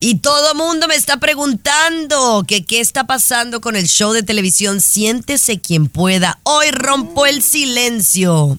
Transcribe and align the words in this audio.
Y 0.00 0.18
todo 0.18 0.54
mundo 0.54 0.88
me 0.88 0.94
está 0.94 1.18
preguntando 1.18 2.44
que 2.46 2.64
qué 2.64 2.80
está 2.80 3.04
pasando 3.04 3.60
con 3.60 3.76
el 3.76 3.86
show 3.86 4.12
de 4.12 4.22
televisión 4.22 4.80
Siéntese 4.80 5.60
quien 5.60 5.88
pueda. 5.88 6.40
Hoy 6.44 6.70
rompo 6.70 7.26
el 7.26 7.42
silencio. 7.42 8.58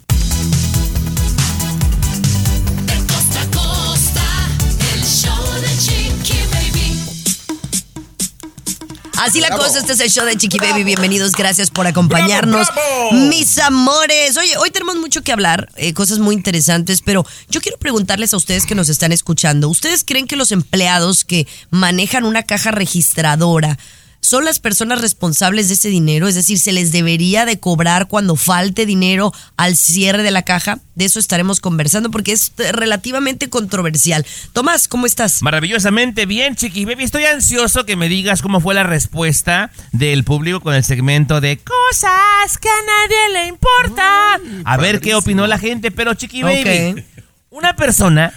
Así 9.18 9.40
la 9.40 9.50
cosa, 9.50 9.80
este 9.80 9.94
es 9.94 10.00
el 10.00 10.10
show 10.10 10.26
de 10.26 10.36
Chiqui 10.36 10.58
Baby. 10.58 10.84
Bienvenidos, 10.84 11.32
gracias 11.32 11.70
por 11.70 11.88
acompañarnos. 11.88 12.68
Mis 13.12 13.58
amores. 13.60 14.38
Oye, 14.38 14.58
hoy 14.58 14.72
tenemos 14.72 14.98
mucho 14.98 15.22
que 15.22 15.32
hablar, 15.32 15.70
eh, 15.76 15.94
cosas 15.94 16.20
muy 16.20 16.36
interesantes, 16.36 17.02
pero 17.02 17.26
yo 17.50 17.62
quiero 17.62 17.78
preguntarles 17.78 18.34
a 18.34 18.38
ustedes 18.38 18.66
que 18.66 18.76
nos 18.76 18.90
están 18.90 19.12
escuchando. 19.12 19.70
¿Ustedes 19.70 20.04
creen 20.04 20.28
que 20.28 20.36
los 20.36 20.52
empleados 20.52 21.24
que 21.24 21.48
manejan 21.70 22.26
una 22.26 22.44
caja 22.44 22.72
registradora 22.72 23.78
son 24.26 24.46
las 24.46 24.60
personas 24.60 25.02
responsables 25.02 25.68
de 25.68 25.76
ese 25.76 25.90
dinero? 25.90 26.28
Es 26.28 26.36
decir, 26.36 26.60
¿se 26.60 26.72
les 26.72 26.92
debería 26.92 27.46
de 27.46 27.60
cobrar 27.60 28.08
cuando 28.08 28.36
falte 28.36 28.86
dinero 28.86 29.32
al 29.58 29.76
cierre 29.76 30.24
de 30.24 30.32
la 30.32 30.44
caja? 30.44 30.80
De 30.96 31.06
eso 31.06 31.20
estaremos 31.20 31.60
conversando 31.60 32.10
porque 32.10 32.32
es 32.32 32.52
relativamente 32.58 33.50
controversial. 33.50 34.26
Tomás, 34.54 34.88
¿cómo 34.88 35.06
estás? 35.06 35.42
Maravillosamente 35.42 36.26
bien, 36.26 36.56
Chiqui 36.56 36.86
Baby. 36.86 37.04
Estoy 37.04 37.26
ansioso 37.26 37.86
que 37.86 37.96
me 37.96 38.10
digas 38.10 38.42
cómo 38.42 38.60
fue 38.62 38.74
la 38.74 38.84
respuesta 38.84 39.72
del 39.92 40.24
público 40.24 40.60
con 40.60 40.74
el 40.74 40.84
segmento 40.84 41.42
de 41.42 41.58
cosas 41.60 42.58
que 42.60 42.70
a 42.70 42.82
nadie 42.86 43.34
le 43.34 43.48
importan. 43.48 44.64
a 44.66 44.78
ver 44.78 45.02
qué 45.02 45.16
opinó 45.16 45.48
la 45.48 45.60
gente, 45.60 45.92
pero 45.92 46.14
Chiqui 46.14 46.44
Baby, 46.44 47.04
una 47.50 47.76
persona 47.76 48.34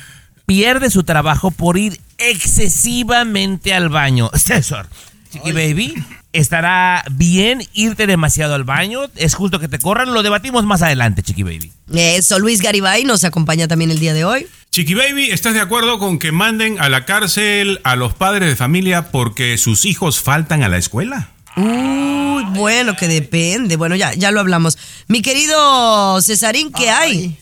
pierde 0.46 0.90
su 0.90 1.04
trabajo 1.04 1.50
por 1.50 1.78
ir 1.78 2.00
excesivamente 2.18 3.74
al 3.74 3.88
baño. 3.88 4.30
César, 4.34 4.88
Chiqui 5.30 5.52
Baby, 5.52 5.94
¿estará 6.32 7.04
bien 7.10 7.62
irte 7.74 8.06
demasiado 8.06 8.54
al 8.54 8.64
baño? 8.64 9.02
¿Es 9.16 9.34
justo 9.34 9.60
que 9.60 9.68
te 9.68 9.78
corran? 9.78 10.14
Lo 10.14 10.22
debatimos 10.22 10.64
más 10.64 10.82
adelante, 10.82 11.22
Chiqui 11.22 11.42
Baby. 11.42 11.72
Eso, 11.92 12.38
Luis 12.38 12.62
Garibay 12.62 13.04
nos 13.04 13.24
acompaña 13.24 13.68
también 13.68 13.90
el 13.90 13.98
día 13.98 14.14
de 14.14 14.24
hoy. 14.24 14.46
Chiqui 14.70 14.94
Baby, 14.94 15.30
¿estás 15.30 15.54
de 15.54 15.60
acuerdo 15.60 15.98
con 15.98 16.18
que 16.18 16.32
manden 16.32 16.78
a 16.78 16.88
la 16.88 17.04
cárcel 17.04 17.80
a 17.84 17.96
los 17.96 18.14
padres 18.14 18.48
de 18.48 18.56
familia 18.56 19.10
porque 19.10 19.58
sus 19.58 19.84
hijos 19.84 20.20
faltan 20.20 20.62
a 20.62 20.68
la 20.68 20.78
escuela? 20.78 21.30
Uy, 21.56 22.44
bueno, 22.50 22.96
que 22.96 23.08
depende. 23.08 23.76
Bueno, 23.76 23.96
ya, 23.96 24.14
ya 24.14 24.30
lo 24.30 24.40
hablamos. 24.40 24.78
Mi 25.08 25.22
querido 25.22 26.20
Cesarín, 26.22 26.70
¿qué 26.72 26.90
hay? 26.90 27.38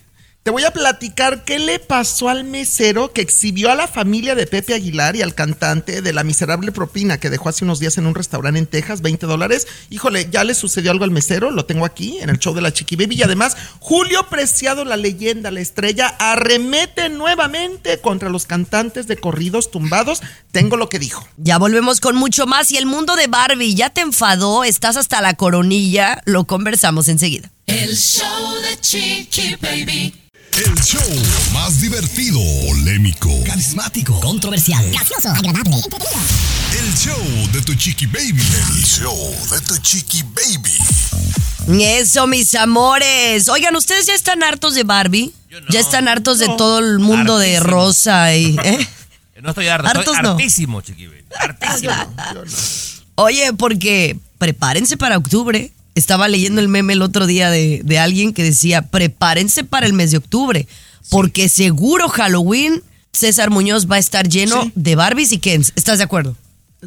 Te 0.46 0.52
voy 0.52 0.62
a 0.62 0.70
platicar 0.70 1.42
qué 1.42 1.58
le 1.58 1.80
pasó 1.80 2.28
al 2.28 2.44
mesero 2.44 3.12
que 3.12 3.20
exhibió 3.20 3.68
a 3.68 3.74
la 3.74 3.88
familia 3.88 4.36
de 4.36 4.46
Pepe 4.46 4.74
Aguilar 4.74 5.16
y 5.16 5.22
al 5.22 5.34
cantante 5.34 6.02
de 6.02 6.12
la 6.12 6.22
miserable 6.22 6.70
propina 6.70 7.18
que 7.18 7.30
dejó 7.30 7.48
hace 7.48 7.64
unos 7.64 7.80
días 7.80 7.98
en 7.98 8.06
un 8.06 8.14
restaurante 8.14 8.60
en 8.60 8.68
Texas, 8.68 9.02
20 9.02 9.26
dólares. 9.26 9.66
Híjole, 9.90 10.28
ya 10.30 10.44
le 10.44 10.54
sucedió 10.54 10.92
algo 10.92 11.02
al 11.02 11.10
mesero, 11.10 11.50
lo 11.50 11.64
tengo 11.64 11.84
aquí 11.84 12.20
en 12.20 12.30
el 12.30 12.38
show 12.38 12.54
de 12.54 12.60
la 12.60 12.72
Chiqui 12.72 12.94
Baby. 12.94 13.16
Y 13.16 13.22
además, 13.24 13.56
Julio 13.80 14.28
Preciado, 14.30 14.84
la 14.84 14.96
leyenda, 14.96 15.50
la 15.50 15.58
estrella, 15.58 16.14
arremete 16.20 17.08
nuevamente 17.08 17.98
contra 17.98 18.28
los 18.28 18.46
cantantes 18.46 19.08
de 19.08 19.16
corridos 19.16 19.72
tumbados. 19.72 20.22
Tengo 20.52 20.76
lo 20.76 20.88
que 20.88 21.00
dijo. 21.00 21.26
Ya 21.38 21.58
volvemos 21.58 21.98
con 21.98 22.14
mucho 22.14 22.46
más. 22.46 22.70
Y 22.70 22.76
el 22.76 22.86
mundo 22.86 23.16
de 23.16 23.26
Barbie, 23.26 23.74
¿ya 23.74 23.90
te 23.90 24.02
enfadó? 24.02 24.62
¿Estás 24.62 24.96
hasta 24.96 25.20
la 25.20 25.34
coronilla? 25.34 26.22
Lo 26.24 26.44
conversamos 26.44 27.08
enseguida. 27.08 27.50
El 27.66 27.96
show 27.96 28.54
de 28.62 28.80
Chiqui 28.80 29.56
Baby. 29.60 30.25
El 30.56 30.74
show 30.82 31.02
más 31.52 31.80
divertido, 31.80 32.40
polémico, 32.66 33.28
carismático, 33.44 34.18
controversial, 34.20 34.90
gracioso, 34.90 35.28
agradable, 35.28 35.76
entretenido. 35.76 36.20
el 36.80 36.94
show 36.94 37.52
de 37.52 37.60
tu 37.60 37.74
chiqui 37.74 38.06
baby. 38.06 38.42
El 38.76 38.82
show 38.84 39.34
de 39.50 39.60
tu 39.60 39.76
chiqui 39.78 40.22
baby. 40.22 41.84
Eso, 41.84 42.26
mis 42.26 42.54
amores. 42.54 43.48
Oigan, 43.48 43.76
¿ustedes 43.76 44.06
ya 44.06 44.14
están 44.14 44.42
hartos 44.42 44.74
de 44.74 44.84
Barbie? 44.84 45.32
¿Ya 45.68 45.80
están 45.80 46.08
hartos 46.08 46.38
de 46.38 46.46
todo 46.56 46.78
el 46.78 46.98
mundo 47.00 47.38
de 47.38 47.60
rosa 47.60 48.34
y... 48.34 48.56
¿eh? 48.64 48.88
No 49.42 49.50
estoy 49.50 49.68
harto, 49.68 49.86
Hartos 49.86 50.06
estoy 50.06 50.22
no. 50.22 50.30
hartísimo, 50.30 50.80
Chiqui 50.80 51.06
Baby. 51.06 51.24
Hartísimo. 51.38 51.92
Oye, 53.16 53.52
porque 53.52 54.16
prepárense 54.38 54.96
para 54.96 55.18
octubre. 55.18 55.70
Estaba 55.96 56.28
leyendo 56.28 56.60
el 56.60 56.68
meme 56.68 56.92
el 56.92 57.02
otro 57.02 57.26
día 57.26 57.50
de, 57.50 57.80
de 57.84 57.98
alguien 57.98 58.32
que 58.32 58.44
decía, 58.44 58.82
prepárense 58.82 59.64
para 59.64 59.86
el 59.86 59.92
mes 59.94 60.12
de 60.12 60.18
octubre, 60.18 60.68
porque 61.10 61.48
seguro 61.48 62.08
Halloween, 62.08 62.82
César 63.12 63.50
Muñoz 63.50 63.90
va 63.90 63.96
a 63.96 63.98
estar 63.98 64.28
lleno 64.28 64.62
Sí. 64.62 64.72
de 64.76 64.94
Barbies 64.94 65.32
y 65.32 65.38
Kens. 65.38 65.72
¿Estás 65.74 65.98
de 65.98 66.04
acuerdo? 66.04 66.36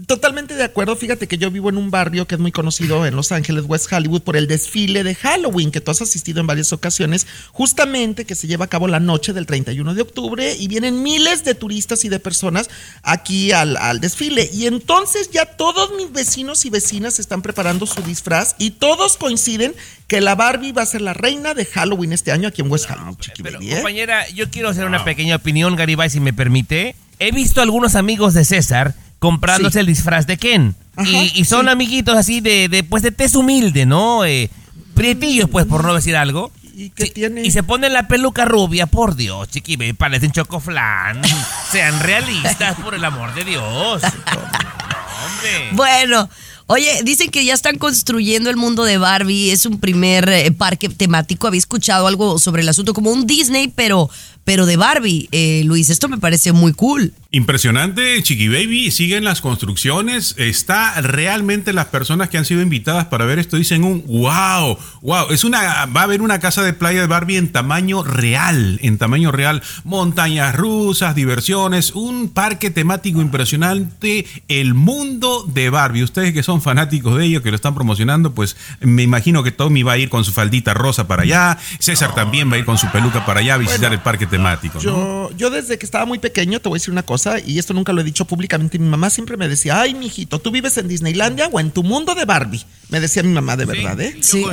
Totalmente 0.05 0.53
de 0.53 0.63
acuerdo. 0.63 0.95
Fíjate 0.95 1.27
que 1.27 1.39
yo 1.39 1.49
vivo 1.49 1.69
en 1.69 1.77
un 1.77 1.89
barrio 1.89 2.27
que 2.27 2.35
es 2.35 2.41
muy 2.41 2.51
conocido 2.51 3.07
en 3.07 3.15
Los 3.15 3.31
Ángeles, 3.31 3.65
West 3.67 3.91
Hollywood, 3.91 4.21
por 4.21 4.37
el 4.37 4.47
desfile 4.47 5.03
de 5.03 5.15
Halloween, 5.15 5.71
que 5.71 5.81
tú 5.81 5.89
has 5.89 6.01
asistido 6.03 6.39
en 6.39 6.47
varias 6.47 6.71
ocasiones, 6.71 7.25
justamente 7.51 8.25
que 8.25 8.35
se 8.35 8.45
lleva 8.45 8.65
a 8.65 8.69
cabo 8.69 8.87
la 8.87 8.99
noche 8.99 9.33
del 9.33 9.47
31 9.47 9.95
de 9.95 10.01
octubre 10.03 10.55
y 10.55 10.67
vienen 10.67 11.01
miles 11.01 11.43
de 11.43 11.55
turistas 11.55 12.05
y 12.05 12.09
de 12.09 12.19
personas 12.19 12.69
aquí 13.01 13.51
al, 13.51 13.77
al 13.77 13.99
desfile. 13.99 14.47
Y 14.53 14.67
entonces 14.67 15.31
ya 15.31 15.45
todos 15.45 15.91
mis 15.97 16.11
vecinos 16.11 16.65
y 16.65 16.69
vecinas 16.69 17.17
están 17.17 17.41
preparando 17.41 17.87
su 17.87 18.03
disfraz 18.03 18.55
y 18.59 18.71
todos 18.71 19.17
coinciden 19.17 19.73
que 20.05 20.21
la 20.21 20.35
Barbie 20.35 20.71
va 20.71 20.83
a 20.83 20.85
ser 20.85 21.01
la 21.01 21.13
reina 21.13 21.55
de 21.55 21.65
Halloween 21.65 22.13
este 22.13 22.31
año 22.31 22.47
aquí 22.47 22.61
en 22.61 22.69
West 22.69 22.85
Hollywood. 22.91 23.17
Pero, 23.41 23.59
¿eh? 23.59 23.71
compañera, 23.73 24.29
yo 24.29 24.51
quiero 24.51 24.69
hacer 24.69 24.85
una 24.85 25.03
pequeña 25.03 25.37
opinión, 25.37 25.75
Garibay, 25.75 26.11
si 26.11 26.19
me 26.19 26.31
permite. 26.31 26.95
He 27.17 27.31
visto 27.31 27.61
algunos 27.61 27.95
amigos 27.95 28.35
de 28.35 28.45
César 28.45 28.95
comprándose 29.19 29.73
Sí. 29.73 29.79
el 29.79 29.85
disfraz 29.85 30.25
de 30.27 30.37
Ken. 30.37 30.75
Ajá, 30.95 31.09
y, 31.09 31.31
y 31.35 31.45
son 31.45 31.65
sí. 31.65 31.71
amiguitos 31.71 32.15
así 32.17 32.41
de, 32.41 32.67
de, 32.69 32.83
pues, 32.83 33.03
de 33.03 33.11
tez 33.11 33.35
humilde, 33.35 33.85
¿no? 33.85 34.25
Eh, 34.25 34.49
prietillos, 34.95 35.49
pues, 35.49 35.65
por 35.65 35.83
no 35.83 35.93
decir 35.93 36.15
algo. 36.15 36.51
¿Y 36.75 36.91
qué 36.91 37.07
Sí, 37.07 37.11
tiene? 37.11 37.41
y 37.45 37.51
se 37.51 37.61
ponen 37.63 37.91
la 37.93 38.07
peluca 38.07 38.45
rubia, 38.45 38.85
por 38.87 39.15
Dios, 39.17 39.49
chiqui, 39.49 39.75
parecen 39.93 40.31
chocoflán. 40.31 41.21
Sean 41.71 41.99
realistas, 41.99 42.75
por 42.79 42.95
el 42.95 43.03
amor 43.03 43.33
de 43.35 43.43
Dios. 43.43 44.01
Hombre. 45.25 45.69
Bueno, 45.73 46.29
oye, 46.67 47.01
dicen 47.03 47.29
que 47.29 47.43
ya 47.45 47.53
están 47.53 47.77
construyendo 47.77 48.49
el 48.49 48.55
mundo 48.55 48.83
de 48.83 48.97
Barbie. 48.97 49.51
Es 49.51 49.65
un 49.65 49.79
primer 49.79 50.27
eh, 50.29 50.51
parque 50.51 50.87
temático. 50.89 51.47
Había 51.47 51.59
escuchado 51.59 52.07
algo 52.07 52.39
sobre 52.39 52.61
el 52.61 52.69
asunto, 52.69 52.93
como 52.93 53.11
un 53.11 53.27
Disney, 53.27 53.67
pero, 53.67 54.09
pero 54.45 54.65
de 54.65 54.77
Barbie. 54.77 55.27
Eh, 55.31 55.63
Luis, 55.65 55.89
esto 55.89 56.07
me 56.07 56.17
parece 56.17 56.51
muy 56.53 56.73
cool. 56.73 57.13
Impresionante, 57.31 58.23
Chiqui 58.23 58.47
Baby. 58.47 58.89
Siguen 58.89 59.23
las 59.23 59.39
construcciones. 59.41 60.33
Está 60.39 60.99
realmente 60.99 61.73
las 61.73 61.85
personas 61.85 62.27
que 62.29 62.39
han 62.39 62.45
sido 62.45 62.63
invitadas 62.63 63.05
para 63.05 63.25
ver 63.25 63.37
esto 63.37 63.55
dicen 63.55 63.83
un 63.83 64.03
wow, 64.07 64.79
wow. 65.01 65.29
Es 65.29 65.43
una, 65.43 65.85
va 65.85 66.01
a 66.01 66.03
haber 66.05 66.23
una 66.23 66.39
casa 66.39 66.63
de 66.63 66.73
playa 66.73 67.01
de 67.01 67.05
Barbie 67.05 67.37
en 67.37 67.51
tamaño 67.51 68.01
real, 68.01 68.79
en 68.81 68.97
tamaño 68.97 69.31
real. 69.31 69.61
Montañas 69.83 70.55
rusas, 70.55 71.13
diversiones, 71.13 71.91
un 71.91 72.29
parque 72.29 72.71
temático 72.71 73.21
impresionante. 73.21 74.25
El 74.47 74.73
mundo 74.73 75.45
de 75.47 75.69
Barbie. 75.69 76.01
Ustedes 76.01 76.33
que 76.33 76.41
son 76.41 76.63
fanáticos 76.63 77.15
de 77.15 77.25
ello, 77.25 77.43
que 77.43 77.51
lo 77.51 77.55
están 77.57 77.75
promocionando, 77.75 78.33
pues 78.33 78.57
me 78.79 79.03
imagino 79.03 79.43
que 79.43 79.51
Tommy 79.51 79.83
va 79.83 79.91
a 79.91 79.97
ir 79.99 80.09
con 80.09 80.25
su 80.25 80.31
faldita 80.31 80.73
rosa 80.73 81.07
para 81.07 81.21
allá. 81.21 81.59
César 81.77 82.15
también 82.15 82.51
va 82.51 82.55
a 82.55 82.57
ir 82.57 82.65
con 82.65 82.79
su 82.79 82.87
peluca 82.87 83.23
para 83.23 83.41
allá 83.41 83.53
a 83.53 83.57
visitar 83.59 83.93
el 83.93 83.99
parque 83.99 84.25
temático. 84.25 84.79
¿no? 84.79 84.81
Yo, 84.81 85.29
yo 85.37 85.49
desde 85.51 85.77
que 85.77 85.85
estaba 85.85 86.07
muy 86.07 86.17
pequeño, 86.17 86.59
te 86.59 86.69
voy 86.69 86.77
a 86.77 86.79
decir 86.79 86.91
una 86.91 87.03
cosa, 87.03 87.18
y 87.45 87.59
esto 87.59 87.73
nunca 87.73 87.93
lo 87.93 88.01
he 88.01 88.03
dicho 88.03 88.25
públicamente, 88.25 88.79
mi 88.79 88.87
mamá 88.87 89.09
siempre 89.09 89.37
me 89.37 89.47
decía, 89.47 89.81
ay, 89.81 89.93
mijito, 89.93 90.39
¿tú 90.39 90.51
vives 90.51 90.77
en 90.77 90.87
Disneylandia 90.87 91.47
o 91.51 91.59
en 91.59 91.71
tu 91.71 91.83
mundo 91.83 92.15
de 92.15 92.25
Barbie? 92.25 92.65
Me 92.89 92.99
decía 92.99 93.23
mi 93.23 93.31
mamá 93.33 93.55
de 93.57 93.65
verdad, 93.65 93.99
¿eh? 94.01 94.17
Sí. 94.21 94.41
Yo 94.41 94.51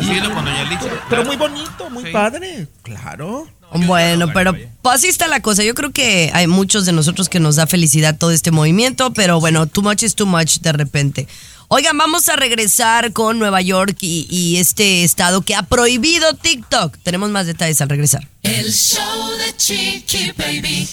Pero 1.09 1.25
muy 1.25 1.37
bonito, 1.37 1.91
muy 1.91 2.05
Sí. 2.05 2.11
padre, 2.13 2.69
claro. 2.83 3.47
Bueno, 3.87 4.33
pero 4.33 4.55
pues 4.83 4.95
así 4.97 5.09
está 5.09 5.27
la 5.27 5.41
cosa. 5.41 5.65
Yo 5.65 5.75
creo 5.75 5.91
que 5.91 6.31
hay 6.33 6.47
muchos 6.47 6.87
de 6.87 6.93
nosotros 6.93 7.29
que 7.29 7.41
nos 7.41 7.57
da 7.57 7.67
felicidad 7.67 8.17
todo 8.17 8.31
este 8.31 8.51
movimiento, 8.51 9.13
pero 9.13 9.41
bueno, 9.41 9.67
too 9.67 9.83
much 9.83 10.03
is 10.03 10.15
too 10.15 10.27
much 10.27 10.59
de 10.61 10.73
repente. 10.73 11.27
Oigan, 11.69 11.99
vamos 11.99 12.29
a 12.29 12.37
regresar 12.37 13.13
con 13.13 13.41
Nueva 13.41 13.61
York 13.61 13.97
y, 14.01 14.27
y 14.31 14.59
este 14.59 15.03
estado 15.03 15.43
que 15.43 15.57
ha 15.57 15.63
prohibido 15.65 16.33
TikTok. 16.35 16.97
Tenemos 17.03 17.31
más 17.31 17.47
detalles 17.47 17.81
al 17.81 17.89
regresar. 17.89 18.29
El 18.45 18.73
show 18.73 19.31
de 19.39 19.57
Chiqui 19.57 20.33
Baby. 20.39 20.89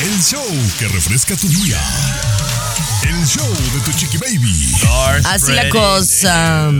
El 0.00 0.22
show 0.22 0.44
que 0.78 0.88
refresca 0.88 1.36
tu 1.36 1.48
día. 1.48 1.80
El 3.02 3.26
show 3.26 3.48
de 3.48 3.80
tu 3.84 3.92
chiqui 3.98 4.18
baby. 4.18 4.72
Así 5.24 5.52
la 5.52 5.68
cosa. 5.70 6.70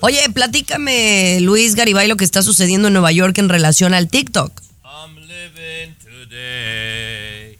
Oye, 0.00 0.28
platícame, 0.34 1.38
Luis 1.40 1.74
Garibay, 1.74 2.08
lo 2.08 2.16
que 2.16 2.24
está 2.24 2.42
sucediendo 2.42 2.88
en 2.88 2.94
Nueva 2.94 3.12
York 3.12 3.38
en 3.38 3.48
relación 3.48 3.94
al 3.94 4.08
TikTok. 4.08 4.52
I'm 4.84 5.16
living 5.16 5.94
today. 6.02 7.58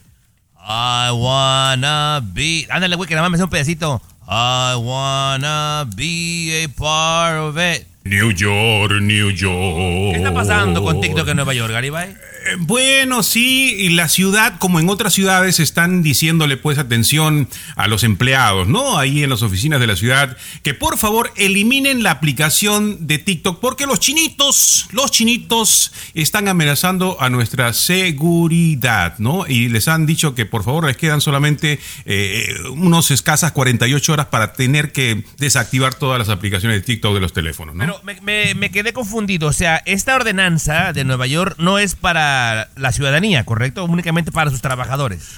I 0.59 1.11
wanna 1.11 2.21
be. 2.21 2.67
Ándale, 2.69 2.95
güey, 2.95 3.07
que 3.07 3.15
nada 3.15 3.29
más 3.29 3.31
me 3.31 3.35
hace 3.37 3.43
un 3.45 3.49
pedacito. 3.49 4.01
I 4.27 4.75
wanna 4.75 5.85
be 5.95 6.65
a 6.65 6.69
part 6.69 7.37
of 7.37 7.57
it. 7.57 7.85
New 8.05 8.31
York, 8.31 9.01
New 9.01 9.29
York. 9.31 10.11
¿Qué 10.11 10.17
está 10.17 10.33
pasando 10.33 10.83
con 10.83 10.99
TikTok 10.99 11.27
en 11.29 11.37
Nueva 11.37 11.53
York, 11.53 11.71
Garibay? 11.71 12.09
Eh, 12.09 12.55
Bueno, 12.59 13.23
sí, 13.23 13.75
y 13.79 13.89
la 13.91 14.09
ciudad, 14.09 14.57
como 14.59 14.81
en 14.81 14.89
otras 14.89 15.13
ciudades, 15.13 15.61
están 15.61 16.03
diciéndole 16.03 16.57
pues 16.57 16.77
atención 16.77 17.47
a 17.77 17.87
los 17.87 18.03
empleados, 18.03 18.67
¿no? 18.67 18.97
Ahí 18.97 19.23
en 19.23 19.29
las 19.29 19.41
oficinas 19.41 19.79
de 19.79 19.87
la 19.87 19.95
ciudad, 19.95 20.35
que 20.63 20.73
por 20.73 20.97
favor 20.97 21.31
eliminen 21.37 22.03
la 22.03 22.11
aplicación 22.11 23.07
de 23.07 23.19
TikTok, 23.19 23.61
porque 23.61 23.85
los 23.85 24.01
chinitos, 24.01 24.87
los 24.91 25.09
chinitos 25.11 25.93
están 26.13 26.49
amenazando 26.49 27.15
a 27.21 27.29
nuestra 27.29 27.71
seguridad, 27.71 29.17
¿no? 29.19 29.47
Y 29.47 29.69
les 29.69 29.87
han 29.87 30.05
dicho 30.05 30.35
que 30.35 30.45
por 30.45 30.65
favor 30.65 30.85
les 30.85 30.97
quedan 30.97 31.21
solamente 31.21 31.79
eh, 32.05 32.53
unos 32.71 33.11
escasas 33.11 33.53
48 33.53 34.11
horas 34.11 34.25
para 34.25 34.51
tener 34.51 34.91
que 34.91 35.23
desactivar 35.37 35.93
todas 35.95 36.19
las 36.19 36.27
aplicaciones 36.27 36.79
de 36.79 36.85
TikTok 36.85 37.13
de 37.13 37.21
los 37.21 37.31
teléfonos, 37.31 37.75
¿no? 37.75 37.79
Pero 37.85 37.92
me, 38.03 38.19
me- 38.21 38.55
me 38.55 38.71
quedé 38.71 38.93
confundido. 38.93 39.47
O 39.47 39.53
sea, 39.53 39.81
esta 39.85 40.15
ordenanza 40.15 40.93
de 40.93 41.03
Nueva 41.03 41.27
York 41.27 41.55
no 41.57 41.77
es 41.79 41.95
para 41.95 42.69
la 42.75 42.91
ciudadanía, 42.91 43.43
¿correcto? 43.45 43.83
Únicamente 43.85 44.31
para 44.31 44.49
sus 44.51 44.61
trabajadores. 44.61 45.29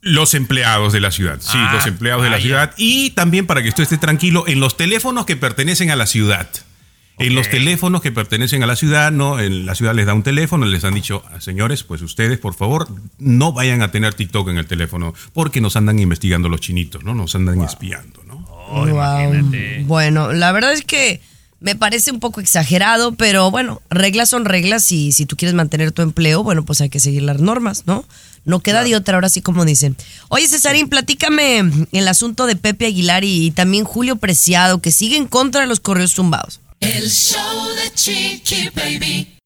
Los 0.00 0.34
empleados 0.34 0.92
de 0.92 1.00
la 1.00 1.10
ciudad, 1.10 1.38
sí, 1.40 1.52
Ah, 1.54 1.72
los 1.74 1.86
empleados 1.86 2.22
de 2.24 2.30
la 2.30 2.38
ciudad. 2.38 2.72
Y 2.76 3.10
también 3.10 3.46
para 3.46 3.62
que 3.62 3.70
usted 3.70 3.84
esté 3.84 3.96
tranquilo, 3.96 4.44
en 4.46 4.60
los 4.60 4.76
teléfonos 4.76 5.24
que 5.24 5.36
pertenecen 5.36 5.90
a 5.90 5.96
la 5.96 6.06
ciudad. 6.06 6.48
En 7.16 7.36
los 7.36 7.48
teléfonos 7.48 8.02
que 8.02 8.10
pertenecen 8.10 8.64
a 8.64 8.66
la 8.66 8.74
ciudad, 8.74 9.12
¿no? 9.12 9.38
En 9.38 9.66
la 9.66 9.76
ciudad 9.76 9.94
les 9.94 10.04
da 10.04 10.14
un 10.14 10.24
teléfono, 10.24 10.66
les 10.66 10.82
han 10.84 10.94
dicho, 10.94 11.22
señores, 11.38 11.84
pues 11.84 12.02
ustedes, 12.02 12.38
por 12.40 12.54
favor, 12.54 12.88
no 13.18 13.52
vayan 13.52 13.82
a 13.82 13.92
tener 13.92 14.14
TikTok 14.14 14.48
en 14.48 14.58
el 14.58 14.66
teléfono, 14.66 15.14
porque 15.32 15.60
nos 15.60 15.76
andan 15.76 16.00
investigando 16.00 16.48
los 16.48 16.60
chinitos, 16.60 17.04
¿no? 17.04 17.14
Nos 17.14 17.34
andan 17.36 17.62
espiando, 17.62 18.24
¿no? 18.24 18.44
Oh, 18.68 18.88
imagínate. 18.88 19.84
Bueno, 19.86 20.32
la 20.32 20.50
verdad 20.50 20.72
es 20.72 20.82
que 20.82 21.20
me 21.64 21.74
parece 21.74 22.12
un 22.12 22.20
poco 22.20 22.42
exagerado, 22.42 23.14
pero 23.14 23.50
bueno, 23.50 23.80
reglas 23.88 24.28
son 24.28 24.44
reglas 24.44 24.92
y 24.92 25.12
si 25.12 25.24
tú 25.24 25.34
quieres 25.34 25.54
mantener 25.54 25.92
tu 25.92 26.02
empleo, 26.02 26.42
bueno, 26.42 26.62
pues 26.62 26.82
hay 26.82 26.90
que 26.90 27.00
seguir 27.00 27.22
las 27.22 27.40
normas, 27.40 27.84
¿no? 27.86 28.04
No 28.44 28.60
queda 28.60 28.84
de 28.84 28.94
otra, 28.94 29.14
ahora 29.14 29.30
sí 29.30 29.40
como 29.40 29.64
dicen. 29.64 29.96
Oye, 30.28 30.46
Cesarín, 30.46 30.90
platícame 30.90 31.86
el 31.90 32.06
asunto 32.08 32.44
de 32.44 32.56
Pepe 32.56 32.84
Aguilar 32.84 33.24
y, 33.24 33.46
y 33.46 33.50
también 33.50 33.84
Julio 33.84 34.16
Preciado, 34.16 34.82
que 34.82 34.92
sigue 34.92 35.16
en 35.16 35.26
contra 35.26 35.62
de 35.62 35.66
los 35.66 35.80
correos 35.80 36.12
tumbados. 36.12 36.60
El 36.80 37.10
show 37.10 37.68
de 37.76 37.94
Chiqui 37.94 38.68
Baby. 38.76 39.38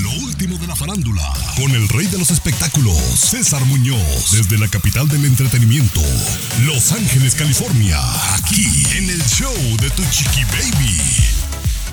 Lo 0.00 0.10
último 0.24 0.56
de 0.56 0.66
la 0.66 0.76
farándula. 0.76 1.30
Con 1.56 1.70
el 1.72 1.86
rey 1.90 2.06
de 2.06 2.16
los 2.16 2.30
espectáculos, 2.30 2.96
César 2.96 3.62
Muñoz. 3.66 4.30
Desde 4.32 4.56
la 4.56 4.68
capital 4.68 5.06
del 5.10 5.26
entretenimiento, 5.26 6.00
Los 6.62 6.92
Ángeles, 6.92 7.34
California. 7.34 7.98
Aquí 8.34 8.66
en 8.96 9.10
el 9.10 9.22
show 9.24 9.54
de 9.78 9.90
tu 9.90 10.02
chiqui 10.10 10.44
baby. 10.44 11.35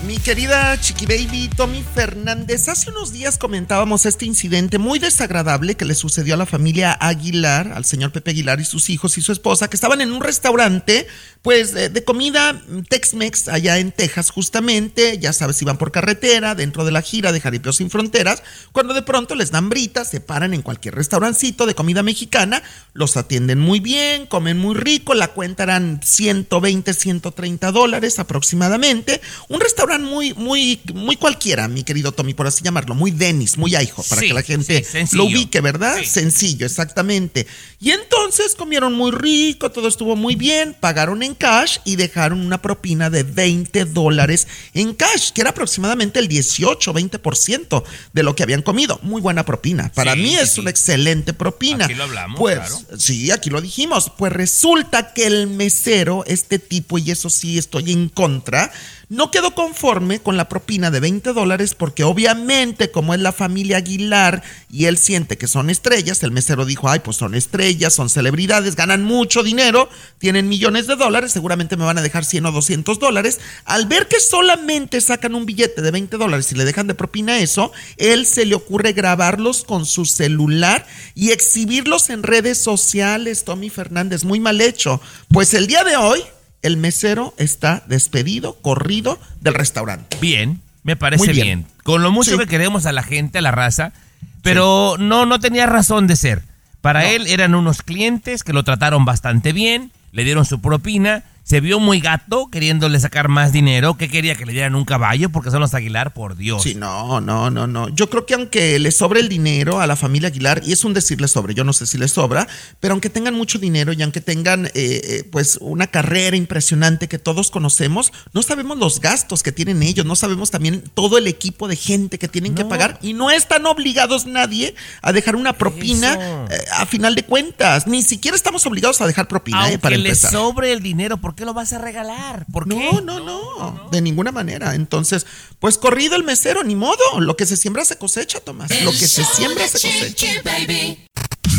Mi 0.05 0.17
querida 0.17 0.77
Chiqui 0.81 1.05
Baby 1.05 1.49
Tommy 1.55 1.81
Fernández, 1.81 2.67
hace 2.67 2.89
unos 2.89 3.13
días 3.13 3.37
comentábamos 3.37 4.05
este 4.05 4.25
incidente 4.25 4.77
muy 4.77 4.99
desagradable 4.99 5.75
que 5.75 5.85
le 5.85 5.95
sucedió 5.95 6.33
a 6.33 6.37
la 6.37 6.45
familia 6.45 6.91
Aguilar, 6.91 7.71
al 7.71 7.85
señor 7.85 8.11
Pepe 8.11 8.31
Aguilar 8.31 8.59
y 8.59 8.65
sus 8.65 8.89
hijos 8.89 9.17
y 9.17 9.21
su 9.21 9.31
esposa, 9.31 9.69
que 9.69 9.77
estaban 9.77 10.01
en 10.01 10.11
un 10.11 10.21
restaurante, 10.21 11.07
pues 11.41 11.73
de, 11.73 12.03
comida 12.03 12.61
Tex-Mex 12.89 13.47
allá 13.47 13.77
en 13.77 13.93
Texas, 13.93 14.29
justamente. 14.29 15.19
Ya 15.19 15.31
sabes, 15.31 15.61
iban 15.61 15.77
por 15.77 15.93
carretera, 15.93 16.53
dentro 16.53 16.83
de 16.83 16.91
la 16.91 17.01
gira 17.01 17.31
de 17.31 17.39
Jaripeo 17.39 17.71
Sin 17.71 17.89
Fronteras, 17.89 18.43
cuando 18.73 18.93
de 18.93 19.03
pronto 19.03 19.35
les 19.35 19.51
dan 19.51 19.69
britas, 19.69 20.09
se 20.09 20.19
paran 20.19 20.53
en 20.53 20.63
cualquier 20.63 20.95
restaurancito 20.95 21.65
de 21.65 21.75
comida 21.75 22.03
mexicana, 22.03 22.61
los 22.91 23.15
atienden 23.15 23.59
muy 23.59 23.79
bien, 23.79 24.25
comen 24.25 24.57
muy 24.57 24.75
rico, 24.75 25.13
la 25.13 25.29
cuenta 25.29 25.63
eran 25.63 26.01
120, 26.03 26.93
130 26.93 27.71
dólares 27.71 28.19
aproximadamente. 28.19 29.21
Un 29.47 29.61
restaurante 29.61 29.92
muy, 30.01 30.33
muy, 30.33 30.79
muy 30.93 31.15
cualquiera, 31.15 31.67
mi 31.67 31.83
querido 31.83 32.11
Tommy, 32.11 32.33
por 32.33 32.47
así 32.47 32.63
llamarlo, 32.63 32.95
muy 32.95 33.11
Denis, 33.11 33.57
muy 33.57 33.75
aijo, 33.75 34.03
para 34.09 34.21
Sí, 34.21 34.27
que 34.27 34.33
la 34.33 34.41
gente 34.41 34.83
sí, 34.83 35.15
lo 35.15 35.25
ubique, 35.25 35.61
¿verdad? 35.61 35.97
Sí. 35.99 36.05
Sencillo, 36.05 36.65
exactamente. 36.65 37.45
Y 37.79 37.91
entonces 37.91 38.55
comieron 38.55 38.93
muy 38.93 39.11
rico, 39.11 39.71
todo 39.71 39.87
estuvo 39.87 40.15
muy 40.15 40.35
bien, 40.35 40.75
pagaron 40.79 41.21
en 41.23 41.35
cash 41.35 41.77
y 41.85 41.95
dejaron 41.95 42.39
una 42.41 42.61
propina 42.61 43.09
de 43.09 43.23
20 43.23 43.85
dólares 43.85 44.47
en 44.73 44.93
cash, 44.93 45.31
que 45.31 45.41
era 45.41 45.49
aproximadamente 45.51 46.19
el 46.19 46.27
18, 46.27 46.93
20% 46.93 47.83
de 48.13 48.23
lo 48.23 48.35
que 48.35 48.43
habían 48.43 48.61
comido. 48.61 48.99
Muy 49.03 49.21
buena 49.21 49.45
propina. 49.45 49.91
Para 49.93 50.15
mí 50.15 50.35
es 50.35 50.57
una 50.57 50.69
excelente 50.69 51.33
propina. 51.33 51.85
Aquí 51.85 51.93
lo 51.93 52.03
hablamos, 52.03 52.39
Pues 52.39 52.57
claro. 52.59 52.77
sí, 52.97 53.31
aquí 53.31 53.49
lo 53.49 53.61
dijimos. 53.61 54.11
Pues 54.17 54.31
resulta 54.31 55.13
que 55.13 55.25
el 55.27 55.47
mesero, 55.47 56.23
este 56.27 56.59
tipo, 56.59 56.97
y 56.97 57.11
eso 57.11 57.29
sí 57.29 57.57
estoy 57.57 57.91
en 57.91 58.09
contra, 58.09 58.71
no 59.13 59.29
quedó 59.29 59.53
conforme 59.53 60.19
con 60.19 60.37
la 60.37 60.49
propina 60.49 60.89
de 60.89 60.99
20 60.99 61.33
dólares 61.33 61.75
porque 61.75 62.03
obviamente 62.03 62.89
como 62.89 63.13
es 63.13 63.19
la 63.19 63.31
familia 63.31 63.77
Aguilar 63.77 64.41
y 64.71 64.85
él 64.85 64.97
siente 64.97 65.37
que 65.37 65.47
son 65.47 65.69
estrellas, 65.69 66.23
el 66.23 66.31
mesero 66.31 66.65
dijo, 66.65 66.89
ay, 66.89 66.99
pues 66.99 67.17
son 67.17 67.35
estrellas, 67.35 67.93
son 67.93 68.09
celebridades, 68.09 68.75
ganan 68.75 69.03
mucho 69.03 69.43
dinero, 69.43 69.87
tienen 70.17 70.49
millones 70.49 70.87
de 70.87 70.95
dólares, 70.95 71.31
seguramente 71.31 71.77
me 71.77 71.85
van 71.85 71.99
a 71.99 72.01
dejar 72.01 72.25
100 72.25 72.47
o 72.47 72.51
200 72.51 72.97
dólares. 72.97 73.39
Al 73.65 73.85
ver 73.85 74.07
que 74.07 74.19
solamente 74.19 74.99
sacan 74.99 75.35
un 75.35 75.45
billete 75.45 75.83
de 75.83 75.91
20 75.91 76.17
dólares 76.17 76.51
y 76.51 76.55
le 76.55 76.65
dejan 76.65 76.87
de 76.87 76.95
propina 76.95 77.37
eso, 77.37 77.71
él 77.97 78.25
se 78.25 78.47
le 78.47 78.55
ocurre 78.55 78.93
grabarlos 78.93 79.63
con 79.63 79.85
su 79.85 80.05
celular 80.05 80.87
y 81.13 81.29
exhibirlos 81.29 82.09
en 82.09 82.23
redes 82.23 82.57
sociales, 82.57 83.43
Tommy 83.43 83.69
Fernández, 83.69 84.23
muy 84.23 84.39
mal 84.39 84.59
hecho. 84.59 84.99
Pues 85.29 85.53
el 85.53 85.67
día 85.67 85.83
de 85.83 85.97
hoy 85.97 86.23
el 86.63 86.77
mesero 86.77 87.33
está 87.37 87.83
despedido, 87.87 88.55
corrido 88.61 89.19
del 89.41 89.53
restaurante. 89.53 90.17
Bien, 90.19 90.61
me 90.83 90.95
parece 90.95 91.31
bien. 91.31 91.45
bien. 91.45 91.65
Con 91.83 92.01
lo 92.01 92.11
mucho 92.11 92.31
Sí. 92.31 92.37
que 92.39 92.47
queremos 92.47 92.85
a 92.85 92.91
la 92.91 93.03
gente, 93.03 93.37
a 93.37 93.41
la 93.41 93.51
raza, 93.51 93.93
pero 94.41 94.95
no, 94.97 95.25
no 95.25 95.39
tenía 95.39 95.65
razón 95.65 96.07
de 96.07 96.15
ser. 96.15 96.41
Para 96.81 97.09
él 97.09 97.27
eran 97.27 97.55
unos 97.55 97.81
clientes 97.81 98.43
que 98.43 98.51
lo 98.53 98.63
trataron 98.63 99.05
bastante 99.05 99.53
bien, 99.53 99.91
le 100.11 100.23
dieron 100.23 100.45
su 100.45 100.59
propina, 100.61 101.23
se 101.43 101.59
vio 101.59 101.79
muy 101.79 101.99
gato 101.99 102.47
queriéndole 102.49 102.99
sacar 102.99 103.27
más 103.27 103.51
dinero, 103.51 103.95
que 103.95 104.09
quería 104.09 104.35
que 104.35 104.45
le 104.45 104.53
dieran 104.53 104.75
un 104.75 104.85
caballo 104.85 105.29
porque 105.29 105.51
son 105.51 105.59
los 105.59 105.73
Aguilar, 105.73 106.13
por 106.13 106.35
Dios. 106.35 106.63
Sí, 106.63 106.75
no, 106.75 107.21
no, 107.21 107.49
no, 107.49 107.67
no. 107.67 107.89
Yo 107.89 108.09
creo 108.09 108.25
que 108.25 108.33
aunque 108.33 108.79
le 108.79 108.91
sobre 108.91 109.19
el 109.19 109.29
dinero 109.29 109.81
a 109.81 109.87
la 109.87 109.95
familia 109.95 110.29
Aguilar, 110.29 110.61
y 110.65 110.71
es 110.71 110.83
un 110.83 110.93
decir 110.93 111.19
le 111.19 111.27
sobre, 111.27 111.53
yo 111.53 111.63
no 111.63 111.73
sé 111.73 111.85
si 111.85 111.97
le 111.97 112.07
sobra, 112.07 112.47
pero 112.79 112.93
aunque 112.93 113.09
tengan 113.09 113.33
mucho 113.33 113.59
dinero 113.59 113.93
y 113.93 114.01
aunque 114.01 114.21
tengan 114.21 114.67
eh, 114.67 114.71
eh, 114.75 115.29
pues 115.31 115.57
una 115.61 115.87
carrera 115.87 116.37
impresionante 116.37 117.07
que 117.07 117.19
todos 117.19 117.51
conocemos, 117.51 118.13
no 118.33 118.41
sabemos 118.41 118.77
los 118.77 118.99
gastos 118.99 119.43
que 119.43 119.51
tienen 119.51 119.83
ellos, 119.83 120.05
no 120.05 120.15
sabemos 120.15 120.51
también 120.51 120.83
todo 120.93 121.17
el 121.17 121.27
equipo 121.27 121.67
de 121.67 121.75
gente 121.75 122.19
que 122.19 122.27
tienen 122.27 122.55
que 122.55 122.65
pagar 122.65 122.99
y 123.01 123.13
no 123.13 123.31
están 123.31 123.65
obligados 123.65 124.25
nadie 124.25 124.75
a 125.01 125.11
dejar 125.11 125.35
una 125.35 125.53
propina 125.53 126.47
eh, 126.49 126.57
a 126.73 126.85
final 126.85 127.15
de 127.15 127.23
cuentas. 127.23 127.87
Ni 127.87 128.01
siquiera 128.01 128.35
estamos 128.35 128.65
obligados 128.65 129.01
a 129.01 129.07
dejar 129.07 129.27
propina, 129.27 129.59
eh, 129.59 129.63
Aunque 129.63 129.79
para 129.79 129.97
le 129.97 130.09
empezar. 130.09 130.31
sobre 130.31 130.71
el 130.71 130.81
dinero, 130.81 131.19
¿por 131.33 131.37
qué 131.39 131.45
lo 131.45 131.55
vas 131.55 131.73
a 131.73 131.79
regalar? 131.79 132.45
¿Por 132.51 132.69
qué? 132.69 132.75
No, 132.75 133.01
no, 133.01 133.19
no, 133.19 133.89
de 133.91 134.01
ninguna 134.03 134.31
manera. 134.31 134.75
Entonces, 134.75 135.25
pues 135.59 135.79
corrido 135.79 136.15
el 136.15 136.23
mesero, 136.23 136.63
ni 136.63 136.75
modo. 136.75 137.19
Lo 137.19 137.35
que 137.35 137.47
se 137.47 137.57
siembra 137.57 137.83
se 137.85 137.97
cosecha, 137.97 138.39
Tomás. 138.39 138.69
El 138.69 138.85
Lo 138.85 138.91
que 138.91 139.07
se 139.07 139.23
siembra 139.25 139.67
se 139.67 139.81
cosecha. 139.81 140.27
Baby. 140.45 140.99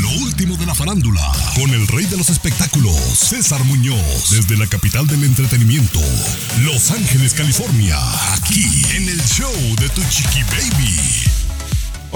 Lo 0.00 0.10
último 0.22 0.56
de 0.56 0.66
la 0.66 0.76
farándula. 0.76 1.32
Con 1.56 1.70
el 1.70 1.88
rey 1.88 2.04
de 2.06 2.16
los 2.16 2.28
espectáculos, 2.28 2.94
César 2.94 3.64
Muñoz. 3.64 4.30
Desde 4.30 4.56
la 4.56 4.68
capital 4.68 5.08
del 5.08 5.24
entretenimiento, 5.24 5.98
Los 6.60 6.92
Ángeles, 6.92 7.34
California. 7.34 7.98
Aquí 8.34 8.84
en 8.94 9.08
el 9.08 9.20
show 9.24 9.52
de 9.80 9.88
tu 9.88 10.02
chiqui 10.04 10.44
baby. 10.44 11.43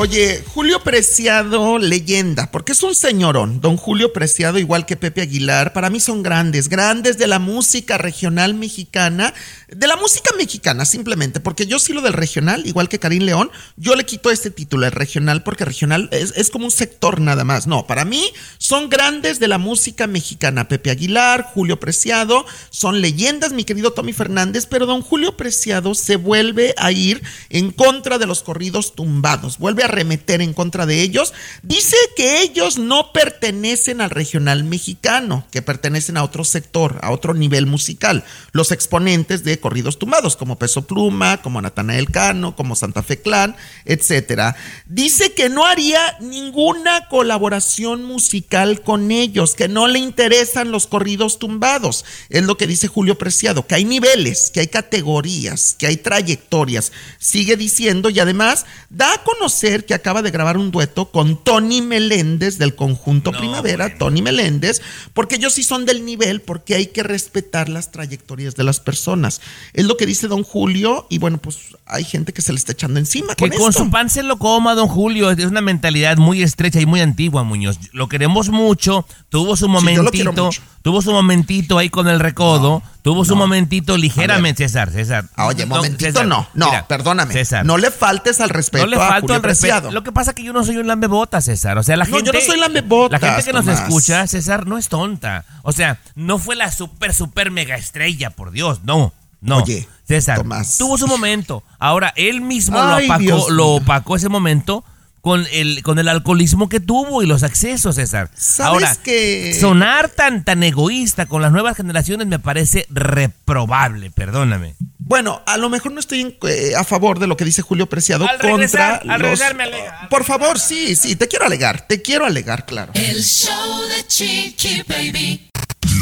Oye, 0.01 0.45
Julio 0.55 0.85
Preciado, 0.85 1.77
leyenda, 1.77 2.53
porque 2.53 2.71
es 2.71 2.85
un 2.85 2.95
señorón. 2.95 3.61
Don 3.61 3.77
Julio 3.77 4.13
Preciado, 4.13 4.61
igual 4.61 4.87
que 4.87 4.95
Pepe 4.97 5.23
Aguilar, 5.23 5.73
para 5.73 5.91
mí 5.91 5.99
son 5.99 6.23
grandes, 6.23 6.69
grandes 6.69 7.19
de 7.19 7.27
la 7.27 7.41
música 7.41 7.99
regional 7.99 8.55
mexicana, 8.55 9.35
de 9.67 9.87
la 9.89 9.97
música 9.97 10.31
mexicana 10.39 10.85
simplemente, 10.85 11.41
porque 11.41 11.67
yo 11.67 11.81
sí 11.81 11.93
lo 11.93 12.01
del 12.01 12.13
regional, 12.13 12.65
igual 12.65 12.89
que 12.89 13.01
Karim 13.01 13.25
León, 13.25 13.51
yo 13.77 13.97
le 13.97 14.07
quito 14.07 14.31
este 14.31 14.53
título, 14.53 14.87
el 14.87 14.93
regional, 14.93 15.43
porque 15.43 15.65
regional 15.65 16.09
es, 16.13 16.33
es 16.37 16.51
como 16.51 16.67
un 16.67 16.71
sector 16.71 17.21
nada 17.21 17.43
más. 17.43 17.67
No, 17.67 17.89
para 17.89 18.05
mí 18.05 18.23
son 18.59 18.91
grandes 18.91 19.41
de 19.41 19.49
la 19.49 19.59
música 19.59 20.07
mexicana. 20.07 20.69
Pepe 20.69 20.91
Aguilar, 20.91 21.43
Julio 21.43 21.81
Preciado, 21.81 22.47
son 22.71 23.01
leyendas, 23.01 23.53
mi 23.53 23.65
querido 23.65 23.93
Tommy 23.93 24.13
Fernández, 24.13 24.65
pero 24.67 24.87
don 24.87 25.03
Julio 25.03 25.37
Preciado 25.37 25.97
se 25.97 26.15
vuelve 26.15 26.73
a 26.77 26.93
ir 26.93 27.21
en 27.51 27.73
contra 27.73 28.19
de 28.19 28.27
los 28.27 28.45
corridos 28.45 28.95
tumbados, 28.95 29.59
vuelve 29.59 29.83
a 29.83 29.88
arremeter 29.89 30.41
en 30.41 30.55
contra 30.55 30.87
de 30.87 31.03
ellos. 31.03 31.35
Dice 31.63 31.97
que 32.17 32.43
ellos 32.43 32.79
no 32.79 33.13
pertenecen 33.13 34.01
al 34.01 34.11
regional 34.11 34.65
mexicano, 34.65 35.47
que 35.51 35.63
pertenecen 35.63 36.17
a 36.17 36.25
otro 36.25 36.45
sector, 36.45 36.99
a 37.03 37.11
otro 37.11 37.35
nivel 37.35 37.67
musical. 37.67 38.25
Los 38.53 38.73
exponentes 38.73 39.45
de 39.45 39.59
corridos 39.59 39.99
tumbados, 39.99 40.37
como 40.37 40.59
Peso 40.59 40.87
Pluma, 40.87 41.43
como 41.43 41.61
Natanael 41.61 42.11
Cano, 42.11 42.55
como 42.57 42.77
Santa 42.77 43.03
Fe 43.03 43.21
Clan, 43.21 43.57
etcétera. 43.85 44.57
Dice 44.87 45.33
que 45.33 45.49
no 45.49 45.67
haría 45.67 46.17
ninguna 46.21 47.09
colaboración 47.09 48.05
musical 48.05 48.83
con 48.83 49.11
ellos, 49.11 49.55
que 49.55 49.69
no 49.69 49.89
le 49.89 49.99
interesan 49.99 50.71
los 50.71 50.87
corridos 50.87 51.39
tumbados. 51.39 52.05
Es 52.29 52.45
lo 52.45 52.57
que 52.57 52.67
dice 52.67 52.89
Julio 52.89 53.19
Preciado, 53.19 53.67
que 53.67 53.75
hay 53.75 53.85
niveles, 53.85 54.51
que 54.51 54.61
hay 54.61 54.69
categorías, 54.69 55.77
que 55.79 55.87
hay 55.87 55.97
trayectorias. 55.97 56.93
Sigue 57.19 57.57
diciendo 57.57 58.11
y 58.11 58.21
además 58.21 58.67
da 58.91 59.15
a 59.15 59.25
conocer 59.25 59.68
que 59.85 59.95
acaba 59.95 60.23
de 60.23 60.31
grabar 60.31 60.57
un 60.57 60.71
dueto 60.71 61.11
con 61.11 61.43
Tony 61.45 61.83
Meléndez 61.83 62.59
del 62.59 62.75
conjunto 62.75 63.33
Primavera, 63.33 63.97
Tony 63.99 64.23
Meléndez, 64.23 64.81
porque 65.13 65.37
ellos 65.37 65.53
sí 65.55 65.63
son 65.63 65.85
del 65.87 66.05
nivel, 66.05 66.41
porque 66.41 66.75
hay 66.75 66.87
que 66.87 67.03
respetar 67.03 67.69
las 67.69 67.91
trayectorias 67.93 68.55
de 68.57 68.65
las 68.65 68.81
personas. 68.81 69.41
Es 69.75 69.85
lo 69.85 69.97
que 69.97 70.07
dice 70.07 70.29
don 70.29 70.43
Julio 70.43 71.07
y 71.11 71.19
bueno, 71.19 71.39
pues 71.39 71.59
hay 71.87 72.05
gente 72.05 72.33
que 72.33 72.43
se 72.43 72.53
le 72.53 72.59
está 72.59 72.73
echando 72.73 72.99
encima 72.99 73.35
Que 73.35 73.49
con, 73.49 73.59
con 73.59 73.69
esto. 73.71 73.85
su 73.85 73.91
pan 73.91 74.09
se 74.11 74.23
lo 74.23 74.39
coma, 74.39 74.75
don 74.75 74.89
Julio. 74.89 75.31
Es 75.31 75.45
una 75.45 75.61
mentalidad 75.61 76.17
muy 76.17 76.43
estrecha 76.43 76.81
y 76.81 76.87
muy 76.87 77.01
antigua, 77.01 77.45
Muñoz. 77.45 77.79
Lo 77.93 78.09
queremos 78.09 78.49
mucho. 78.49 79.07
Tuvo 79.29 79.57
su 79.57 79.67
Sí, 79.67 79.73
yo 79.95 80.03
lo 80.03 80.11
quiero 80.11 80.33
momentito. 80.33 80.45
mucho. 80.47 80.63
tuvo 80.83 81.03
su 81.03 81.13
momentito 81.13 81.79
ahí 81.79 81.91
con 81.91 82.09
el 82.09 82.21
recodo. 82.21 82.83
Tuvo 83.13 83.25
su 83.25 83.37
momentito 83.37 83.97
ligeramente, 83.97 84.65
César. 84.65 84.91
César. 84.91 85.25
Ah, 85.37 85.47
Oye, 85.47 85.65
No, 85.67 85.77
momentito 85.77 86.05
César, 86.07 86.27
no, 86.27 86.47
no, 86.55 86.67
mira, 86.67 86.87
perdóname. 86.87 87.33
César. 87.33 87.65
No 87.65 87.77
le 87.79 87.91
faltes 87.91 88.41
al 88.41 88.51
respeto 88.51 88.85
no 88.85 88.91
le 88.91 88.97
a 88.97 89.01
falto 89.09 89.21
Julio 89.23 89.37
al 89.37 89.43
respeto. 89.43 89.91
Lo 89.91 90.03
que 90.03 90.13
pasa 90.13 90.31
es 90.33 90.35
que 90.37 90.43
yo 90.43 90.53
no 90.53 90.65
soy 90.65 90.77
un 90.77 90.87
lambebota, 90.87 91.41
César. 91.41 91.79
O 91.79 91.83
sea, 91.83 91.97
la 91.97 92.05
No, 92.05 92.11
yo 92.11 92.17
gente. 92.19 92.33
no 92.33 92.41
soy 92.45 92.61
lambebotas, 92.61 93.21
La 93.21 93.29
gente 93.29 93.45
que 93.45 93.53
nos 93.53 93.67
escucha, 93.67 94.27
César, 94.27 94.67
no 94.67 94.79
es 94.79 94.89
tonta. 94.89 95.45
O 95.63 95.73
sea, 95.73 95.99
no 96.15 96.39
fue 96.39 96.57
la 96.57 96.71
super, 96.71 97.15
super 97.15 97.51
mega 97.51 97.77
estrella, 97.77 98.31
por 98.31 98.51
Dios. 98.51 98.81
No, 98.85 99.13
no. 99.41 99.59
Oye, 99.59 99.89
César, 100.07 100.39
Tomás. 100.39 100.77
tuvo 100.79 100.99
su 100.99 101.07
momento. 101.07 101.63
Ahora, 101.79 102.13
él 102.17 102.41
mismo 102.41 102.79
Ay, 102.81 103.07
lo 103.07 103.15
opacó, 103.15 103.21
Dios 103.23 103.51
lo 103.51 103.69
opacó 103.69 104.17
ese 104.17 104.29
momento 104.29 104.85
con 105.21 105.47
el, 105.53 105.83
con 105.83 105.99
el 105.99 106.09
alcoholismo 106.09 106.69
que 106.69 106.81
tuvo 106.81 107.23
y 107.23 107.27
los 107.27 107.43
accesos, 107.43 107.97
César. 107.97 108.31
¿Sabes 108.37 108.73
Ahora, 108.85 108.97
que- 109.03 109.57
sonar 109.61 110.09
tan, 110.09 110.45
tan 110.45 110.63
egoísta 110.63 111.27
con 111.27 111.43
las 111.43 111.53
nuevas 111.53 111.77
generaciones 111.77 112.27
me 112.27 112.39
parece 112.39 112.87
reprobable, 112.91 114.11
perdóname. 114.11 114.75
Bueno, 114.99 115.43
a 115.47 115.57
lo 115.57 115.71
mejor 115.71 115.93
no 115.93 116.01
estoy 116.01 116.21
en- 116.21 116.37
eh, 116.49 116.73
a 116.77 116.85
favor 116.85 117.19
de 117.19 117.27
lo 117.27 117.37
que 117.37 117.45
dice 117.45 117.63
Julio 117.63 117.87
Preciado 117.89 118.25
Al 118.29 118.39
contra 118.39 118.51
regresar, 118.57 119.01
al 119.03 119.09
los... 119.09 119.19
regresar 119.23 119.55
me 119.55 119.63
alega. 119.65 120.09
Por 120.11 120.25
favor, 120.25 120.59
sí, 120.59 120.95
sí, 120.97 121.17
te 121.17 121.29
quiero 121.29 121.47
alegar, 121.47 121.87
te 121.87 122.03
quiero 122.03 122.27
alegar, 122.27 122.67
claro. 122.67 122.93
El 122.95 123.23
show 123.25 123.83
de 123.89 124.07
Chiqui 124.07 124.83
Baby. 124.87 125.49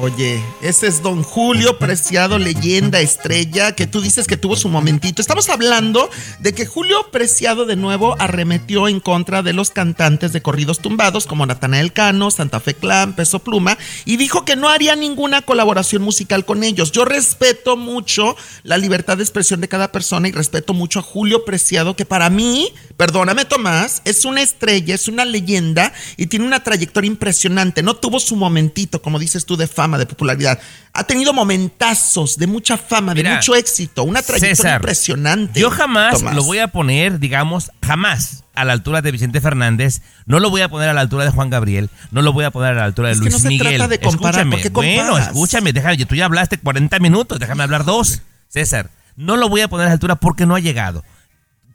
Oye, 0.00 0.40
ese 0.62 0.86
es 0.86 1.02
don 1.02 1.24
Julio 1.24 1.76
Preciado, 1.80 2.38
leyenda, 2.38 3.00
estrella, 3.00 3.72
que 3.72 3.88
tú 3.88 4.00
dices 4.00 4.28
que 4.28 4.36
tuvo 4.36 4.54
su 4.54 4.68
momentito. 4.68 5.20
Estamos 5.20 5.48
hablando 5.48 6.08
de 6.38 6.54
que 6.54 6.66
Julio 6.66 7.10
Preciado 7.10 7.66
de 7.66 7.74
nuevo 7.74 8.14
arremetió 8.20 8.86
en 8.86 9.00
contra 9.00 9.42
de 9.42 9.52
los 9.52 9.70
cantantes 9.70 10.32
de 10.32 10.40
corridos 10.40 10.78
tumbados 10.78 11.26
como 11.26 11.46
Natanael 11.46 11.92
Cano, 11.92 12.30
Santa 12.30 12.60
Fe 12.60 12.74
Clan, 12.74 13.16
Peso 13.16 13.40
Pluma, 13.40 13.76
y 14.04 14.18
dijo 14.18 14.44
que 14.44 14.54
no 14.54 14.68
haría 14.68 14.94
ninguna 14.94 15.42
colaboración 15.42 16.02
musical 16.02 16.44
con 16.44 16.62
ellos. 16.62 16.92
Yo 16.92 17.04
respeto 17.04 17.76
mucho 17.76 18.36
la 18.62 18.78
libertad 18.78 19.16
de 19.16 19.24
expresión 19.24 19.60
de 19.60 19.66
cada 19.66 19.90
persona 19.90 20.28
y 20.28 20.32
respeto 20.32 20.74
mucho 20.74 21.00
a 21.00 21.02
Julio 21.02 21.44
Preciado, 21.44 21.96
que 21.96 22.06
para 22.06 22.30
mí, 22.30 22.72
perdóname 22.96 23.46
Tomás, 23.46 24.02
es 24.04 24.24
una 24.24 24.42
estrella, 24.42 24.94
es 24.94 25.08
una 25.08 25.24
leyenda 25.24 25.92
y 26.16 26.26
tiene 26.26 26.46
una 26.46 26.62
trayectoria 26.62 27.08
impresionante. 27.08 27.82
No 27.82 27.96
tuvo 27.96 28.20
su 28.20 28.36
momentito, 28.36 29.02
como 29.02 29.18
dices 29.18 29.44
tú, 29.44 29.56
de 29.56 29.66
fama, 29.66 29.87
de 29.96 30.04
popularidad. 30.04 30.58
Ha 30.92 31.04
tenido 31.04 31.32
momentazos 31.32 32.36
de 32.36 32.46
mucha 32.46 32.76
fama, 32.76 33.14
de 33.14 33.22
mucho 33.24 33.54
éxito, 33.54 34.02
una 34.02 34.20
trayectoria 34.20 34.56
César, 34.56 34.80
impresionante. 34.80 35.60
Yo 35.60 35.70
jamás 35.70 36.18
Tomás. 36.18 36.34
lo 36.34 36.42
voy 36.42 36.58
a 36.58 36.68
poner, 36.68 37.20
digamos, 37.20 37.70
jamás 37.82 38.42
a 38.54 38.64
la 38.64 38.72
altura 38.72 39.00
de 39.00 39.12
Vicente 39.12 39.40
Fernández, 39.40 40.02
no 40.26 40.40
lo 40.40 40.50
voy 40.50 40.62
a 40.62 40.68
poner 40.68 40.88
a 40.88 40.92
la 40.92 41.00
altura 41.00 41.24
de 41.24 41.30
Juan 41.30 41.48
Gabriel, 41.48 41.88
no 42.10 42.22
lo 42.22 42.32
voy 42.32 42.44
a 42.44 42.50
poner 42.50 42.72
a 42.72 42.74
la 42.74 42.84
altura 42.84 43.08
de 43.08 43.14
Es 43.14 43.20
que 43.20 43.24
Luis 43.26 43.34
no 43.34 43.38
se 43.38 43.48
Miguel. 43.48 43.76
trata 43.76 43.88
de 43.88 44.00
comparar, 44.00 44.40
escúchame, 44.40 44.50
¿por 44.70 44.82
qué 44.82 44.96
bueno, 44.96 45.16
escúchame, 45.16 45.72
déjame, 45.72 46.04
tú 46.04 46.16
ya 46.16 46.24
hablaste 46.24 46.58
40 46.58 46.98
minutos, 46.98 47.38
déjame 47.38 47.62
hablar 47.62 47.84
dos. 47.84 48.22
César, 48.48 48.90
no 49.14 49.36
lo 49.36 49.48
voy 49.48 49.60
a 49.60 49.68
poner 49.68 49.86
a 49.86 49.90
la 49.90 49.92
altura 49.94 50.16
porque 50.16 50.44
no 50.46 50.56
ha 50.56 50.60
llegado. 50.60 51.04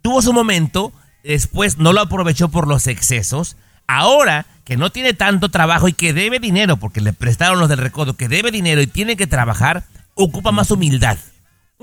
Tuvo 0.02 0.22
su 0.22 0.34
momento, 0.34 0.92
después 1.24 1.78
no 1.78 1.94
lo 1.94 2.02
aprovechó 2.02 2.50
por 2.50 2.68
los 2.68 2.88
excesos. 2.88 3.56
Ahora 3.88 4.46
que 4.64 4.78
no 4.78 4.92
tiene 4.92 5.14
tanto 5.14 5.50
trabajo 5.50 5.88
y 5.88 5.94
que 5.94 6.14
debe 6.14 6.40
dinero, 6.40 6.78
porque 6.78 7.02
le 7.02 7.14
prestaron 7.14 7.60
los 7.60 7.70
del 7.70 7.80
recodo, 7.80 8.16
que 8.16 8.30
debe 8.30 8.52
dinero 8.52 8.82
y 8.82 8.88
tiene 8.88 9.18
que 9.18 9.28
trabajar, 9.28 9.84
ocupa 10.16 10.52
más 10.52 10.72
humildad 10.72 11.18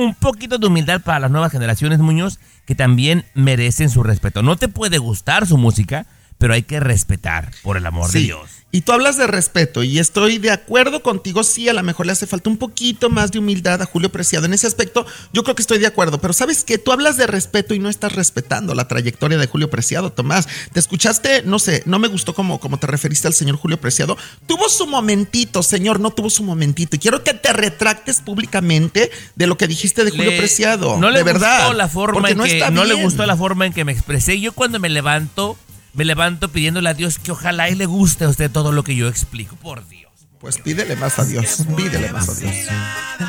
un 0.00 0.14
poquito 0.14 0.58
de 0.58 0.66
humildad 0.66 1.02
para 1.02 1.20
las 1.20 1.30
nuevas 1.30 1.52
generaciones, 1.52 1.98
Muñoz, 1.98 2.38
que 2.66 2.74
también 2.74 3.26
merecen 3.34 3.90
su 3.90 4.02
respeto. 4.02 4.42
No 4.42 4.56
te 4.56 4.68
puede 4.68 4.98
gustar 4.98 5.46
su 5.46 5.58
música, 5.58 6.06
pero 6.38 6.54
hay 6.54 6.62
que 6.62 6.80
respetar, 6.80 7.50
por 7.62 7.76
el 7.76 7.86
amor 7.86 8.10
de. 8.10 8.20
Dios. 8.20 8.59
Y 8.72 8.82
tú 8.82 8.92
hablas 8.92 9.16
de 9.16 9.26
respeto 9.26 9.82
y 9.82 9.98
estoy 9.98 10.38
de 10.38 10.52
acuerdo 10.52 11.02
contigo. 11.02 11.42
Sí, 11.42 11.68
a 11.68 11.72
lo 11.72 11.82
mejor 11.82 12.06
le 12.06 12.12
hace 12.12 12.28
falta 12.28 12.48
un 12.50 12.56
poquito 12.56 13.10
más 13.10 13.32
de 13.32 13.40
humildad 13.40 13.82
a 13.82 13.84
Julio 13.86 14.12
Preciado. 14.12 14.46
En 14.46 14.54
ese 14.54 14.68
aspecto, 14.68 15.04
yo 15.32 15.42
creo 15.42 15.56
que 15.56 15.62
estoy 15.62 15.78
de 15.78 15.88
acuerdo. 15.88 16.20
Pero 16.20 16.32
sabes 16.32 16.62
que 16.62 16.78
tú 16.78 16.92
hablas 16.92 17.16
de 17.16 17.26
respeto 17.26 17.74
y 17.74 17.80
no 17.80 17.88
estás 17.88 18.12
respetando 18.14 18.74
la 18.76 18.86
trayectoria 18.86 19.38
de 19.38 19.48
Julio 19.48 19.70
Preciado, 19.70 20.12
Tomás. 20.12 20.46
Te 20.72 20.78
escuchaste, 20.78 21.42
no 21.42 21.58
sé, 21.58 21.82
no 21.86 21.98
me 21.98 22.06
gustó 22.06 22.32
como, 22.32 22.60
como 22.60 22.78
te 22.78 22.86
referiste 22.86 23.26
al 23.26 23.34
señor 23.34 23.56
Julio 23.56 23.80
Preciado. 23.80 24.16
Tuvo 24.46 24.68
su 24.68 24.86
momentito, 24.86 25.64
señor, 25.64 25.98
no 25.98 26.10
tuvo 26.12 26.30
su 26.30 26.44
momentito. 26.44 26.94
Y 26.94 27.00
quiero 27.00 27.24
que 27.24 27.34
te 27.34 27.52
retractes 27.52 28.20
públicamente 28.20 29.10
de 29.34 29.46
lo 29.48 29.56
que 29.58 29.66
dijiste 29.66 30.04
de 30.04 30.10
Julio 30.12 30.30
Le- 30.30 30.38
Preciado. 30.38 30.96
No 30.96 31.10
le 31.10 31.18
de 31.18 31.24
verdad. 31.24 31.58
gustó 31.62 31.72
la 31.74 31.88
forma 31.88 32.30
en 32.30 32.36
no 32.36 32.44
que 32.44 32.50
le 32.86 32.94
gustó 33.02 33.26
la 33.26 33.36
forma 33.36 33.66
en 33.66 33.72
que 33.72 33.84
me 33.84 33.90
expresé. 33.90 34.40
Yo 34.40 34.52
cuando 34.52 34.78
me 34.78 34.88
levanto, 34.88 35.58
me 35.94 36.04
levanto 36.04 36.50
pidiéndole 36.50 36.88
a 36.90 36.94
Dios 36.94 37.18
que 37.18 37.32
ojalá 37.32 37.68
y 37.70 37.74
le 37.74 37.86
guste 37.86 38.24
a 38.24 38.28
usted 38.28 38.50
todo 38.50 38.72
lo 38.72 38.84
que 38.84 38.94
yo 38.96 39.08
explico, 39.08 39.56
por 39.56 39.86
Dios. 39.88 40.10
Pues 40.40 40.58
pídele 40.58 40.96
más 40.96 41.18
a 41.18 41.24
Dios. 41.24 41.64
Pídele 41.76 42.10
más 42.12 42.28
a 42.28 42.34
Dios. 42.34 42.54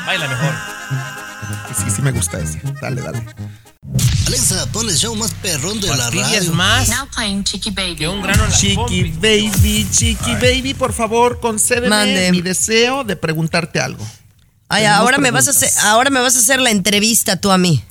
Baila 0.06 0.28
mejor. 0.28 0.54
Sí, 1.78 1.92
sí, 1.94 2.02
me 2.02 2.12
gusta 2.12 2.40
ese. 2.40 2.62
Dale, 2.82 3.02
dale. 3.02 3.26
Alexa, 4.28 4.66
pon 4.72 4.88
el 4.88 4.96
show 4.96 5.14
más 5.16 5.32
perrón 5.42 5.82
de 5.82 5.88
la 5.90 6.10
radio. 6.10 6.54
más 6.54 6.88
Now 6.88 7.08
playing 7.14 7.44
Chiqui 7.44 7.72
Baby. 7.72 7.96
que 7.98 8.08
un 8.08 8.22
grano 8.22 8.46
en 8.46 8.50
la 8.50 8.56
Chiqui. 8.56 9.04
Baby, 9.20 9.88
Chiqui 9.92 10.34
Baby, 10.36 10.74
por 10.74 10.94
favor, 10.94 11.40
concédeme 11.42 11.90
Mande. 11.90 12.32
mi 12.32 12.42
deseo 12.42 13.04
de 13.04 13.16
preguntarte 13.18 13.80
algo. 13.82 14.06
Ay, 14.70 14.84
Tenemos 14.84 15.00
ahora 15.02 15.18
me 15.18 15.32
vas 15.32 15.48
a 15.48 15.52
hacer, 15.52 15.70
ahora 15.84 16.10
me 16.10 16.22
vas 16.22 16.36
a 16.38 16.40
hacer 16.40 16.62
la 16.62 16.70
entrevista 16.70 17.36
tú 17.36 17.52
a 17.52 17.58
mí. 17.58 17.84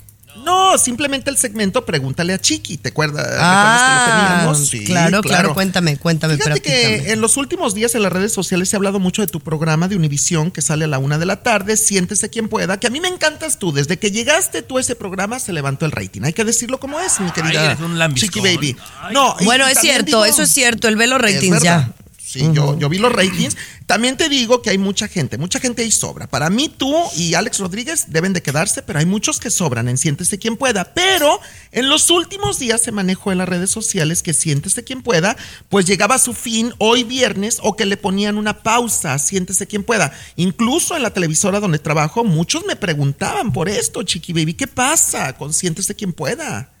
No, 0.43 0.77
simplemente 0.77 1.29
el 1.29 1.37
segmento 1.37 1.85
Pregúntale 1.85 2.33
a 2.33 2.39
Chiqui, 2.39 2.77
¿te 2.77 2.89
acuerdas? 2.89 3.27
Ah, 3.37 3.77
¿Recuerdas 3.77 3.81
que 3.81 4.11
lo 4.21 4.27
teníamos? 4.27 4.67
Sí, 4.69 4.83
claro, 4.85 5.21
claro, 5.21 5.53
cuéntame, 5.53 5.97
cuéntame, 5.97 6.37
Fíjate 6.37 6.61
pero 6.61 6.63
que 7.03 7.11
en 7.11 7.21
los 7.21 7.37
últimos 7.37 7.73
días 7.73 7.93
en 7.95 8.03
las 8.03 8.11
redes 8.13 8.31
sociales 8.33 8.69
se 8.69 8.75
ha 8.75 8.77
hablado 8.77 8.99
mucho 8.99 9.21
de 9.21 9.27
tu 9.27 9.39
programa 9.39 9.87
de 9.87 9.95
Univisión 9.95 10.49
que 10.51 10.61
sale 10.61 10.85
a 10.85 10.87
la 10.87 10.99
una 10.99 11.17
de 11.17 11.25
la 11.25 11.43
tarde, 11.43 11.77
Siéntese 11.77 12.29
quien 12.29 12.47
pueda, 12.47 12.79
que 12.79 12.87
a 12.87 12.89
mí 12.89 12.99
me 13.01 13.07
encantas 13.07 13.59
tú. 13.59 13.71
Desde 13.73 13.99
que 13.99 14.11
llegaste 14.11 14.61
tú 14.61 14.77
a 14.77 14.81
ese 14.81 14.95
programa 14.95 15.39
se 15.39 15.53
levantó 15.53 15.85
el 15.85 15.91
rating. 15.91 16.21
Hay 16.23 16.33
que 16.33 16.45
decirlo 16.45 16.79
como 16.79 16.99
es, 16.99 17.19
mi 17.19 17.31
querida 17.31 17.75
lambiscón. 17.79 18.29
Chiqui 18.29 18.39
Baby. 18.39 18.77
No, 19.11 19.35
y 19.39 19.45
Bueno, 19.45 19.67
es 19.67 19.79
cierto, 19.79 20.05
digo- 20.05 20.25
eso 20.25 20.43
es 20.43 20.51
cierto, 20.51 20.87
el 20.87 20.95
velo 20.95 21.17
ratings 21.17 21.61
ya. 21.61 21.91
Sí, 22.31 22.47
yo, 22.53 22.79
yo 22.79 22.87
vi 22.87 22.97
los 22.97 23.11
ratings. 23.11 23.57
También 23.85 24.15
te 24.15 24.29
digo 24.29 24.61
que 24.61 24.69
hay 24.69 24.77
mucha 24.77 25.09
gente, 25.09 25.37
mucha 25.37 25.59
gente 25.59 25.81
ahí 25.81 25.91
sobra. 25.91 26.27
Para 26.27 26.49
mí, 26.49 26.69
tú 26.69 26.95
y 27.17 27.33
Alex 27.33 27.59
Rodríguez 27.59 28.05
deben 28.07 28.31
de 28.31 28.41
quedarse, 28.41 28.81
pero 28.81 28.99
hay 28.99 29.05
muchos 29.05 29.37
que 29.37 29.49
sobran 29.49 29.89
en 29.89 29.97
Siéntese 29.97 30.39
quien 30.39 30.55
pueda. 30.55 30.93
Pero 30.93 31.41
en 31.73 31.89
los 31.89 32.09
últimos 32.09 32.57
días 32.57 32.79
se 32.79 32.93
manejó 32.93 33.33
en 33.33 33.39
las 33.39 33.49
redes 33.49 33.69
sociales 33.69 34.23
que 34.23 34.33
Siéntese 34.33 34.85
quien 34.85 35.01
pueda, 35.01 35.35
pues 35.67 35.85
llegaba 35.85 36.15
a 36.15 36.19
su 36.19 36.33
fin 36.33 36.73
hoy 36.77 37.03
viernes 37.03 37.59
o 37.61 37.75
que 37.75 37.85
le 37.85 37.97
ponían 37.97 38.37
una 38.37 38.63
pausa, 38.63 39.13
a 39.13 39.19
Siéntese 39.19 39.67
quien 39.67 39.83
pueda. 39.83 40.13
Incluso 40.37 40.95
en 40.95 41.03
la 41.03 41.13
televisora 41.13 41.59
donde 41.59 41.79
trabajo, 41.79 42.23
muchos 42.23 42.65
me 42.65 42.77
preguntaban 42.77 43.51
por 43.51 43.67
esto, 43.67 44.03
Chiqui 44.03 44.31
Baby, 44.31 44.53
¿qué 44.53 44.67
pasa 44.67 45.33
con 45.33 45.51
Siéntese 45.51 45.95
quien 45.95 46.13
pueda? 46.13 46.71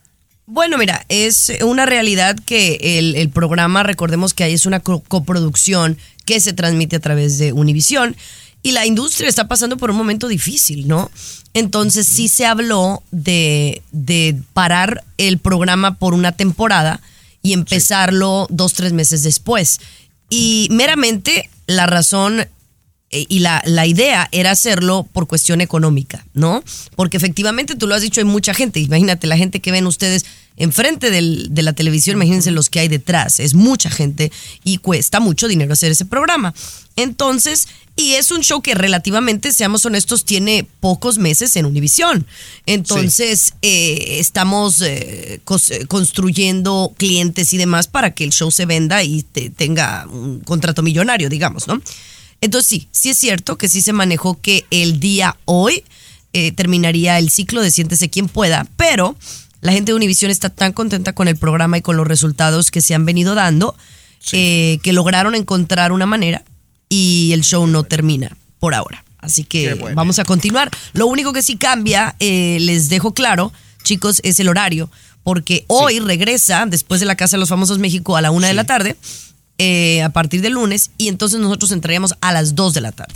Bueno, 0.45 0.77
mira, 0.77 1.05
es 1.07 1.51
una 1.63 1.85
realidad 1.85 2.37
que 2.45 2.99
el, 2.99 3.15
el 3.15 3.29
programa, 3.29 3.83
recordemos 3.83 4.33
que 4.33 4.43
ahí 4.43 4.53
es 4.53 4.65
una 4.65 4.79
co- 4.81 5.01
coproducción 5.07 5.97
que 6.25 6.39
se 6.39 6.53
transmite 6.53 6.97
a 6.97 6.99
través 6.99 7.37
de 7.37 7.53
Univisión 7.53 8.15
y 8.63 8.73
la 8.73 8.85
industria 8.85 9.29
está 9.29 9.47
pasando 9.47 9.77
por 9.77 9.91
un 9.91 9.97
momento 9.97 10.27
difícil, 10.27 10.87
¿no? 10.87 11.09
Entonces 11.53 12.05
sí 12.05 12.27
se 12.27 12.45
habló 12.45 13.01
de, 13.11 13.81
de 13.91 14.35
parar 14.53 15.03
el 15.17 15.37
programa 15.39 15.95
por 15.95 16.13
una 16.13 16.31
temporada 16.33 17.01
y 17.41 17.53
empezarlo 17.53 18.47
dos, 18.49 18.73
tres 18.73 18.93
meses 18.93 19.23
después. 19.23 19.79
Y 20.29 20.67
meramente 20.71 21.49
la 21.65 21.87
razón 21.87 22.45
y 23.29 23.39
la, 23.39 23.61
la 23.65 23.85
idea 23.85 24.29
era 24.31 24.51
hacerlo 24.51 25.07
por 25.11 25.27
cuestión 25.27 25.59
económica, 25.61 26.25
¿no? 26.33 26.63
Porque 26.95 27.17
efectivamente, 27.17 27.75
tú 27.75 27.87
lo 27.87 27.95
has 27.95 28.01
dicho, 28.01 28.21
hay 28.21 28.25
mucha 28.25 28.53
gente. 28.53 28.79
Imagínate 28.79 29.27
la 29.27 29.37
gente 29.37 29.59
que 29.59 29.71
ven 29.71 29.85
ustedes 29.87 30.25
enfrente 30.57 31.09
del- 31.11 31.47
de 31.53 31.61
la 31.63 31.73
televisión, 31.73 32.17
imagínense 32.17 32.51
los 32.51 32.69
que 32.69 32.79
hay 32.79 32.87
detrás. 32.87 33.39
Es 33.39 33.53
mucha 33.53 33.89
gente 33.89 34.31
y 34.63 34.77
cuesta 34.77 35.19
mucho 35.19 35.47
dinero 35.47 35.73
hacer 35.73 35.91
ese 35.91 36.05
programa. 36.05 36.53
Entonces, 36.97 37.67
y 37.95 38.13
es 38.13 38.31
un 38.31 38.41
show 38.41 38.61
que 38.61 38.75
relativamente, 38.75 39.51
seamos 39.53 39.85
honestos, 39.85 40.23
tiene 40.25 40.65
pocos 40.79 41.17
meses 41.17 41.55
en 41.55 41.65
Univisión. 41.65 42.25
Entonces, 42.65 43.53
eh, 43.61 44.17
estamos 44.19 44.81
eh, 44.81 45.39
eh, 45.69 45.85
construyendo 45.87 46.93
clientes 46.97 47.53
y 47.53 47.57
demás 47.57 47.87
para 47.87 48.13
que 48.13 48.23
el 48.23 48.31
show 48.31 48.51
se 48.51 48.65
venda 48.65 49.03
y 49.03 49.23
te- 49.23 49.49
tenga 49.49 50.05
un 50.11 50.41
contrato 50.41 50.83
millonario, 50.83 51.29
digamos, 51.29 51.67
¿no? 51.67 51.81
Entonces 52.41 52.67
sí, 52.67 52.87
sí 52.91 53.09
es 53.09 53.17
cierto 53.17 53.57
que 53.57 53.69
sí 53.69 53.81
se 53.81 53.93
manejó 53.93 54.41
que 54.41 54.65
el 54.71 54.99
día 54.99 55.37
hoy 55.45 55.83
eh, 56.33 56.51
terminaría 56.51 57.19
el 57.19 57.29
ciclo 57.29 57.61
de 57.61 57.71
Siéntese 57.71 58.09
quien 58.09 58.27
pueda, 58.27 58.67
pero 58.77 59.15
la 59.61 59.71
gente 59.71 59.91
de 59.91 59.95
Univision 59.95 60.31
está 60.31 60.49
tan 60.49 60.73
contenta 60.73 61.13
con 61.13 61.27
el 61.27 61.37
programa 61.37 61.77
y 61.77 61.81
con 61.81 61.97
los 61.97 62.07
resultados 62.07 62.71
que 62.71 62.81
se 62.81 62.95
han 62.95 63.05
venido 63.05 63.35
dando 63.35 63.75
eh, 64.31 64.79
que 64.81 64.93
lograron 64.93 65.35
encontrar 65.35 65.91
una 65.91 66.05
manera 66.05 66.43
y 66.89 67.31
el 67.33 67.41
show 67.41 67.67
no 67.67 67.83
termina 67.83 68.35
por 68.59 68.73
ahora. 68.73 69.03
Así 69.19 69.43
que 69.43 69.75
bueno. 69.75 69.95
vamos 69.95 70.19
a 70.19 70.25
continuar. 70.25 70.71
Lo 70.93 71.05
único 71.07 71.33
que 71.33 71.43
sí 71.43 71.57
cambia, 71.57 72.15
eh, 72.19 72.57
les 72.59 72.89
dejo 72.89 73.13
claro, 73.13 73.53
chicos, 73.83 74.19
es 74.23 74.39
el 74.39 74.49
horario. 74.49 74.89
Porque 75.23 75.65
hoy 75.67 75.99
regresa, 75.99 76.65
después 76.65 76.99
de 76.99 77.05
la 77.05 77.15
Casa 77.15 77.37
de 77.37 77.41
los 77.41 77.49
Famosos 77.49 77.77
México, 77.77 78.17
a 78.17 78.21
la 78.21 78.31
una 78.31 78.47
de 78.47 78.55
la 78.55 78.63
tarde, 78.63 78.95
eh, 79.57 80.01
a 80.01 80.09
partir 80.09 80.41
del 80.41 80.53
lunes, 80.53 80.91
y 80.97 81.07
entonces 81.07 81.39
nosotros 81.39 81.71
entraríamos 81.71 82.15
a 82.21 82.31
las 82.33 82.55
2 82.55 82.73
de 82.73 82.81
la 82.81 82.91
tarde. 82.91 83.15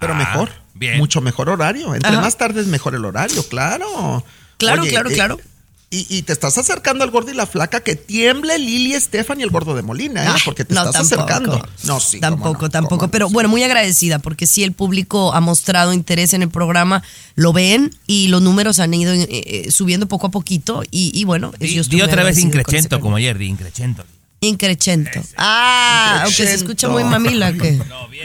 Pero 0.00 0.12
Ah, 0.14 0.16
mejor. 0.18 0.50
bien. 0.74 0.98
Mucho 0.98 1.20
mejor 1.20 1.48
horario. 1.48 1.94
Entre 1.94 2.10
Ajá. 2.10 2.20
más 2.20 2.36
tarde 2.36 2.60
es 2.60 2.66
mejor 2.66 2.94
el 2.94 3.04
horario, 3.04 3.42
claro. 3.48 4.24
Claro, 4.58 4.82
claro, 4.84 5.10
claro. 5.10 5.40
Y, 5.88 6.04
y 6.10 6.22
te 6.22 6.32
estás 6.32 6.58
acercando 6.58 7.04
al 7.04 7.10
gordo 7.12 7.30
y 7.30 7.34
la 7.34 7.46
flaca 7.46 7.78
que 7.80 7.94
tiemble 7.94 8.58
Lili 8.58 8.92
Estefan 8.94 9.38
y 9.38 9.44
el 9.44 9.50
gordo 9.50 9.76
de 9.76 9.82
Molina, 9.82 10.24
¿eh? 10.24 10.28
Ah, 10.28 10.36
Porque 10.44 10.64
te 10.64 10.74
no, 10.74 10.80
estás 10.84 11.08
tampoco. 11.08 11.32
acercando. 11.32 11.68
No, 11.84 12.00
sí. 12.00 12.18
Tampoco, 12.18 12.62
no, 12.62 12.70
tampoco. 12.70 13.04
no, 13.06 13.10
Pero 13.12 13.28
sí. 13.28 13.32
bueno, 13.34 13.48
muy 13.48 13.62
agradecida 13.62 14.18
porque 14.18 14.48
sí 14.48 14.64
el 14.64 14.72
público 14.72 15.32
ha 15.32 15.40
mostrado 15.40 15.92
interés 15.92 16.34
en 16.34 16.42
el 16.42 16.50
programa, 16.50 17.04
lo 17.36 17.52
ven 17.52 17.94
y 18.08 18.26
los 18.28 18.42
números 18.42 18.80
han 18.80 18.92
ido 18.94 19.12
eh, 19.14 19.28
eh, 19.30 19.70
subiendo 19.70 20.08
poco 20.08 20.26
a 20.26 20.30
poquito. 20.32 20.82
Y, 20.90 21.12
y 21.14 21.24
bueno, 21.24 21.52
Di, 21.60 21.72
yo 21.74 21.82
estoy 21.82 21.98
di 21.98 22.02
otra 22.02 22.24
vez 22.24 22.34
premio. 22.34 23.00
como 23.00 23.16
ayer, 23.16 23.38
di 23.38 23.46
increchento. 23.46 24.04
Increchento. 24.46 25.20
Ah, 25.36 26.20
aunque 26.22 26.32
se 26.34 26.42
Increchento. 26.42 26.64
escucha 26.64 26.88
muy 26.88 27.04
mamila. 27.04 27.52
que 27.52 27.72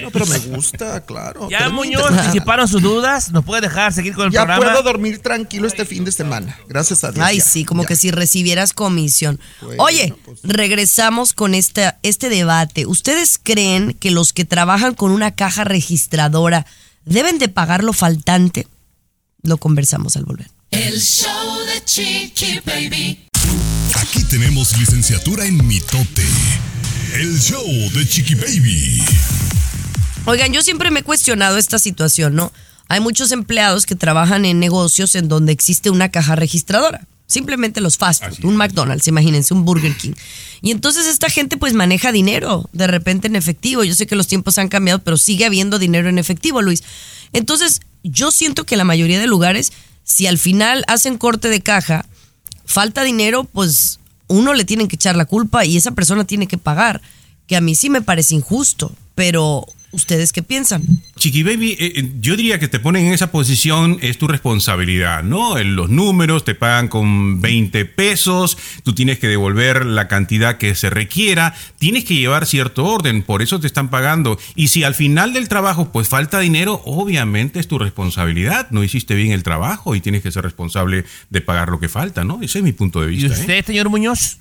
No, 0.02 0.10
pero 0.12 0.26
me 0.26 0.38
gusta, 0.40 1.06
claro. 1.06 1.50
Ya, 1.50 1.60
Pero 1.60 1.72
Muñoz, 1.74 2.26
disiparon 2.26 2.68
sus 2.68 2.82
dudas. 2.82 3.32
¿Nos 3.32 3.44
puede 3.46 3.62
dejar 3.62 3.92
seguir 3.94 4.14
con 4.14 4.28
el 4.28 4.32
Ya 4.32 4.46
programa? 4.46 4.66
puedo 4.72 4.84
dormir 4.84 5.20
tranquilo 5.20 5.68
este 5.68 5.86
fin 5.86 6.04
de 6.06 6.12
semana. 6.12 6.58
Gracias 6.68 7.04
a 7.04 7.12
Dios. 7.12 7.26
Ay, 7.26 7.40
ya, 7.40 7.44
sí, 7.44 7.66
como 7.66 7.84
ya. 7.84 7.90
que 7.90 7.96
si 7.96 8.12
recibieras 8.12 8.74
comisión. 8.74 9.40
Bueno, 9.62 9.84
Oye, 9.84 10.14
pues. 10.26 10.40
regresamos 10.44 11.34
con 11.34 11.54
esta, 11.56 12.00
este 12.04 12.30
debate. 12.30 12.86
¿Ustedes 12.86 13.40
creen 13.42 13.94
que 13.94 14.12
los 14.12 14.34
que 14.34 14.46
trabajan 14.46 14.94
con 14.94 15.12
una 15.12 15.32
caja 15.36 15.64
registradora 15.64 16.66
deben 17.06 17.38
de 17.40 17.50
pagar 17.50 17.84
lo 17.84 17.94
faltante? 17.94 18.68
Lo 19.44 19.58
conversamos 19.58 20.16
al 20.18 20.26
volver. 20.26 20.50
El 20.70 21.00
show 21.02 21.58
de 21.66 21.84
Chiqui 21.84 22.60
Baby. 22.66 23.28
Aquí 23.96 24.24
tenemos 24.24 24.78
licenciatura 24.78 25.46
en 25.46 25.66
mitote. 25.68 26.24
El 27.14 27.40
show 27.40 27.66
de 27.94 28.08
Chiqui 28.08 28.36
Baby. 28.36 29.04
Oigan, 30.26 30.54
yo 30.54 30.62
siempre 30.62 30.92
me 30.92 31.02
he 31.02 31.04
cuestionado 31.04 31.58
esta 31.58 31.78
situación, 31.80 32.36
¿no? 32.36 32.54
Hay 32.88 33.00
muchos 33.00 33.32
empleados 33.32 33.86
que 33.86 33.96
trabajan 33.96 34.46
en 34.46 34.60
negocios 34.60 35.16
en 35.16 35.28
donde 35.28 35.52
existe 35.52 35.90
una 35.90 36.10
caja 36.10 36.36
registradora. 36.36 37.08
Simplemente 37.28 37.82
los 37.82 37.98
fast 37.98 38.24
food, 38.24 38.46
un 38.46 38.58
McDonald's, 38.58 39.08
imagínense, 39.08 39.54
un 39.54 39.66
Burger 39.66 39.96
King. 39.96 40.14
Y 40.62 40.72
entonces 40.72 41.08
esta 41.08 41.30
gente 41.30 41.58
pues 41.58 41.74
maneja 41.74 42.12
dinero 42.12 42.70
de 42.74 42.88
repente 42.88 43.28
en 43.28 43.36
efectivo. 43.36 43.84
Yo 43.84 43.96
sé 43.96 44.08
que 44.08 44.16
los 44.16 44.28
tiempos 44.28 44.58
han 44.58 44.68
cambiado, 44.68 45.00
pero 45.00 45.18
sigue 45.18 45.46
habiendo 45.46 45.80
dinero 45.80 46.10
en 46.10 46.18
efectivo, 46.18 46.62
Luis. 46.62 46.84
Entonces, 47.34 47.82
yo 48.04 48.32
siento 48.32 48.66
que 48.66 48.78
la 48.78 48.84
mayoría 48.84 49.20
de 49.20 49.28
lugares, 49.28 49.72
si 50.04 50.28
al 50.28 50.38
final 50.38 50.84
hacen 50.88 51.18
corte 51.18 51.48
de 51.48 51.62
caja, 51.62 52.06
falta 52.72 53.04
dinero, 53.04 53.44
pues 53.44 54.00
uno 54.28 54.54
le 54.54 54.66
tienen 54.66 54.88
que 54.88 54.96
echar 54.96 55.16
la 55.16 55.26
culpa 55.26 55.66
y 55.66 55.78
esa 55.78 55.92
persona 55.92 56.24
tiene 56.24 56.48
que 56.48 56.58
pagar. 56.58 57.02
Que 57.48 57.56
a 57.56 57.62
mí 57.62 57.76
sí 57.76 57.90
me 57.90 58.02
parece 58.02 58.36
injusto, 58.36 58.92
pero 59.14 59.66
¿ustedes 59.92 60.32
qué 60.32 60.44
piensan? 60.44 60.84
Chiqui 61.18 61.44
Baby, 61.44 61.72
eh, 61.80 61.94
eh, 61.96 62.12
yo 62.20 62.36
diría 62.36 62.60
que 62.60 62.68
te 62.68 62.80
ponen 62.80 63.06
en 63.08 63.14
esa 63.14 63.32
posición, 63.32 63.98
es 64.02 64.18
tu 64.18 64.28
responsabilidad, 64.28 65.24
¿no? 65.24 65.58
En 65.58 65.76
los 65.76 65.90
números 65.90 66.44
te 66.44 66.56
pagan 66.56 66.88
con 66.88 67.42
20 67.42 67.86
pesos, 67.86 68.58
tú 68.84 68.94
tienes 68.94 69.20
que 69.20 69.28
devolver 69.28 69.86
la 69.86 70.08
cantidad 70.08 70.58
que 70.58 70.76
se 70.76 70.90
requiera, 70.90 71.54
tienes 71.78 72.06
que 72.06 72.16
llevar 72.16 72.46
cierto 72.46 72.86
orden, 72.86 73.22
por 73.24 73.42
eso 73.42 73.60
te 73.60 73.68
están 73.68 73.90
pagando. 73.90 74.40
Y 74.56 74.70
si 74.70 74.84
al 74.84 74.96
final 74.96 75.34
del 75.34 75.48
trabajo 75.48 75.92
pues 75.92 76.08
falta 76.10 76.40
dinero, 76.40 76.82
obviamente 76.86 77.60
es 77.60 77.68
tu 77.68 77.78
responsabilidad, 77.78 78.68
no 78.72 78.84
hiciste 78.84 79.16
bien 79.16 79.32
el 79.32 79.44
trabajo 79.44 79.96
y 79.96 80.02
tienes 80.02 80.22
que 80.24 80.32
ser 80.32 80.44
responsable 80.44 81.06
de 81.30 81.42
pagar 81.42 81.70
lo 81.70 81.80
que 81.80 81.90
falta, 81.90 82.24
¿no? 82.24 82.40
Ese 82.42 82.60
es 82.60 82.64
mi 82.64 82.74
punto 82.74 83.02
de 83.02 83.14
¿Y 83.14 83.16
vista. 83.18 83.36
¿eh? 83.36 83.40
usted, 83.40 83.66
señor 83.66 83.90
Muñoz? 83.90 84.38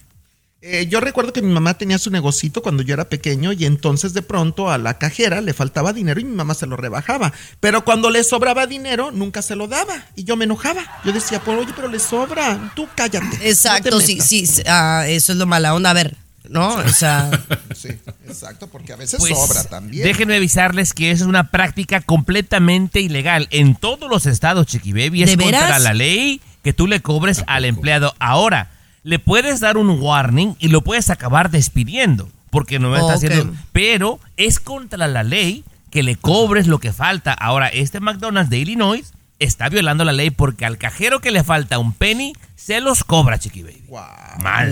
Eh, 0.63 0.87
yo 0.89 1.01
recuerdo 1.01 1.33
que 1.33 1.41
mi 1.41 1.51
mamá 1.51 1.73
tenía 1.79 1.99
su 1.99 2.11
negocito 2.11 2.61
cuando 2.61 2.83
yo 2.83 2.93
era 2.93 3.09
pequeño 3.09 3.53
y 3.53 3.65
entonces 3.65 4.13
de 4.13 4.21
pronto 4.21 4.71
a 4.71 4.77
la 4.77 4.99
cajera 4.99 5.41
le 5.41 5.55
faltaba 5.55 5.95
dinero 5.95 6.21
y 6.21 6.25
mi 6.25 6.37
mamá 6.37 6.53
se 6.53 6.67
lo 6.67 6.77
rebajaba. 6.77 7.33
Pero 7.61 7.83
cuando 7.83 8.11
le 8.11 8.23
sobraba 8.25 8.67
dinero, 8.67 9.11
nunca 9.11 9.41
se 9.41 9.57
lo 9.57 9.69
daba 9.69 9.95
y 10.17 10.25
yo 10.25 10.37
me 10.37 10.45
enojaba. 10.45 10.83
Yo 11.03 11.13
decía, 11.13 11.41
pues 11.41 11.59
oye, 11.59 11.73
pero 11.75 11.89
le 11.89 11.99
sobra, 11.99 12.73
tú 12.77 12.87
cállate. 12.95 13.49
Exacto, 13.49 13.91
no 13.91 14.01
sí, 14.01 14.15
metas". 14.17 14.29
sí, 14.29 14.47
sí, 14.47 14.63
ah, 14.67 15.05
eso 15.09 15.33
es 15.33 15.39
lo 15.39 15.47
mala 15.47 15.73
onda. 15.75 15.91
A 15.91 15.95
ver, 15.95 16.19
¿no? 16.51 16.75
O 16.75 16.89
sea, 16.91 17.31
Sí, 17.75 17.89
exacto, 18.29 18.67
porque 18.67 18.93
a 18.93 18.97
veces 18.97 19.19
Pues, 19.19 19.33
sobra 19.39 19.65
también. 19.65 20.05
Déjenme 20.05 20.37
avisarles 20.37 20.93
que 20.93 21.11
eso 21.11 21.25
es 21.25 21.29
una 21.29 21.51
práctica 21.51 22.03
completamente 22.03 23.01
ilegal 23.01 23.49
en 23.51 23.77
todos 23.77 24.11
los 24.11 24.27
estados, 24.27 24.67
Chiqui 24.67 24.93
Baby. 24.93 25.23
Es 25.23 25.31
¿De 25.31 25.43
contra 25.43 25.63
veras? 25.63 25.83
la 25.83 25.95
ley 25.95 26.43
que 26.63 26.75
tú 26.75 26.87
le 26.87 27.01
cobres 27.01 27.45
al 27.47 27.65
empleado. 27.65 28.15
Ahora, 28.19 28.69
le 29.03 29.19
puedes 29.19 29.61
dar 29.61 29.77
un 29.77 29.89
warning 30.01 30.55
y 30.59 30.69
lo 30.69 30.83
puedes 30.83 31.11
acabar 31.11 31.51
despidiendo 31.51 32.29
porque 32.51 32.79
no 32.79 32.95
está 32.97 33.15
haciendo. 33.15 33.53
Pero 33.73 34.19
es 34.37 34.59
contra 34.61 35.07
la 35.07 35.23
ley 35.23 35.65
que 35.91 36.03
le 36.03 36.17
cobres 36.17 36.67
lo 36.67 36.79
que 36.79 36.93
falta. 36.93 37.33
Ahora, 37.33 37.69
este 37.69 38.01
McDonald's 38.01 38.51
de 38.51 38.59
Illinois 38.59 39.13
está 39.39 39.69
violando 39.69 40.05
la 40.05 40.13
ley 40.13 40.31
porque 40.31 40.67
al 40.67 40.77
cajero 40.79 41.21
que 41.21 41.31
le 41.31 41.43
falta 41.45 41.79
un 41.79 41.93
penny 41.93 42.35
se 42.57 42.81
los 42.81 43.05
cobra, 43.05 43.39
Chiqui 43.39 43.63
Baby. 43.63 43.83
Guau, 43.89 44.09
Mal 44.43 44.71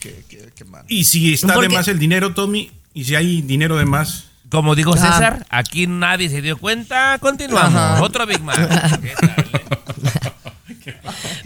qué, 0.00 0.24
qué- 0.28 0.50
qué 0.54 0.64
mal. 0.64 0.84
Y 0.88 1.04
si 1.04 1.34
está 1.34 1.52
Porque- 1.54 1.68
de 1.68 1.74
más 1.74 1.86
el 1.88 1.98
dinero, 1.98 2.32
Tommy, 2.32 2.70
y 2.94 3.04
si 3.04 3.14
hay 3.14 3.42
dinero 3.42 3.76
de 3.76 3.84
más, 3.84 4.24
Como 4.50 4.74
digo 4.74 4.94
Ah. 4.94 4.98
César, 4.98 5.46
aquí 5.48 5.86
nadie 5.86 6.28
se 6.28 6.42
dio 6.42 6.56
cuenta. 6.56 7.16
Continuamos. 7.20 7.72
Ajá. 7.72 8.02
Otro 8.02 8.26
Big 8.26 8.42
Mac. 8.42 8.58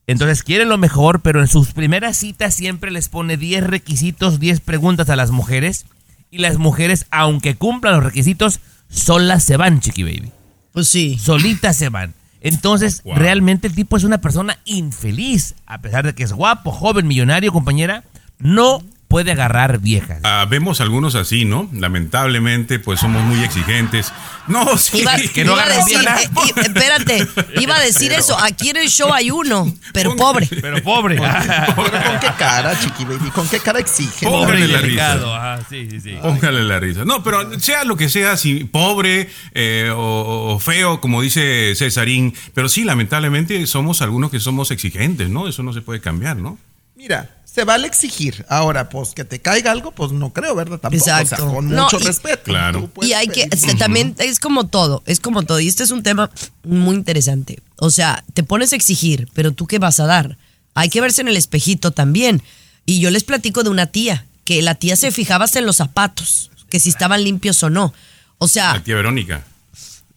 Entonces 0.07 0.43
quiere 0.43 0.65
lo 0.65 0.79
mejor, 0.79 1.21
pero 1.21 1.41
en 1.41 1.49
sus 1.49 1.73
primeras 1.73 2.17
citas 2.17 2.55
siempre 2.55 2.91
les 2.91 3.09
pone 3.09 3.37
10 3.37 3.65
requisitos, 3.65 4.41
10 4.41 4.61
preguntas 4.61 5.11
a 5.11 5.17
las 5.17 5.31
mujeres. 5.31 5.87
Y 6.31 6.39
las 6.39 6.57
mujeres, 6.57 7.07
aunque 7.11 7.55
cumplan 7.55 7.95
los 7.95 8.05
requisitos, 8.05 8.61
solas 8.89 9.45
se 9.45 9.57
van, 9.57 9.81
Chiqui 9.81 10.03
Baby. 10.03 10.33
Pues 10.73 10.89
sí. 10.89 11.19
Solitas 11.19 11.77
se 11.77 11.91
van. 11.91 12.15
Entonces, 12.43 13.03
Wow. 13.05 13.15
realmente 13.17 13.67
el 13.69 13.75
tipo 13.75 13.97
es 13.97 14.05
una 14.05 14.21
persona 14.21 14.59
infeliz. 14.65 15.55
A 15.67 15.81
pesar 15.81 16.05
de 16.05 16.15
que 16.15 16.23
es 16.25 16.33
guapo, 16.33 16.71
joven, 16.73 17.07
millonario, 17.07 17.53
compañera, 17.53 18.05
no 18.39 18.83
puede 19.13 19.33
agarrar 19.33 19.79
viejas. 19.79 20.21
Ah, 20.23 20.47
vemos 20.49 20.81
algunos 20.81 21.15
así, 21.17 21.45
¿no? 21.45 21.69
Lamentablemente, 21.75 22.79
pues 22.79 22.99
somos 22.99 23.23
muy 23.23 23.45
exigentes. 23.45 24.11
No, 24.49 24.79
sí. 24.79 25.01
Iba, 25.01 25.17
que 25.35 25.45
no 25.45 25.53
iba 25.53 25.65
a 25.65 25.69
decir, 25.69 25.99
eh, 25.99 26.63
espérate, 26.63 27.29
iba 27.61 27.77
a 27.77 27.81
decir 27.81 28.11
eso. 28.13 28.39
Aquí 28.43 28.71
en 28.71 28.79
el 28.79 28.89
show 28.89 29.13
hay 29.13 29.31
uno, 29.31 29.71
pero 29.93 30.17
pobre. 30.17 30.49
Pero 30.49 30.83
pobre. 30.83 31.17
Pero 31.17 32.03
con 32.05 32.21
qué 32.21 32.31
cara, 32.39 32.81
chiqui 32.81 33.05
baby, 33.05 33.29
con 33.33 33.47
qué 33.51 33.61
cara 33.61 33.81
exige. 33.81 34.25
Pobre 34.25 34.61
y 34.61 34.67
la 34.67 34.81
delicado. 34.81 35.37
Ajá, 35.37 35.61
sí, 35.69 35.89
sí, 35.91 36.01
sí. 36.01 36.17
Póngale 36.23 36.65
la 36.65 36.81
risa. 36.81 37.05
No, 37.05 37.23
pero 37.23 37.61
sea 37.61 37.85
lo 37.85 37.99
que 37.99 38.09
sea, 38.09 38.39
si 38.39 38.65
pobre 38.65 39.29
eh, 39.53 39.93
o, 39.95 40.55
o 40.55 40.59
feo, 40.59 41.03
como 41.03 41.21
dice 41.21 41.75
Cesarín, 41.77 42.35
pero 42.55 42.71
sí, 42.71 42.85
lamentablemente 42.85 43.67
somos 43.67 44.01
algunos 44.01 44.31
que 44.31 44.41
somos 44.41 44.71
exigentes, 44.71 45.29
¿no? 45.29 45.49
Eso 45.49 45.63
no 45.63 45.75
se 45.75 45.83
puede 45.83 46.01
cambiar, 46.01 46.39
¿no? 46.39 46.59
Mira, 46.97 47.42
se 47.53 47.65
vale 47.65 47.87
exigir. 47.87 48.47
Ahora, 48.49 48.89
pues 48.89 49.11
que 49.11 49.25
te 49.25 49.41
caiga 49.41 49.71
algo, 49.73 49.93
pues 49.93 50.11
no 50.13 50.33
creo, 50.33 50.55
¿verdad? 50.55 50.79
Tampoco. 50.79 51.03
O 51.03 51.05
sea, 51.05 51.21
Exacto. 51.21 51.53
con 51.53 51.69
No, 51.71 51.83
mucho 51.85 51.99
y- 52.01 52.05
respeto. 52.05 52.45
Claro. 52.45 52.91
Y 53.03 53.13
hay 53.13 53.29
que, 53.29 53.43
este, 53.51 53.75
también 53.75 54.15
es 54.19 54.41
como 54.41 54.67
todo, 54.69 55.03
es 55.07 55.21
como 55.21 55.43
todo. 55.43 55.61
Y 55.61 55.69
este 55.69 55.83
es 55.83 55.91
un 55.91 56.03
tema 56.03 56.31
muy 56.65 56.95
interesante. 56.97 57.61
O 57.77 57.91
sea, 57.91 58.25
te 58.33 58.43
pones 58.43 58.73
a 58.73 58.77
exigir, 58.77 59.29
pero 59.35 59.53
tú 59.53 59.67
qué 59.67 59.79
vas 59.79 60.01
a 60.01 60.07
dar. 60.07 60.39
Hay 60.75 60.89
que 60.89 61.01
verse 61.03 61.21
en 61.21 61.29
el 61.29 61.37
espejito 61.37 61.91
también. 61.91 62.43
Y 62.87 63.01
yo 63.01 63.11
les 63.11 63.25
platico 63.25 63.63
de 63.63 63.69
una 63.71 63.87
tía, 63.87 64.25
que 64.45 64.63
la 64.63 64.75
tía 64.75 64.97
se 64.97 65.11
fijaba 65.13 65.45
hasta 65.45 65.59
en 65.59 65.67
los 65.67 65.77
zapatos, 65.77 66.51
que 66.71 66.81
si 66.81 66.89
estaban 66.89 67.23
limpios 67.23 67.63
o 67.63 67.69
no. 67.71 67.93
O 68.39 68.47
La 68.47 68.49
sea, 68.49 68.83
tía 68.83 68.97
Verónica. 68.97 69.45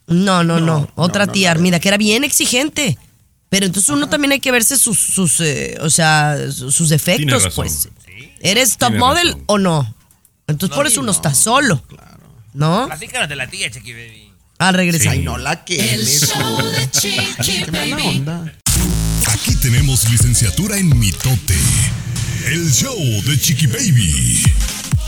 no, 0.07 0.43
no, 0.43 0.59
no. 0.61 0.87
Otra 0.95 1.27
tía 1.27 1.51
Armida, 1.51 1.79
que 1.79 1.89
era 1.89 1.97
bien 1.97 2.23
exigente. 2.23 2.97
Pero 3.55 3.67
entonces 3.67 3.89
uno 3.89 4.09
también 4.09 4.33
hay 4.33 4.41
que 4.41 4.51
verse 4.51 4.77
sus, 4.77 4.99
sus 4.99 5.39
eh, 5.39 5.77
o 5.79 5.89
sea, 5.89 6.37
sus 6.51 6.89
defectos, 6.89 7.43
razón. 7.45 7.65
pues. 7.65 7.87
¿Eres 8.41 8.71
top 8.77 8.89
Tiene 8.89 8.99
model 8.99 9.27
razón. 9.29 9.43
o 9.45 9.57
no? 9.59 9.95
Entonces 10.47 10.75
por 10.75 10.85
eso 10.87 10.99
uno 10.99 11.11
está 11.13 11.33
solo. 11.33 11.81
¿No? 12.53 12.87
Platícanos 12.87 13.29
de 13.29 13.35
la 13.37 13.47
tía, 13.47 13.71
Chiqui 13.71 13.93
Baby. 13.93 14.31
Al 14.57 14.73
regresar. 14.73 15.13
Ay, 15.13 15.19
no 15.19 15.37
la 15.37 15.53
El 15.53 15.59
quemes. 15.63 16.31
show 16.33 16.57
de 16.71 16.91
Chiqui 16.91 17.71
Baby. 17.71 17.93
onda. 18.03 18.53
Aquí 19.27 19.55
tenemos 19.55 20.09
licenciatura 20.09 20.77
en 20.77 20.97
mitote. 20.99 21.55
El 22.47 22.69
show 22.73 22.97
de 23.23 23.39
Chiqui 23.39 23.67
Baby. 23.67 24.43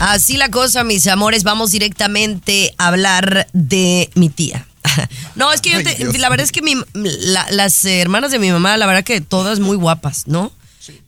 Así 0.00 0.38
la 0.38 0.48
cosa, 0.48 0.84
mis 0.84 1.06
amores, 1.06 1.42
vamos 1.44 1.72
directamente 1.72 2.72
a 2.78 2.86
hablar 2.88 3.46
de 3.52 4.08
mi 4.14 4.30
tía. 4.30 4.66
No, 5.36 5.52
es 5.52 5.60
que 5.60 5.70
yo 5.70 5.78
te- 5.82 6.18
la 6.18 6.28
verdad 6.28 6.44
es 6.44 6.52
que 6.52 6.62
mi- 6.62 6.74
la- 6.94 7.50
las 7.50 7.84
hermanas 7.84 8.30
de 8.30 8.38
mi 8.38 8.50
mamá, 8.50 8.76
la 8.76 8.86
verdad 8.86 9.04
que 9.04 9.20
todas 9.20 9.60
muy 9.60 9.76
guapas, 9.76 10.26
¿no? 10.26 10.52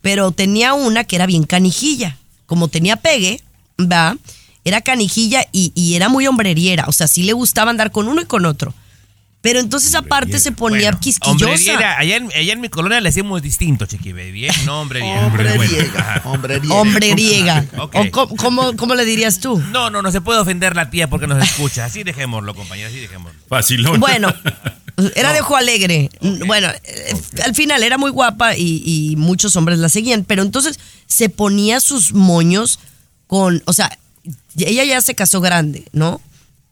Pero 0.01 0.31
tenía 0.31 0.73
una 0.73 1.03
que 1.03 1.15
era 1.15 1.25
bien 1.25 1.43
canijilla. 1.43 2.17
Como 2.45 2.67
tenía 2.67 2.95
pegue, 2.97 3.41
va, 3.79 4.15
era 4.63 4.81
canijilla 4.81 5.45
y, 5.51 5.71
y 5.75 5.95
era 5.95 6.07
muy 6.09 6.27
hombreriera. 6.27 6.85
O 6.87 6.91
sea, 6.91 7.07
sí 7.07 7.23
le 7.23 7.33
gustaba 7.33 7.71
andar 7.71 7.91
con 7.91 8.07
uno 8.07 8.21
y 8.21 8.25
con 8.25 8.45
otro. 8.45 8.73
Pero 9.41 9.59
entonces 9.59 9.95
aparte 9.95 10.37
se 10.39 10.51
ponía 10.51 10.89
Bueno, 10.91 10.99
quisquillosa. 10.99 11.97
allá 11.97 12.17
en, 12.17 12.27
allá 12.31 12.53
en 12.53 12.61
mi 12.61 12.69
colonia 12.69 13.01
le 13.01 13.09
decimos 13.09 13.41
distinto, 13.41 13.87
Chiqui 13.87 14.13
Baby, 14.13 14.45
¿eh? 14.47 14.51
No, 14.65 14.81
hombreriera. 14.81 15.25
Hombre 15.25 15.55
Bueno, 15.55 15.71
griega. 15.73 15.99
ajá. 15.99 16.21
Hombre 16.29 16.59
griega. 16.59 16.75
Hombreriega. 16.75 17.65
Ok. 17.79 17.95
¿O 18.13 18.27
cómo, 18.35 18.75
cómo- 18.77 18.93
le 18.93 19.03
dirías 19.03 19.39
tú? 19.39 19.57
No, 19.71 19.89
no, 19.89 20.03
no 20.03 20.11
se 20.11 20.21
puede 20.21 20.39
ofender 20.39 20.75
la 20.75 20.91
tía 20.91 21.09
porque 21.09 21.25
nos 21.25 21.43
escucha. 21.43 21.85
Así 21.85 22.03
dejémoslo, 22.03 22.53
compañera, 22.53 22.89
así 22.89 22.99
dejémoslo. 22.99 23.39
Facilón. 23.47 23.99
Bueno, 23.99 24.31
era 25.15 25.33
de 25.33 25.41
ojo 25.41 25.55
alegre. 25.55 26.11
Bueno, 26.45 26.67
eh, 26.83 27.13
al 27.43 27.55
final 27.55 27.81
era 27.81 27.97
muy 27.97 28.11
guapa 28.11 28.55
y, 28.55 28.83
y 28.85 29.15
muchos 29.15 29.55
hombres 29.55 29.79
la 29.79 29.89
seguían, 29.89 30.23
pero 30.23 30.43
entonces 30.43 30.79
se 31.07 31.29
ponía 31.29 31.79
sus 31.79 32.13
moños 32.13 32.79
con, 33.25 33.63
o 33.65 33.73
sea, 33.73 33.97
ella 34.57 34.83
ya 34.83 35.01
se 35.01 35.15
casó 35.15 35.41
grande, 35.41 35.85
¿no? 35.93 36.21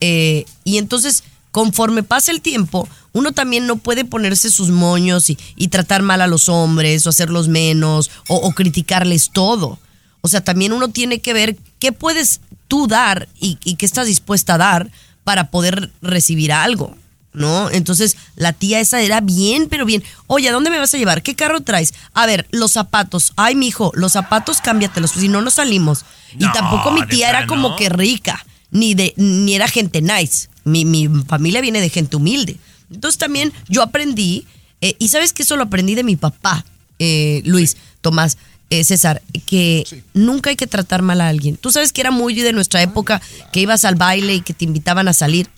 Eh, 0.02 0.46
y 0.64 0.78
entonces, 0.78 1.24
conforme 1.52 2.04
pasa 2.04 2.32
el 2.32 2.42
tiempo, 2.42 2.88
uno 3.14 3.32
también 3.32 3.66
no 3.68 3.78
puede 3.78 4.06
ponerse 4.06 4.50
sus 4.52 4.70
moños 4.70 5.30
y, 5.30 5.38
y 5.56 5.70
tratar 5.70 6.02
mal 6.04 6.22
a 6.22 6.28
los 6.28 6.48
hombres 6.50 7.06
o 7.06 7.10
hacerlos 7.10 7.48
menos 7.48 8.12
o, 8.28 8.36
o 8.36 8.52
criticarles 8.52 9.32
todo. 9.32 9.80
O 10.22 10.28
sea, 10.28 10.42
también 10.42 10.74
uno 10.74 10.90
tiene 10.90 11.20
que 11.20 11.34
ver 11.34 11.58
qué 11.80 11.92
puedes 11.92 12.42
tú 12.68 12.88
dar 12.88 13.28
y, 13.40 13.58
y 13.64 13.76
qué 13.76 13.86
estás 13.86 14.08
dispuesta 14.08 14.56
a 14.56 14.58
dar 14.60 14.92
para 15.24 15.50
poder 15.50 15.92
recibir 16.02 16.52
algo, 16.52 16.96
¿no? 17.34 17.70
Entonces, 17.72 18.18
la 18.36 18.54
tía 18.54 18.80
esa 18.80 19.02
era 19.02 19.22
bien, 19.22 19.68
pero 19.70 19.86
bien. 19.86 20.04
Oye, 20.28 20.50
¿a 20.50 20.52
dónde 20.52 20.70
me 20.70 20.78
vas 20.78 20.94
a 20.94 20.98
llevar? 20.98 21.24
¿Qué 21.24 21.36
carro 21.36 21.62
traes? 21.62 21.94
A 22.14 22.26
ver, 22.26 22.48
los 22.52 22.72
zapatos. 22.74 23.34
Ay, 23.38 23.56
mijo, 23.56 23.92
los 23.96 24.12
zapatos 24.14 24.62
cámbiatelos, 24.62 25.12
si 25.12 25.30
no, 25.30 25.42
no 25.42 25.50
salimos. 25.52 26.06
y 26.38 26.44
No, 26.46 26.52
tampoco 26.52 26.92
mi 26.92 27.06
tía 27.08 27.30
era 27.30 27.46
plano. 27.46 27.64
como 27.64 27.76
que 27.76 27.90
rica, 27.90 28.46
ni, 28.72 28.94
de, 28.94 29.14
ni 29.18 29.56
era 29.56 29.68
gente 29.68 30.02
nice. 30.02 30.50
Mi, 30.70 30.86
mi 30.86 31.08
familia 31.26 31.62
viene 31.62 31.82
de 31.82 31.90
gente 31.90 32.16
humilde. 32.16 32.58
Entonces 32.92 33.18
también 33.18 33.54
yo 33.68 33.82
aprendí, 33.82 34.46
eh, 34.82 34.96
y 35.00 35.10
sabes 35.10 35.34
que 35.34 35.44
eso 35.44 35.56
lo 35.56 35.64
aprendí 35.64 35.96
de 35.96 36.04
mi 36.04 36.16
papá, 36.16 36.66
eh, 37.00 37.42
Luis, 37.46 37.78
Tomás, 38.02 38.38
eh, 38.70 38.84
César, 38.84 39.22
que 39.46 39.84
nunca 40.14 40.52
hay 40.52 40.56
que 40.56 40.68
tratar 40.68 41.02
mal 41.02 41.22
a 41.22 41.30
alguien. 41.30 41.58
Tú 41.58 41.72
sabes 41.72 41.92
que 41.92 42.02
era 42.02 42.12
muy 42.12 42.34
de 42.36 42.54
nuestra 42.54 42.82
época 42.82 43.22
que 43.52 43.62
ibas 43.62 43.86
al 43.86 43.96
baile 43.96 44.36
y 44.36 44.42
que 44.42 44.54
te 44.54 44.66
invitaban 44.66 45.08
a 45.08 45.14
salir 45.14 45.50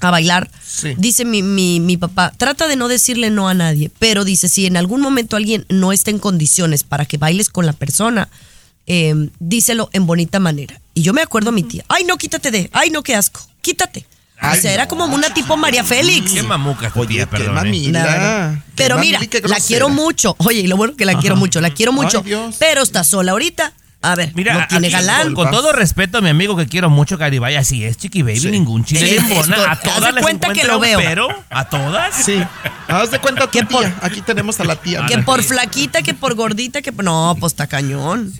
a 0.00 0.10
bailar. 0.10 0.50
Sí. 0.64 0.94
Dice 0.96 1.24
mi, 1.24 1.42
mi, 1.42 1.80
mi 1.80 1.96
papá, 1.96 2.32
trata 2.36 2.68
de 2.68 2.76
no 2.76 2.86
decirle 2.88 3.30
no 3.30 3.48
a 3.48 3.54
nadie, 3.54 3.90
pero 3.98 4.24
dice, 4.24 4.48
si 4.48 4.66
en 4.66 4.76
algún 4.76 5.00
momento 5.00 5.36
alguien 5.36 5.66
no 5.68 5.92
está 5.92 6.10
en 6.10 6.18
condiciones 6.18 6.84
para 6.84 7.04
que 7.04 7.18
bailes 7.18 7.50
con 7.50 7.66
la 7.66 7.72
persona, 7.72 8.28
eh, 8.86 9.30
díselo 9.40 9.90
en 9.92 10.06
bonita 10.06 10.38
manera. 10.38 10.80
Y 10.94 11.02
yo 11.02 11.12
me 11.12 11.22
acuerdo 11.22 11.50
a 11.50 11.52
mi 11.52 11.62
tía, 11.62 11.84
ay 11.88 12.04
no, 12.04 12.16
quítate 12.16 12.50
de, 12.50 12.70
ay 12.72 12.90
no, 12.90 13.02
qué 13.02 13.14
asco, 13.16 13.40
quítate. 13.60 14.06
Ay, 14.40 14.58
o 14.58 14.62
sea, 14.62 14.72
era 14.72 14.86
como 14.86 15.04
una 15.06 15.32
tipo 15.34 15.56
María 15.56 15.82
Félix. 15.82 16.32
Qué 16.32 16.42
mamuca 16.42 16.90
tu 16.90 17.00
Oye, 17.00 17.08
tía, 17.08 17.24
qué 17.26 17.30
perdón. 17.30 17.50
¿eh? 17.50 17.54
mamila. 17.54 17.98
La 18.04 18.12
verdad. 18.12 18.54
Qué 18.54 18.60
Pero 18.76 18.96
mamila 18.96 19.18
mira, 19.20 19.38
la 19.48 19.56
quiero 19.60 19.88
mucho. 19.88 20.36
Oye, 20.38 20.60
y 20.60 20.66
lo 20.68 20.76
bueno 20.76 20.94
que 20.96 21.04
la 21.04 21.18
quiero 21.18 21.34
mucho, 21.36 21.60
la 21.60 21.70
quiero 21.70 21.92
mucho. 21.92 22.18
Ay, 22.18 22.24
Dios. 22.24 22.56
pero 22.58 22.82
está 22.82 23.02
sola 23.04 23.32
ahorita. 23.32 23.72
A 24.00 24.14
ver, 24.14 24.30
Mira, 24.36 24.54
no 24.54 24.66
tiene 24.68 24.90
galán. 24.90 25.34
Con 25.34 25.50
todo 25.50 25.72
respeto 25.72 26.18
a 26.18 26.20
mi 26.20 26.28
amigo 26.28 26.56
que 26.56 26.66
quiero 26.68 26.88
mucho, 26.88 27.18
Garibay, 27.18 27.56
así 27.56 27.84
es, 27.84 27.96
Chiqui 27.96 28.22
Baby, 28.22 28.38
ningún 28.52 28.84
chile 28.84 29.16
Es- 29.16 29.24
esto- 29.28 29.54
A 29.68 29.74
todas 29.74 30.14
les 30.14 30.22
cuenta 30.22 30.52
que 30.52 30.62
lo 30.64 30.78
veo. 30.78 31.00
Pero, 31.00 31.28
¿a 31.50 31.68
todas? 31.68 32.14
Sí. 32.24 32.40
Haz 32.86 33.10
de 33.10 33.18
cuenta 33.18 33.42
tu 33.50 33.50
¿Qué 33.50 33.64
por- 33.64 33.82
tía. 33.82 33.96
Aquí 34.00 34.20
tenemos 34.20 34.60
a 34.60 34.64
la 34.64 34.76
tía. 34.76 35.04
Que 35.08 35.18
por 35.18 35.42
flaquita, 35.42 36.02
que 36.02 36.14
por 36.14 36.36
gordita, 36.36 36.80
que 36.80 36.92
por- 36.92 37.04
no, 37.04 37.36
pues 37.40 37.52
está 37.54 37.66
cañón. 37.66 38.32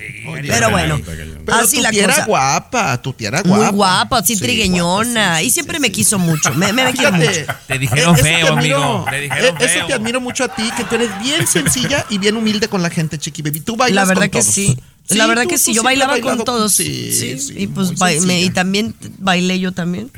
Pero 0.47 0.71
bueno, 0.71 1.01
Pero 1.45 1.59
así 1.59 1.79
tu 1.79 1.83
la 1.83 1.91
tía 1.91 2.05
era 2.05 2.15
cosa. 2.15 2.27
guapa, 2.27 3.03
tu 3.03 3.13
tía 3.13 3.29
era 3.29 3.43
guapa. 3.43 3.65
Muy 3.65 3.73
guapa, 3.75 4.19
así 4.19 4.37
Sí, 4.37 4.43
trigueñona. 4.43 5.21
guapa, 5.25 5.39
sí, 5.41 5.45
y 5.45 5.49
sí, 5.49 5.55
siempre 5.55 5.77
sí, 5.79 5.81
me 5.83 5.87
sí. 5.89 5.93
quiso 5.95 6.19
mucho. 6.21 6.55
Me, 6.55 6.73
me 6.73 6.83
quiere 6.93 7.19
Fíjate, 7.19 7.41
mucho. 7.47 7.59
Te 7.67 7.79
dijeron 7.81 8.15
eh, 8.15 8.19
eso 8.21 8.25
feo, 8.25 8.47
admiro, 8.55 8.77
amigo, 8.77 9.07
te 9.11 9.21
dijeron 9.23 9.57
eh, 9.57 9.65
Eso 9.65 9.75
feo. 9.75 9.87
te 9.89 9.95
admiro 9.95 10.21
mucho 10.21 10.45
a 10.45 10.49
ti, 10.55 10.71
que 10.77 10.85
tú 10.85 10.95
eres 10.95 11.11
bien 11.21 11.47
sencilla 11.49 12.07
y 12.11 12.19
bien 12.19 12.37
humilde 12.37 12.69
con 12.69 12.81
la 12.81 12.91
gente, 12.91 13.19
Chiqui 13.19 13.43
Baby. 13.43 13.59
Tú 13.61 13.75
bailas 13.77 14.05
La 14.05 14.09
verdad 14.09 14.23
con 14.23 14.31
que 14.31 14.41
todos. 14.41 14.55
sí. 14.55 14.79
La 15.11 15.27
verdad 15.27 15.45
tú- 15.45 15.49
que 15.51 15.59
sí, 15.59 15.73
yo 15.75 15.83
bailaba 15.83 16.21
con 16.21 16.45
todos. 16.45 16.73
Sí, 16.73 17.13
Sí, 17.13 17.39
sí, 17.39 17.55
y 17.57 17.67
pues 17.67 17.93
me- 18.23 18.43
y 18.43 18.51
también 18.51 18.95
bailé 19.19 19.59
yo 19.61 19.73
también. 19.73 20.11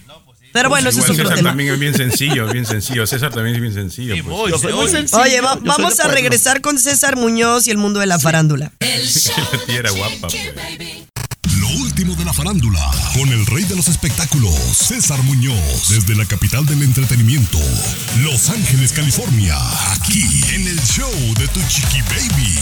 Pero 0.52 0.68
bueno, 0.68 0.88
ese 0.88 0.98
es 0.98 1.04
otro 1.04 1.14
César 1.22 1.36
tema. 1.36 1.50
también 1.50 1.72
es 1.74 1.78
bien 1.78 1.94
sencillo, 1.94 2.48
bien 2.52 2.66
sencillo. 2.66 3.06
César 3.06 3.30
también 3.32 3.54
es 3.54 3.62
bien 3.62 3.72
sencillo. 3.72 4.14
Pues. 4.14 4.26
voy, 4.26 4.50
Yo 4.50 4.58
soy 4.58 4.72
muy 4.72 4.88
sencillo. 4.88 5.22
Oye, 5.22 5.40
va- 5.40 5.54
yo 5.54 5.60
soy 5.60 5.68
vamos 5.68 6.00
a 6.00 6.08
regresar 6.08 6.60
con 6.60 6.76
César 6.78 7.16
Muñoz 7.16 7.68
y 7.68 7.70
el 7.70 7.78
mundo 7.78 8.00
de 8.00 8.06
la 8.06 8.18
farándula. 8.18 8.72
La 8.80 9.74
era 9.74 9.90
guapa, 9.92 10.26
pues. 10.28 11.06
Último 11.80 12.16
de 12.16 12.24
la 12.24 12.32
farándula, 12.32 12.80
con 13.14 13.28
el 13.28 13.46
rey 13.46 13.62
de 13.64 13.76
los 13.76 13.86
espectáculos, 13.86 14.52
César 14.76 15.22
Muñoz, 15.22 15.88
desde 15.88 16.16
la 16.16 16.24
capital 16.26 16.66
del 16.66 16.82
entretenimiento, 16.82 17.58
Los 18.22 18.48
Ángeles, 18.50 18.90
California, 18.92 19.56
aquí 19.92 20.24
en 20.54 20.66
el 20.66 20.80
show 20.82 21.10
de 21.38 21.46
Tu 21.48 21.60
Chiqui 21.68 22.00
Baby. 22.02 22.58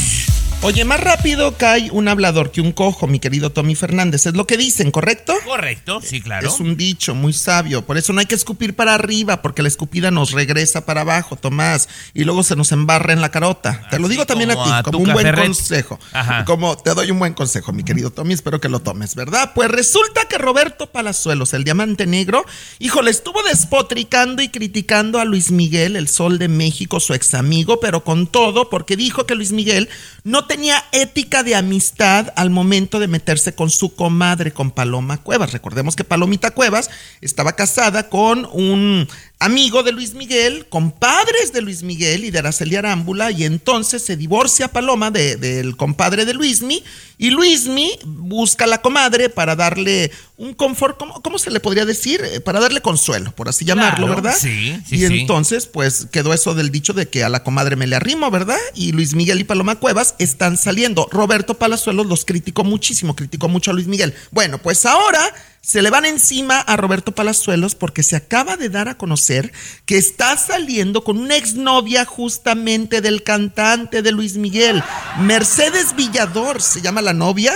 Oye, 0.60 0.84
más 0.84 1.00
rápido 1.00 1.56
cae 1.56 1.88
un 1.92 2.08
hablador 2.08 2.50
que 2.50 2.60
un 2.60 2.72
cojo, 2.72 3.06
mi 3.06 3.20
querido 3.20 3.50
Tommy 3.50 3.76
Fernández. 3.76 4.26
Es 4.26 4.34
lo 4.34 4.44
que 4.44 4.56
dicen, 4.56 4.90
¿correcto? 4.90 5.32
Correcto, 5.44 6.00
sí, 6.02 6.20
claro. 6.20 6.48
Es 6.48 6.58
un 6.58 6.76
dicho 6.76 7.14
muy 7.14 7.32
sabio. 7.32 7.86
Por 7.86 7.96
eso 7.96 8.12
no 8.12 8.18
hay 8.18 8.26
que 8.26 8.34
escupir 8.34 8.74
para 8.74 8.92
arriba, 8.92 9.40
porque 9.40 9.62
la 9.62 9.68
escupida 9.68 10.10
nos 10.10 10.32
regresa 10.32 10.84
para 10.84 11.02
abajo, 11.02 11.36
Tomás. 11.36 11.88
Y 12.12 12.24
luego 12.24 12.42
se 12.42 12.56
nos 12.56 12.72
embarra 12.72 13.12
en 13.12 13.20
la 13.20 13.30
carota. 13.30 13.86
te 13.88 14.00
lo 14.00 14.08
digo 14.08 14.26
también 14.26 14.50
a 14.50 14.54
ti, 14.54 14.70
a 14.70 14.82
como 14.82 14.98
un 14.98 15.12
buen 15.12 15.24
Ferret. 15.24 15.44
consejo. 15.46 16.00
Ajá. 16.12 16.44
Como 16.44 16.76
te 16.76 16.92
doy 16.92 17.12
un 17.12 17.20
buen 17.20 17.34
consejo, 17.34 17.72
mi 17.72 17.84
querido 17.84 18.10
Tommy. 18.10 18.34
Espero 18.34 18.60
que 18.60 18.68
lo 18.68 18.80
tomes, 18.80 19.14
¿verdad? 19.14 19.52
Pues 19.54 19.70
resulta 19.70 20.24
que 20.28 20.38
Roberto 20.38 20.90
Palazuelos, 20.90 21.54
el 21.54 21.62
diamante 21.62 22.04
negro, 22.04 22.44
híjole, 22.80 23.12
estuvo 23.12 23.44
despotricando 23.44 24.42
y 24.42 24.48
criticando 24.48 25.20
a 25.20 25.24
Luis 25.24 25.52
Miguel, 25.52 25.94
el 25.94 26.08
sol 26.08 26.38
de 26.40 26.48
México, 26.48 26.98
su 26.98 27.14
ex 27.14 27.34
amigo, 27.34 27.78
pero 27.78 28.02
con 28.02 28.26
todo, 28.26 28.68
porque 28.68 28.96
dijo 28.96 29.24
que 29.24 29.36
Luis 29.36 29.52
Miguel 29.52 29.88
no 30.24 30.47
tenía 30.48 30.84
ética 30.90 31.44
de 31.44 31.54
amistad 31.54 32.32
al 32.34 32.50
momento 32.50 32.98
de 32.98 33.06
meterse 33.06 33.54
con 33.54 33.70
su 33.70 33.94
comadre, 33.94 34.52
con 34.52 34.72
Paloma 34.72 35.18
Cuevas. 35.18 35.52
Recordemos 35.52 35.94
que 35.94 36.02
Palomita 36.02 36.50
Cuevas 36.50 36.90
estaba 37.20 37.52
casada 37.52 38.08
con 38.08 38.48
un 38.52 39.06
amigo 39.40 39.84
de 39.84 39.92
Luis 39.92 40.14
Miguel, 40.14 40.66
compadres 40.68 41.52
de 41.52 41.62
Luis 41.62 41.84
Miguel 41.84 42.24
y 42.24 42.30
de 42.32 42.40
Araceli 42.40 42.74
Arámbula, 42.74 43.30
y 43.30 43.44
entonces 43.44 44.02
se 44.02 44.16
divorcia 44.16 44.68
Paloma 44.68 45.12
de- 45.12 45.36
del 45.36 45.76
compadre 45.76 46.24
de 46.24 46.34
Luismi, 46.34 46.82
y 47.18 47.30
Luismi 47.30 47.92
busca 48.04 48.64
a 48.64 48.66
la 48.66 48.82
comadre 48.82 49.28
para 49.28 49.54
darle 49.54 50.10
un 50.38 50.54
confort, 50.54 50.98
¿cómo, 50.98 51.22
cómo 51.22 51.38
se 51.38 51.50
le 51.52 51.60
podría 51.60 51.84
decir? 51.84 52.20
Eh, 52.24 52.40
Para 52.40 52.58
darle 52.60 52.80
consuelo, 52.80 53.30
por 53.32 53.48
así 53.48 53.64
llamarlo, 53.64 54.06
Claro, 54.06 54.22
¿verdad? 54.22 54.36
sí, 54.40 54.76
sí, 54.88 54.96
y 54.96 54.98
sí. 54.98 55.20
entonces, 55.20 55.66
pues 55.66 56.06
quedó 56.10 56.32
eso 56.34 56.54
del 56.54 56.70
dicho 56.72 56.92
de 56.92 57.08
que 57.08 57.22
a 57.22 57.28
la 57.28 57.44
comadre 57.44 57.76
me 57.76 57.86
le 57.86 57.94
arrimo, 57.96 58.30
¿verdad? 58.32 58.58
Y 58.74 58.90
Luis 58.92 59.14
Miguel 59.14 59.40
y 59.40 59.44
Paloma 59.44 59.76
Cuevas 59.76 60.14
están 60.18 60.56
saliendo. 60.56 61.08
Roberto 61.12 61.54
Palazuelos 61.54 62.06
los 62.06 62.24
criticó 62.24 62.64
muchísimo, 62.64 63.14
criticó 63.14 63.48
mucho 63.48 63.70
a 63.70 63.74
Luis 63.74 63.86
Miguel. 63.86 64.14
Bueno, 64.32 64.58
pues 64.58 64.84
ahora 64.86 65.20
se 65.68 65.82
le 65.82 65.90
van 65.90 66.06
encima 66.06 66.60
a 66.60 66.78
Roberto 66.78 67.12
Palazuelos 67.12 67.74
porque 67.74 68.02
se 68.02 68.16
acaba 68.16 68.56
de 68.56 68.70
dar 68.70 68.88
a 68.88 68.96
conocer 68.96 69.52
que 69.84 69.98
está 69.98 70.34
saliendo 70.38 71.04
con 71.04 71.18
una 71.18 71.36
exnovia 71.36 72.06
justamente 72.06 73.02
del 73.02 73.22
cantante 73.22 74.00
de 74.00 74.10
Luis 74.10 74.38
Miguel, 74.38 74.82
Mercedes 75.20 75.94
Villador, 75.94 76.62
se 76.62 76.80
llama 76.80 77.02
la 77.02 77.12
novia. 77.12 77.52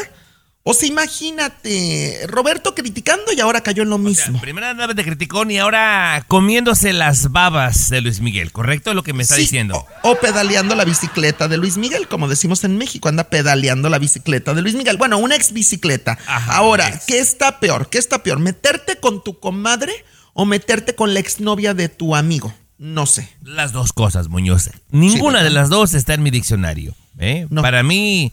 O 0.64 0.74
sea, 0.74 0.88
imagínate, 0.88 2.20
Roberto 2.28 2.74
criticando 2.74 3.32
y 3.36 3.40
ahora 3.40 3.62
cayó 3.62 3.82
en 3.82 3.90
lo 3.90 3.96
O 3.96 3.98
sea, 3.98 4.26
mismo. 4.26 4.40
primero 4.40 4.66
andaba 4.68 4.94
de 4.94 5.04
criticón 5.04 5.50
y 5.50 5.58
ahora 5.58 6.24
comiéndose 6.28 6.92
las 6.92 7.32
babas 7.32 7.90
de 7.90 8.00
Luis 8.00 8.20
Miguel, 8.20 8.52
¿correcto? 8.52 8.90
Es 8.90 8.96
lo 8.96 9.02
que 9.02 9.12
me 9.12 9.22
está 9.24 9.34
Sí, 9.34 9.42
diciendo. 9.42 9.84
O, 10.02 10.10
o 10.12 10.14
pedaleando 10.20 10.74
la 10.76 10.84
bicicleta 10.84 11.48
de 11.48 11.56
Luis 11.56 11.78
Miguel, 11.78 12.06
como 12.06 12.28
decimos 12.28 12.62
en 12.64 12.78
México, 12.78 13.08
anda 13.08 13.24
pedaleando 13.24 13.88
la 13.88 13.98
bicicleta 13.98 14.54
de 14.54 14.62
Luis 14.62 14.74
Miguel. 14.74 14.96
Bueno, 14.98 15.18
una 15.18 15.34
ex 15.34 15.52
bicicleta. 15.52 16.16
Ajá, 16.26 16.56
Ahora, 16.56 16.88
ex. 16.88 17.06
¿qué 17.06 17.18
está 17.18 17.58
peor? 17.58 17.88
¿Qué 17.90 17.98
está 17.98 18.22
peor? 18.22 18.38
¿Meterte 18.38 19.00
con 19.00 19.24
tu 19.24 19.40
comadre 19.40 19.92
o 20.32 20.44
meterte 20.44 20.94
con 20.94 21.12
la 21.12 21.20
exnovia 21.20 21.74
de 21.74 21.88
tu 21.88 22.14
amigo? 22.14 22.54
No 22.78 23.06
sé. 23.06 23.28
Las 23.42 23.72
dos 23.72 23.92
cosas, 23.92 24.28
Muñoz. 24.28 24.70
Ninguna 24.90 25.42
de 25.42 25.50
las 25.50 25.68
dos 25.70 25.94
está 25.94 26.14
en 26.14 26.22
mi 26.22 26.30
diccionario. 26.30 26.94
¿eh? 27.18 27.46
No. 27.50 27.62
Para 27.62 27.82
mí, 27.82 28.32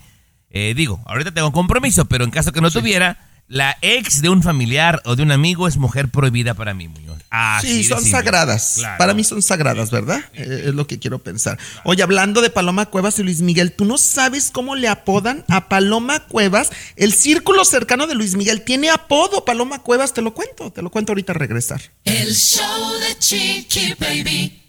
eh, 0.52 0.74
digo, 0.76 1.02
ahorita 1.06 1.32
tengo 1.32 1.52
compromiso, 1.52 2.06
pero 2.06 2.24
en 2.24 2.32
caso 2.32 2.52
que 2.52 2.62
no 2.62 2.72
tuviera, 2.72 3.18
la 3.50 3.78
ex 3.82 4.22
de 4.22 4.30
un 4.30 4.44
familiar 4.44 5.02
o 5.06 5.16
de 5.16 5.24
un 5.24 5.32
amigo 5.32 5.68
es 5.68 5.78
mujer 5.78 6.10
prohibida 6.10 6.54
para 6.54 6.76
mí, 6.76 6.88
Muñoz. 6.88 7.18
Así 7.32 7.68
sí, 7.68 7.84
son 7.84 7.98
simple. 7.98 8.12
sagradas. 8.12 8.76
Claro. 8.78 8.98
Para 9.00 9.14
mí 9.16 9.24
son 9.24 9.42
sagradas, 9.42 9.90
¿verdad? 9.90 10.24
Eh, 10.34 10.66
es 10.68 10.74
lo 10.76 10.86
que 10.86 11.00
quiero 11.00 11.20
pensar. 11.20 11.58
Oye, 11.84 12.04
hablando 12.04 12.42
de 12.42 12.52
Paloma 12.52 12.86
Cuevas 12.86 13.18
y 13.18 13.24
Luis 13.24 13.42
Miguel, 13.42 13.72
¿tú 13.72 13.86
no 13.86 13.98
sabes 13.98 14.52
cómo 14.52 14.76
le 14.76 14.88
apodan 14.88 15.46
a 15.48 15.68
Paloma 15.68 16.28
Cuevas? 16.28 16.70
El 16.96 17.12
círculo 17.12 17.66
cercano 17.66 18.06
de 18.06 18.14
Luis 18.16 18.36
Miguel 18.36 18.62
tiene 18.62 18.92
apodo, 18.92 19.46
Paloma 19.46 19.80
Cuevas, 19.80 20.14
te 20.14 20.22
lo 20.22 20.34
cuento, 20.36 20.72
te 20.72 20.84
lo 20.84 20.92
cuento 20.92 21.12
ahorita 21.12 21.34
al 21.34 21.40
regresar. 21.40 21.82
El 22.06 22.36
show 22.36 23.00
de 23.00 23.18
Chiqui 23.18 23.96
Baby. 24.00 24.69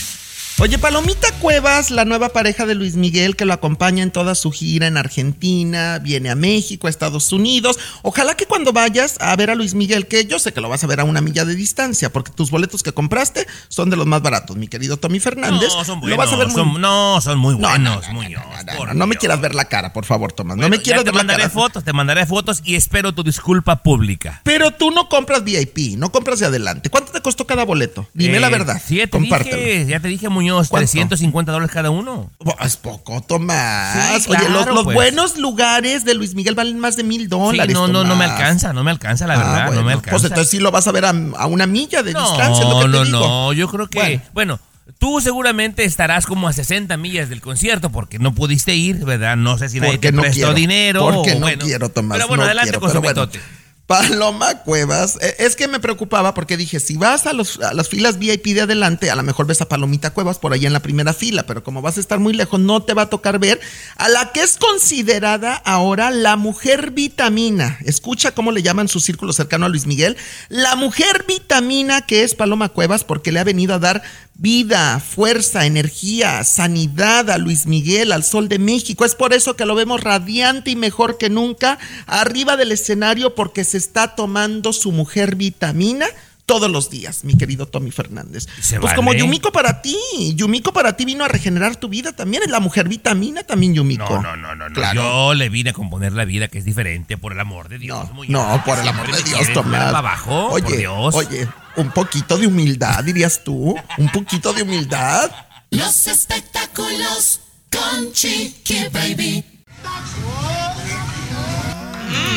Oye, 0.63 0.77
Palomita 0.77 1.27
Cuevas, 1.39 1.89
la 1.89 2.05
nueva 2.05 2.29
pareja 2.29 2.67
de 2.67 2.75
Luis 2.75 2.93
Miguel 2.95 3.35
que 3.35 3.45
lo 3.45 3.53
acompaña 3.53 4.03
en 4.03 4.11
toda 4.11 4.35
su 4.35 4.51
gira 4.51 4.85
en 4.85 4.95
Argentina, 4.95 5.97
viene 5.97 6.29
a 6.29 6.35
México, 6.35 6.85
a 6.85 6.89
Estados 6.91 7.31
Unidos. 7.33 7.79
Ojalá 8.03 8.35
que 8.35 8.45
cuando 8.45 8.71
vayas 8.71 9.15
a 9.21 9.35
ver 9.35 9.49
a 9.49 9.55
Luis 9.55 9.73
Miguel, 9.73 10.05
que 10.05 10.25
yo 10.25 10.37
sé 10.37 10.53
que 10.53 10.61
lo 10.61 10.69
vas 10.69 10.83
a 10.83 10.87
ver 10.87 10.99
a 10.99 11.03
una 11.03 11.19
milla 11.19 11.45
de 11.45 11.55
distancia, 11.55 12.13
porque 12.13 12.31
tus 12.31 12.51
boletos 12.51 12.83
que 12.83 12.91
compraste 12.91 13.47
son 13.69 13.89
de 13.89 13.95
los 13.97 14.05
más 14.05 14.21
baratos, 14.21 14.55
mi 14.55 14.67
querido 14.67 14.97
Tommy 14.97 15.19
Fernández. 15.19 15.71
No, 15.75 15.83
son 15.83 15.95
Lo 15.95 16.01
buenos. 16.01 16.17
vas 16.19 16.31
a 16.31 16.35
ver 16.35 16.47
muy- 16.49 16.55
son- 16.55 16.79
no, 16.79 17.19
son 17.21 17.39
muy 17.39 17.55
No, 17.55 17.59
no, 17.61 17.67
buenos, 17.69 17.95
no, 18.09 18.13
no, 18.13 18.19
Muñoz. 18.21 18.95
no, 18.95 19.07
me 19.07 19.15
quieras 19.15 19.41
ver 19.41 19.55
la 19.55 19.65
cara, 19.65 19.93
por 19.93 20.05
favor, 20.05 20.31
Tomás. 20.31 20.57
Bueno, 20.57 20.69
no 20.69 20.77
me 20.77 20.83
quieras 20.83 21.01
te 21.03 21.05
ver 21.05 21.15
la 21.15 21.19
mandaré 21.21 21.41
cara. 21.41 21.53
fotos, 21.53 21.83
te 21.83 21.91
mandaré 21.91 22.27
fotos 22.27 22.61
y 22.63 22.75
espero 22.75 23.15
tu 23.15 23.23
disculpa 23.23 23.81
pública. 23.81 24.41
Pero 24.43 24.69
tú 24.69 24.91
no 24.91 25.09
compras 25.09 25.43
VIP, 25.43 25.95
no 25.97 26.11
compras 26.11 26.37
de 26.39 26.45
adelante. 26.45 26.91
¿Cuánto 26.91 27.11
te 27.11 27.21
costó 27.21 27.47
cada 27.47 27.65
boleto? 27.65 28.07
Dime 28.13 28.39
la 28.39 28.49
Eh, 28.49 28.51
verdad. 28.51 28.79
Sí, 28.85 28.97
ya 28.97 29.07
te 29.07 29.17
dije, 29.19 29.85
ya 29.89 29.99
te 29.99 30.07
dije, 30.07 30.29
Muñoz, 30.29 30.50
¿Cuánto? 30.55 30.77
350 30.77 31.51
dólares 31.51 31.73
cada 31.73 31.89
uno. 31.89 32.29
Es 32.63 32.77
poco, 32.77 33.21
Tomás. 33.21 34.23
Sí, 34.23 34.29
Oye, 34.31 34.39
los, 34.49 34.51
claro, 34.63 34.73
los 34.75 34.83
pues. 34.83 34.95
buenos 34.95 35.37
lugares 35.37 36.05
de 36.05 36.13
Luis 36.13 36.35
Miguel 36.35 36.55
valen 36.55 36.79
más 36.79 36.95
de 36.95 37.03
mil 37.03 37.21
Sí, 37.21 37.27
dólares. 37.27 37.73
no, 37.73 37.87
no, 37.87 38.03
no 38.03 38.15
me 38.15 38.25
alcanza, 38.25 38.73
no 38.73 38.83
me 38.83 38.91
alcanza, 38.91 39.27
la 39.27 39.33
Ah, 39.35 39.37
verdad, 39.37 39.65
no 39.65 39.71
me 39.71 39.75
bueno, 39.83 39.89
alcanza. 39.91 40.11
Pues 40.11 40.23
entonces 40.25 40.49
sí 40.49 40.59
lo 40.59 40.71
vas 40.71 40.87
a 40.87 40.91
ver 40.91 41.05
a, 41.05 41.09
a 41.09 41.45
una 41.47 41.65
milla 41.67 42.03
de 42.03 42.13
no, 42.13 42.19
distancia. 42.27 42.63
es 42.63 42.69
lo 42.69 42.77
que 42.79 42.85
te 42.85 42.89
no, 42.91 43.03
digo. 43.05 43.19
no, 43.19 43.53
yo 43.53 43.67
creo 43.69 43.87
que, 43.87 43.99
Bueno. 43.99 44.21
bueno. 44.33 44.59
tú 44.99 45.21
seguramente 45.21 45.83
estarás 45.85 46.25
como 46.25 46.47
a 46.47 46.53
60 46.53 46.95
millas 46.97 47.29
del 47.29 47.41
concierto 47.41 47.89
porque 47.91 48.19
no 48.19 48.33
pudiste 48.33 48.75
ir, 48.75 48.97
¿verdad? 49.05 49.35
No 49.37 49.57
sé 49.57 49.69
si 49.69 49.79
nadie 49.79 49.93
Porque 49.93 50.09
te 50.09 50.15
no 50.15 50.21
prestó 50.21 50.37
quiero, 50.37 50.53
dinero. 50.53 50.99
Porque 51.09 51.31
o 51.31 51.35
no 51.35 51.39
bueno. 51.41 51.65
quiero, 51.65 51.89
Tomás. 51.89 52.17
Pero 52.17 52.27
bueno, 52.27 52.41
no 52.43 52.45
adelante 52.47 52.69
quiero, 52.71 52.81
con 52.81 52.91
su 52.91 52.99
bueno. 53.01 53.21
mitote. 53.21 53.39
Paloma 53.87 54.59
Cuevas, 54.63 55.17
eh, 55.21 55.35
es 55.39 55.55
que 55.55 55.67
me 55.67 55.79
preocupaba 55.79 56.33
porque 56.33 56.55
dije, 56.55 56.79
si 56.79 56.95
vas 56.95 57.25
a, 57.27 57.33
las 57.33 57.89
filas 57.89 58.19
VIP 58.19 58.47
de 58.53 58.61
adelante, 58.61 59.11
a 59.11 59.15
lo 59.15 59.23
mejor 59.23 59.47
ves 59.47 59.61
a 59.61 59.67
Palomita 59.67 60.11
Cuevas 60.11 60.39
por 60.39 60.53
ahí 60.53 60.65
en 60.65 60.71
la 60.71 60.79
primera 60.79 61.13
fila, 61.13 61.43
pero 61.43 61.63
como 61.63 61.81
vas 61.81 61.97
a 61.97 61.99
estar 61.99 62.19
muy 62.19 62.33
lejos, 62.33 62.59
no 62.59 62.83
te 62.83 62.93
va 62.93 63.03
a 63.03 63.09
tocar 63.09 63.39
ver 63.39 63.59
a 63.97 64.07
la 64.07 64.31
que 64.31 64.41
es 64.43 64.57
considerada 64.57 65.55
ahora 65.55 66.09
la 66.09 66.37
mujer 66.37 66.91
vitamina. 66.91 67.79
Escucha 67.83 68.31
cómo 68.31 68.51
le 68.51 68.63
llaman 68.63 68.87
su 68.87 69.01
círculo 69.01 69.33
cercano 69.33 69.65
a 69.65 69.69
Luis 69.69 69.85
Miguel. 69.85 70.15
La 70.47 70.75
mujer 70.75 71.25
vitamina 71.27 72.01
que 72.01 72.23
es 72.23 72.33
Paloma 72.33 72.69
Cuevas 72.69 73.03
porque 73.03 73.31
le 73.31 73.39
ha 73.39 73.43
venido 73.43 73.73
a 73.73 73.79
dar 73.79 74.03
vida, 74.41 74.99
fuerza, 74.99 75.67
energía, 75.67 76.43
sanidad 76.43 77.29
a 77.29 77.37
Luis 77.37 77.67
Miguel, 77.67 78.11
al 78.11 78.23
Sol 78.23 78.49
de 78.49 78.57
México. 78.57 79.05
Es 79.05 79.13
por 79.13 79.33
eso 79.33 79.55
que 79.55 79.67
lo 79.67 79.75
vemos 79.75 80.01
radiante 80.01 80.71
y 80.71 80.75
mejor 80.75 81.19
que 81.19 81.29
nunca 81.29 81.77
arriba 82.07 82.57
del 82.57 82.71
escenario 82.71 83.35
porque 83.35 83.63
se 83.63 83.77
está 83.77 84.15
tomando 84.15 84.73
su 84.73 84.91
mujer 84.91 85.35
vitamina 85.35 86.07
todos 86.51 86.69
los 86.69 86.89
días, 86.89 87.23
mi 87.23 87.37
querido 87.37 87.65
Tommy 87.65 87.91
Fernández. 87.91 88.45
Se 88.59 88.77
pues 88.77 88.91
vale. 88.91 88.95
como 88.97 89.13
Yumiko 89.13 89.53
para 89.53 89.81
ti, 89.81 89.95
Yumiko 90.35 90.73
para 90.73 90.97
ti 90.97 91.05
vino 91.05 91.23
a 91.23 91.29
regenerar 91.29 91.77
tu 91.77 91.87
vida 91.87 92.11
también, 92.11 92.43
es 92.43 92.49
la 92.49 92.59
mujer 92.59 92.89
vitamina 92.89 93.43
también 93.43 93.73
Yumiko. 93.73 94.15
No, 94.15 94.21
no, 94.21 94.35
no, 94.35 94.53
no, 94.53 94.67
no. 94.67 94.75
Claro. 94.75 95.01
Yo 95.01 95.33
le 95.33 95.47
vine 95.47 95.69
a 95.69 95.73
componer 95.73 96.11
la 96.11 96.25
vida 96.25 96.49
que 96.49 96.57
es 96.57 96.65
diferente, 96.65 97.15
por 97.15 97.31
el 97.31 97.39
amor 97.39 97.69
de 97.69 97.79
Dios. 97.79 98.09
No, 98.27 98.61
por 98.65 98.77
el 98.79 98.85
amor 98.85 99.15
de 99.15 99.23
Dios, 99.23 99.53
Tomás. 99.53 99.85
para 99.85 99.99
abajo, 99.99 100.49
oye, 100.49 100.63
por 100.65 100.77
Dios. 100.77 101.15
oye, 101.15 101.47
un 101.77 101.89
poquito 101.91 102.37
de 102.37 102.47
humildad, 102.47 103.01
dirías 103.01 103.45
tú, 103.45 103.73
un 103.97 104.09
poquito 104.11 104.51
de 104.51 104.63
humildad. 104.63 105.31
Los 105.69 106.07
espectáculos 106.07 107.39
con 107.71 108.11
Chiqui 108.11 108.89
Baby. 108.91 109.45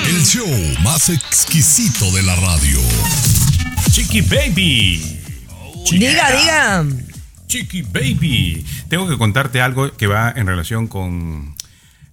El 0.06 0.24
show 0.24 0.46
más 0.84 1.08
exquisito 1.08 2.12
de 2.12 2.22
la 2.22 2.36
radio. 2.36 2.78
Chiqui 3.90 4.22
Baby. 4.22 5.00
Diga, 5.90 6.30
diga. 6.32 6.84
Chiqui 7.46 7.82
Baby. 7.82 8.64
Tengo 8.88 9.08
que 9.08 9.16
contarte 9.18 9.60
algo 9.60 9.92
que 9.96 10.06
va 10.06 10.32
en 10.34 10.46
relación 10.46 10.86
con, 10.88 11.54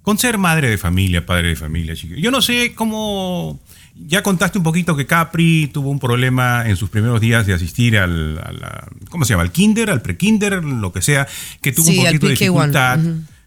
con 0.01 0.17
ser 0.17 0.37
madre 0.37 0.69
de 0.69 0.77
familia, 0.77 1.25
padre 1.25 1.49
de 1.49 1.55
familia, 1.55 1.95
Chiqui. 1.95 2.21
Yo 2.21 2.31
no 2.31 2.41
sé 2.41 2.73
cómo. 2.75 3.59
Ya 4.07 4.23
contaste 4.23 4.57
un 4.57 4.63
poquito 4.63 4.95
que 4.95 5.05
Capri 5.05 5.69
tuvo 5.71 5.89
un 5.91 5.99
problema 5.99 6.63
en 6.67 6.75
sus 6.75 6.89
primeros 6.89 7.19
días 7.21 7.45
de 7.45 7.53
asistir 7.53 7.97
al, 7.97 8.39
a 8.39 8.51
la- 8.51 8.87
¿cómo 9.09 9.25
se 9.25 9.33
llama? 9.33 9.43
Al 9.43 9.51
kinder, 9.51 9.89
al 9.91 10.01
pre-kinder, 10.01 10.63
lo 10.63 10.91
que 10.93 11.01
sea, 11.01 11.27
que 11.61 11.71
tuvo 11.71 11.85
Sí, 11.87 11.99
un 11.99 12.07
al 12.07 12.13
poquito 12.13 12.27
de 12.27 12.33
PK1, 12.33 12.39
dificultad. 12.39 12.99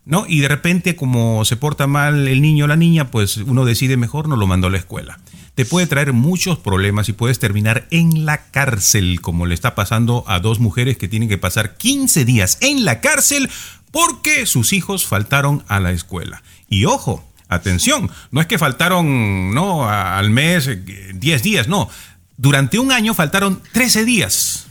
¿no? 0.05 0.27
Y 0.29 0.41
de 0.41 0.49
repente, 0.49 0.95
como 0.97 1.45
se 1.47 1.57
porta 1.57 1.87
mal 1.87 2.29
el 2.29 2.43
niño 2.43 2.67
o 2.67 2.69
la 2.69 2.77
niña, 2.77 3.11
pues 3.11 3.39
uno 3.39 3.65
decide 3.65 3.97
mejor 3.97 4.29
no 4.29 4.37
lo 4.37 4.47
mandó 4.47 4.67
a 4.67 4.71
la 4.71 4.77
escuela. 4.79 5.19
Te 5.55 5.65
puede 5.65 5.87
traer 5.87 6.13
muchos 6.13 6.59
problemas 6.59 7.09
y 7.09 7.13
puedes 7.13 7.39
terminar 7.39 7.87
en 7.91 8.27
la 8.27 8.47
cárcel, 8.51 9.21
como 9.21 9.47
le 9.47 9.55
está 9.55 9.75
pasando 9.75 10.25
a 10.27 10.41
dos 10.41 10.59
mujeres 10.59 10.97
que 10.97 11.07
tienen 11.07 11.29
que 11.29 11.39
pasar 11.39 11.77
15 11.77 12.25
días 12.25 12.59
en 12.61 12.85
la 12.85 13.01
cárcel 13.01 13.49
porque 13.93 14.47
sus 14.47 14.73
hijos 14.73 15.07
faltaron 15.07 15.63
a 15.69 15.79
la 15.79 15.93
escuela. 15.93 16.43
Y 16.69 16.87
ojo, 16.87 17.25
atención, 17.49 18.11
no 18.33 18.41
es 18.41 18.49
que 18.49 18.59
faltaron 18.59 19.55
no 19.55 19.89
al 19.89 20.31
mes 20.31 20.67
eh, 20.67 21.13
10 21.15 21.43
días, 21.45 21.69
no. 21.69 21.89
Durante 22.37 22.81
un 22.81 22.91
año 22.91 23.15
faltaron 23.15 23.63
13 23.73 24.05
días. 24.05 24.67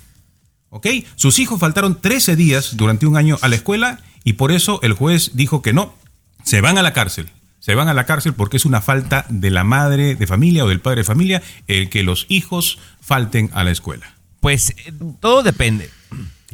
¿Ok? 0.69 0.87
Sus 1.15 1.39
hijos 1.39 1.59
faltaron 1.59 2.01
13 2.01 2.35
días 2.35 2.75
durante 2.75 3.05
un 3.05 3.15
año 3.15 3.37
a 3.41 3.47
la 3.47 3.55
escuela 3.55 4.01
y 4.25 4.33
por 4.33 4.51
eso 4.51 4.81
el 4.81 4.91
juez 4.91 5.31
dijo 5.33 5.61
que 5.61 5.71
no, 5.71 5.93
se 6.43 6.59
van 6.59 6.77
a 6.77 6.81
la 6.81 6.91
cárcel. 6.91 7.29
Se 7.63 7.75
van 7.75 7.87
a 7.87 7.93
la 7.93 8.05
cárcel 8.05 8.33
porque 8.33 8.57
es 8.57 8.65
una 8.65 8.81
falta 8.81 9.25
de 9.29 9.49
la 9.49 9.63
madre 9.63 10.15
de 10.15 10.27
familia 10.27 10.65
o 10.65 10.67
del 10.67 10.81
padre 10.81 10.99
de 10.99 11.03
familia 11.05 11.41
el 11.69 11.89
que 11.89 12.03
los 12.03 12.25
hijos 12.27 12.77
falten 12.99 13.49
a 13.53 13.63
la 13.63 13.71
escuela. 13.71 14.05
Pues 14.41 14.71
eh, 14.71 14.91
todo 15.21 15.43
depende. 15.43 15.89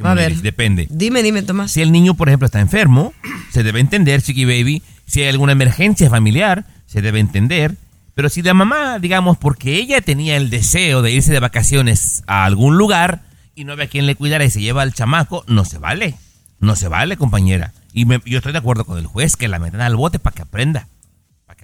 A 0.03 0.13
ver. 0.13 0.35
Depende. 0.35 0.85
Dime, 0.91 1.23
dime, 1.23 1.41
Tomás. 1.41 1.71
Si 1.71 1.81
el 1.81 1.91
niño, 1.91 2.13
por 2.13 2.29
ejemplo, 2.29 2.45
está 2.45 2.59
enfermo, 2.59 3.11
se 3.51 3.63
debe 3.63 3.79
entender, 3.79 4.21
Chiqui 4.21 4.45
Baby. 4.45 4.83
Si 5.07 5.23
hay 5.23 5.29
alguna 5.29 5.53
emergencia 5.53 6.11
familiar, 6.11 6.67
se 6.85 7.01
debe 7.01 7.19
entender. 7.19 7.73
Pero 8.13 8.29
si 8.29 8.43
la 8.43 8.53
mamá, 8.53 8.99
digamos, 8.99 9.35
porque 9.39 9.77
ella 9.77 10.01
tenía 10.01 10.37
el 10.37 10.51
deseo 10.51 11.01
de 11.01 11.11
irse 11.11 11.31
de 11.31 11.39
vacaciones 11.39 12.21
a 12.27 12.45
algún 12.45 12.77
lugar 12.77 13.23
y 13.55 13.63
no 13.63 13.75
ve 13.75 13.85
a 13.85 13.87
quien 13.87 14.05
le 14.05 14.13
cuidara 14.13 14.45
y 14.45 14.51
se 14.51 14.61
lleva 14.61 14.83
al 14.83 14.93
chamaco, 14.93 15.43
no 15.47 15.65
se 15.65 15.79
vale. 15.79 16.17
No 16.59 16.75
se 16.75 16.87
vale, 16.87 17.17
compañera. 17.17 17.73
Y 17.93 18.05
me- 18.05 18.21
yo 18.27 18.37
estoy 18.37 18.51
de 18.51 18.59
acuerdo 18.59 18.85
con 18.85 18.99
el 18.99 19.07
juez 19.07 19.35
que 19.35 19.47
la 19.47 19.57
metan 19.57 19.81
al 19.81 19.95
bote 19.95 20.19
para 20.19 20.35
que 20.35 20.43
aprenda. 20.43 20.87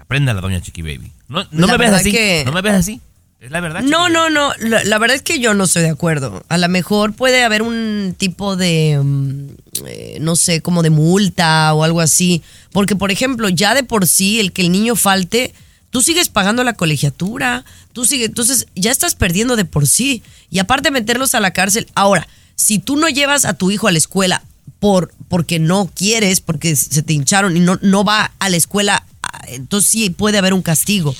Aprenda 0.05 0.33
la 0.33 0.41
doña 0.41 0.61
Chiqui 0.61 0.81
Baby. 0.81 1.11
No, 1.27 1.45
me 1.67 1.77
ves 1.77 1.91
así. 1.91 2.11
que- 2.11 2.43
No 2.45 2.51
me 2.51 2.61
ves 2.61 2.73
así. 2.73 3.01
Es 3.39 3.51
la 3.51 3.59
verdad. 3.59 3.81
No, 3.81 4.09
no, 4.09 4.29
no. 4.29 4.53
La, 4.59 4.83
la 4.83 4.97
verdad 4.97 5.15
es 5.15 5.21
que 5.21 5.39
yo 5.39 5.53
no 5.53 5.65
estoy 5.65 5.83
de 5.83 5.89
acuerdo. 5.89 6.43
A 6.47 6.57
lo 6.57 6.67
mejor 6.69 7.13
puede 7.13 7.43
haber 7.43 7.61
un 7.61 8.15
tipo 8.17 8.55
de, 8.55 8.99
mm, 9.03 9.47
eh, 9.85 10.17
no 10.21 10.35
sé, 10.35 10.61
como 10.61 10.81
de 10.83 10.89
multa 10.89 11.73
o 11.73 11.83
algo 11.83 12.01
así. 12.01 12.41
Porque, 12.71 12.95
por 12.95 13.11
ejemplo, 13.11 13.49
ya 13.49 13.75
de 13.75 13.83
por 13.83 14.07
sí, 14.07 14.39
el 14.39 14.51
que 14.51 14.61
el 14.63 14.71
niño 14.71 14.95
falte, 14.95 15.53
tú 15.91 16.01
sigues 16.01 16.29
pagando 16.29 16.63
la 16.63 16.73
colegiatura. 16.73 17.65
Tú 17.93 18.05
sigues, 18.05 18.27
entonces 18.29 18.67
ya 18.75 18.91
estás 18.91 19.15
perdiendo 19.15 19.55
de 19.55 19.65
por 19.65 19.85
sí. 19.87 20.23
Y 20.49 20.59
aparte 20.59 20.89
meterlos 20.91 21.35
a 21.35 21.39
la 21.39 21.51
cárcel. 21.51 21.87
Ahora, 21.93 22.27
si 22.55 22.79
tú 22.79 22.95
no 22.95 23.09
llevas 23.09 23.45
a 23.45 23.53
tu 23.53 23.69
hijo 23.69 23.87
a 23.87 23.91
la 23.91 23.97
escuela 23.97 24.41
por, 24.79 25.11
porque 25.27 25.59
no 25.59 25.89
quieres, 25.93 26.41
porque 26.41 26.75
se 26.75 27.01
te 27.03 27.13
hincharon 27.13 27.57
y 27.57 27.59
no, 27.59 27.77
no 27.81 28.03
va 28.03 28.31
a 28.39 28.49
la 28.49 28.57
escuela, 28.57 29.05
entonces 29.47 29.89
sí 29.89 30.09
puede 30.09 30.37
haber 30.37 30.53
un 30.53 30.61
castigo. 30.61 31.15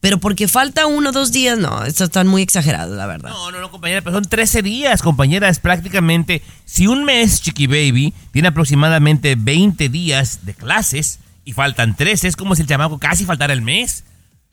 Pero 0.00 0.18
porque 0.18 0.48
falta 0.48 0.86
uno 0.86 1.10
o 1.10 1.12
dos 1.12 1.30
días, 1.30 1.58
no, 1.58 1.84
están 1.84 2.26
muy 2.26 2.40
exagerados, 2.40 2.96
la 2.96 3.06
verdad. 3.06 3.28
No, 3.28 3.50
no, 3.50 3.60
no, 3.60 3.70
compañera, 3.70 4.00
pero 4.00 4.16
son 4.16 4.24
13 4.24 4.62
días, 4.62 5.02
compañera. 5.02 5.48
Es 5.50 5.58
prácticamente. 5.58 6.42
Si 6.64 6.86
un 6.86 7.04
mes, 7.04 7.42
Chiqui 7.42 7.66
Baby, 7.66 8.14
tiene 8.32 8.48
aproximadamente 8.48 9.34
20 9.36 9.90
días 9.90 10.40
de 10.46 10.54
clases 10.54 11.18
y 11.44 11.52
faltan 11.52 11.96
13, 11.96 12.28
es 12.28 12.36
como 12.36 12.54
si 12.54 12.62
el 12.62 12.68
chamaco 12.68 12.98
casi 12.98 13.26
faltara 13.26 13.52
el 13.52 13.60
mes. 13.60 14.04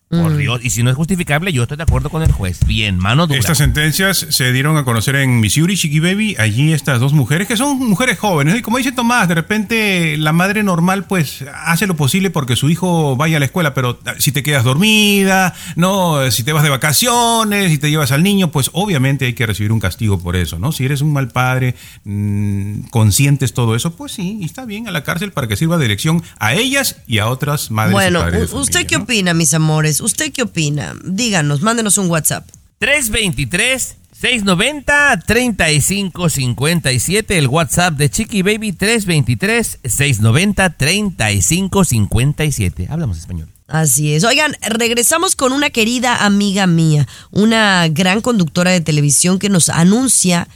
Por 0.09 0.31
Mm. 0.31 0.37
Dios, 0.37 0.59
y 0.63 0.69
si 0.69 0.83
no 0.83 0.89
es 0.89 0.95
justificable, 0.95 1.51
yo 1.51 1.63
estoy 1.63 1.75
de 1.75 1.83
acuerdo 1.83 2.09
con 2.09 2.23
el 2.23 2.31
juez. 2.31 2.59
Bien, 2.65 2.97
mano 2.97 3.27
dura. 3.27 3.37
Estas 3.39 3.57
sentencias 3.57 4.25
se 4.29 4.53
dieron 4.53 4.77
a 4.77 4.85
conocer 4.85 5.17
en 5.17 5.41
Missouri, 5.41 5.75
Chiqui 5.75 5.99
Baby. 5.99 6.37
Allí 6.39 6.71
estas 6.71 7.01
dos 7.01 7.11
mujeres, 7.11 7.45
que 7.45 7.57
son 7.57 7.77
mujeres 7.77 8.17
jóvenes. 8.17 8.57
Y 8.57 8.61
como 8.61 8.77
dice 8.77 8.93
Tomás, 8.93 9.27
de 9.27 9.35
repente 9.35 10.15
la 10.17 10.31
madre 10.31 10.63
normal 10.63 11.03
pues 11.07 11.43
hace 11.65 11.87
lo 11.87 11.97
posible 11.97 12.29
porque 12.29 12.55
su 12.55 12.69
hijo 12.69 13.17
vaya 13.17 13.35
a 13.35 13.39
la 13.41 13.47
escuela, 13.47 13.73
pero 13.73 13.99
si 14.17 14.31
te 14.31 14.43
quedas 14.43 14.63
dormida, 14.63 15.53
no, 15.75 16.31
si 16.31 16.43
te 16.43 16.53
vas 16.53 16.63
de 16.63 16.69
vacaciones, 16.69 17.69
si 17.69 17.77
te 17.77 17.89
llevas 17.89 18.13
al 18.13 18.23
niño, 18.23 18.49
pues 18.49 18.69
obviamente 18.71 19.25
hay 19.25 19.33
que 19.33 19.45
recibir 19.45 19.73
un 19.73 19.81
castigo 19.81 20.19
por 20.19 20.37
eso, 20.37 20.57
¿no? 20.57 20.71
Si 20.71 20.85
eres 20.85 21.01
un 21.01 21.11
mal 21.11 21.27
padre, 21.27 21.75
mm, 22.05 22.83
conscientes 22.91 23.53
todo 23.53 23.75
eso, 23.75 23.95
pues 23.95 24.13
sí, 24.13 24.37
y 24.41 24.45
está 24.45 24.63
bien 24.65 24.87
a 24.87 24.91
la 24.91 25.03
cárcel 25.03 25.31
para 25.33 25.47
que 25.47 25.55
sirva 25.57 25.77
de 25.77 25.87
lección 25.89 26.23
a 26.39 26.53
ellas 26.53 26.97
y 27.07 27.17
a 27.19 27.27
otras 27.27 27.71
madres. 27.71 27.91
y 27.91 27.93
bueno, 27.93 28.19
padres 28.21 28.49
de 28.51 28.55
u- 28.55 28.59
¿usted 28.59 28.73
familia, 28.73 28.87
qué 28.87 28.97
¿no? 28.97 29.03
opina, 29.03 29.33
mis 29.33 29.53
amores? 29.53 29.96
¿Usted 30.01 30.31
qué 30.31 30.43
opina? 30.43 30.95
Díganos, 31.03 31.61
mándenos 31.61 31.97
un 31.97 32.09
WhatsApp. 32.09 32.47
323 32.79 33.97
690 34.19 35.23
3557 35.25 37.37
el 37.37 37.47
WhatsApp 37.47 37.95
de 37.95 38.09
Chiqui 38.09 38.41
Baby 38.41 38.71
323 38.71 39.79
690 39.83 40.69
3557. 40.71 42.87
Hablamos 42.89 43.17
español. 43.17 43.49
Así 43.67 44.13
es. 44.13 44.23
Oigan, 44.23 44.55
regresamos 44.61 45.35
con 45.35 45.51
una 45.51 45.69
querida 45.69 46.25
amiga 46.25 46.67
mía, 46.67 47.07
una 47.31 47.87
gran 47.89 48.21
conductora 48.21 48.71
de 48.71 48.81
televisión 48.81 49.39
que 49.39 49.49
nos 49.49 49.69
anuncia 49.69 50.47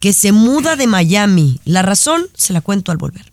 que 0.00 0.12
se 0.12 0.32
muda 0.32 0.76
de 0.76 0.86
Miami. 0.86 1.60
La 1.64 1.82
razón 1.82 2.26
se 2.34 2.52
la 2.52 2.60
cuento 2.60 2.92
al 2.92 2.98
volver. 2.98 3.32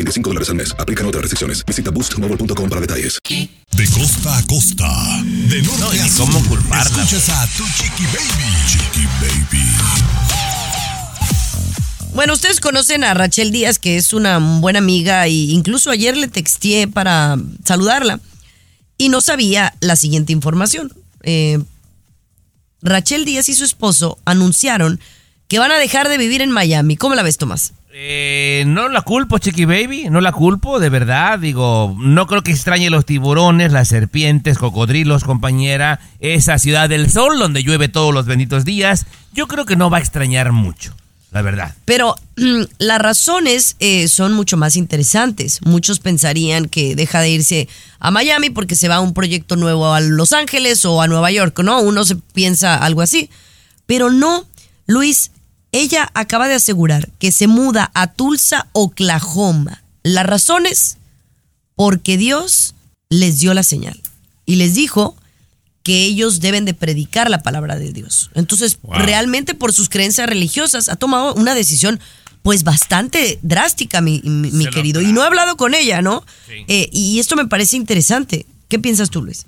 25 0.03 0.29
dólares 0.29 0.49
al 0.49 0.55
mes. 0.55 0.73
Aplican 0.77 1.05
otras 1.05 1.21
restricciones. 1.21 1.63
Visita 1.65 1.91
boostmobile.com 1.91 2.69
para 2.69 2.81
detalles. 2.81 3.19
De 3.27 3.87
costa 3.89 4.37
a 4.37 4.43
costa, 4.47 5.21
de 5.23 5.61
norte 5.61 5.81
No, 5.81 5.93
y 5.95 5.99
a 5.99 6.07
sur. 6.07 6.25
cómo 6.25 6.43
culparla. 6.45 7.03
Escuchas 7.03 7.29
a 7.29 7.47
tu 7.57 7.63
chiqui 7.77 8.03
baby. 8.05 8.67
Chiqui 8.67 9.05
baby. 9.21 9.65
Bueno, 12.13 12.33
ustedes 12.33 12.59
conocen 12.59 13.03
a 13.05 13.13
Rachel 13.13 13.51
Díaz, 13.51 13.79
que 13.79 13.95
es 13.95 14.11
una 14.13 14.37
buena 14.37 14.79
amiga, 14.79 15.25
e 15.27 15.31
incluso 15.31 15.89
ayer 15.91 16.17
le 16.17 16.27
texteé 16.27 16.87
para 16.87 17.37
saludarla. 17.63 18.19
Y 18.97 19.07
no 19.09 19.21
sabía 19.21 19.73
la 19.79 19.95
siguiente 19.95 20.33
información. 20.33 20.91
Eh, 21.23 21.59
Rachel 22.81 23.23
Díaz 23.25 23.47
y 23.49 23.53
su 23.53 23.63
esposo 23.63 24.17
anunciaron 24.25 24.99
que 25.47 25.59
van 25.59 25.71
a 25.71 25.77
dejar 25.77 26.09
de 26.09 26.17
vivir 26.17 26.41
en 26.41 26.51
Miami. 26.51 26.97
¿Cómo 26.97 27.15
la 27.15 27.23
ves, 27.23 27.37
Tomás? 27.37 27.71
Eh, 27.93 28.63
no 28.67 28.87
la 28.87 29.01
culpo, 29.01 29.37
Chiqui 29.37 29.65
Baby, 29.65 30.07
no 30.09 30.21
la 30.21 30.31
culpo, 30.31 30.79
de 30.79 30.89
verdad. 30.89 31.39
Digo, 31.39 31.95
no 31.99 32.25
creo 32.25 32.41
que 32.41 32.51
extrañe 32.51 32.89
los 32.89 33.05
tiburones, 33.05 33.73
las 33.73 33.89
serpientes, 33.89 34.57
cocodrilos, 34.57 35.23
compañera. 35.25 35.99
Esa 36.19 36.57
ciudad 36.57 36.87
del 36.87 37.11
sol 37.11 37.37
donde 37.37 37.63
llueve 37.63 37.89
todos 37.89 38.13
los 38.13 38.25
benditos 38.25 38.63
días. 38.63 39.05
Yo 39.33 39.47
creo 39.47 39.65
que 39.65 39.75
no 39.75 39.89
va 39.89 39.97
a 39.97 39.99
extrañar 39.99 40.53
mucho, 40.53 40.95
la 41.31 41.41
verdad. 41.41 41.75
Pero 41.83 42.15
las 42.35 43.01
razones 43.01 43.75
eh, 43.79 44.07
son 44.07 44.31
mucho 44.33 44.55
más 44.55 44.77
interesantes. 44.77 45.59
Muchos 45.65 45.99
pensarían 45.99 46.69
que 46.69 46.95
deja 46.95 47.19
de 47.19 47.29
irse 47.29 47.67
a 47.99 48.09
Miami 48.09 48.49
porque 48.49 48.75
se 48.75 48.87
va 48.87 48.95
a 48.95 49.01
un 49.01 49.13
proyecto 49.13 49.57
nuevo 49.57 49.93
a 49.93 49.99
Los 49.99 50.31
Ángeles 50.31 50.85
o 50.85 51.01
a 51.01 51.07
Nueva 51.07 51.29
York, 51.31 51.59
¿no? 51.59 51.81
Uno 51.81 52.05
se 52.05 52.15
piensa 52.15 52.77
algo 52.77 53.01
así. 53.01 53.29
Pero 53.85 54.09
no, 54.09 54.45
Luis, 54.87 55.31
ella 55.71 56.09
acaba 56.13 56.47
de 56.47 56.55
asegurar 56.55 57.09
que 57.19 57.31
se 57.31 57.47
muda 57.47 57.91
a 57.93 58.07
Tulsa, 58.13 58.67
Oklahoma. 58.73 59.81
Las 60.03 60.25
razones, 60.25 60.97
porque 61.75 62.17
Dios 62.17 62.75
les 63.09 63.39
dio 63.39 63.53
la 63.53 63.63
señal 63.63 63.99
y 64.45 64.55
les 64.55 64.73
dijo 64.73 65.15
que 65.83 66.03
ellos 66.03 66.39
deben 66.41 66.65
de 66.65 66.73
predicar 66.73 67.29
la 67.29 67.41
palabra 67.41 67.77
de 67.77 67.91
Dios. 67.91 68.29
Entonces, 68.35 68.77
Wow. 68.83 68.99
realmente 68.99 69.55
por 69.55 69.73
sus 69.73 69.89
creencias 69.89 70.27
religiosas 70.27 70.89
ha 70.89 70.95
tomado 70.95 71.33
una 71.35 71.55
decisión 71.55 71.99
pues 72.43 72.63
bastante 72.63 73.39
drástica, 73.43 74.01
mi, 74.01 74.21
mi- 74.23 74.51
mi 74.51 74.63
Se 74.63 74.69
lo 74.69 74.71
querido. 74.71 75.01
Y 75.01 75.11
no 75.13 75.21
he 75.23 75.25
hablado 75.27 75.57
con 75.57 75.73
ella, 75.75 76.01
¿no? 76.01 76.23
Eh, 76.67 76.89
y 76.91 77.19
esto 77.19 77.35
me 77.35 77.45
parece 77.47 77.77
interesante. 77.77 78.45
¿Qué 78.67 78.79
piensas 78.79 79.09
tú, 79.11 79.21
Luis? 79.23 79.45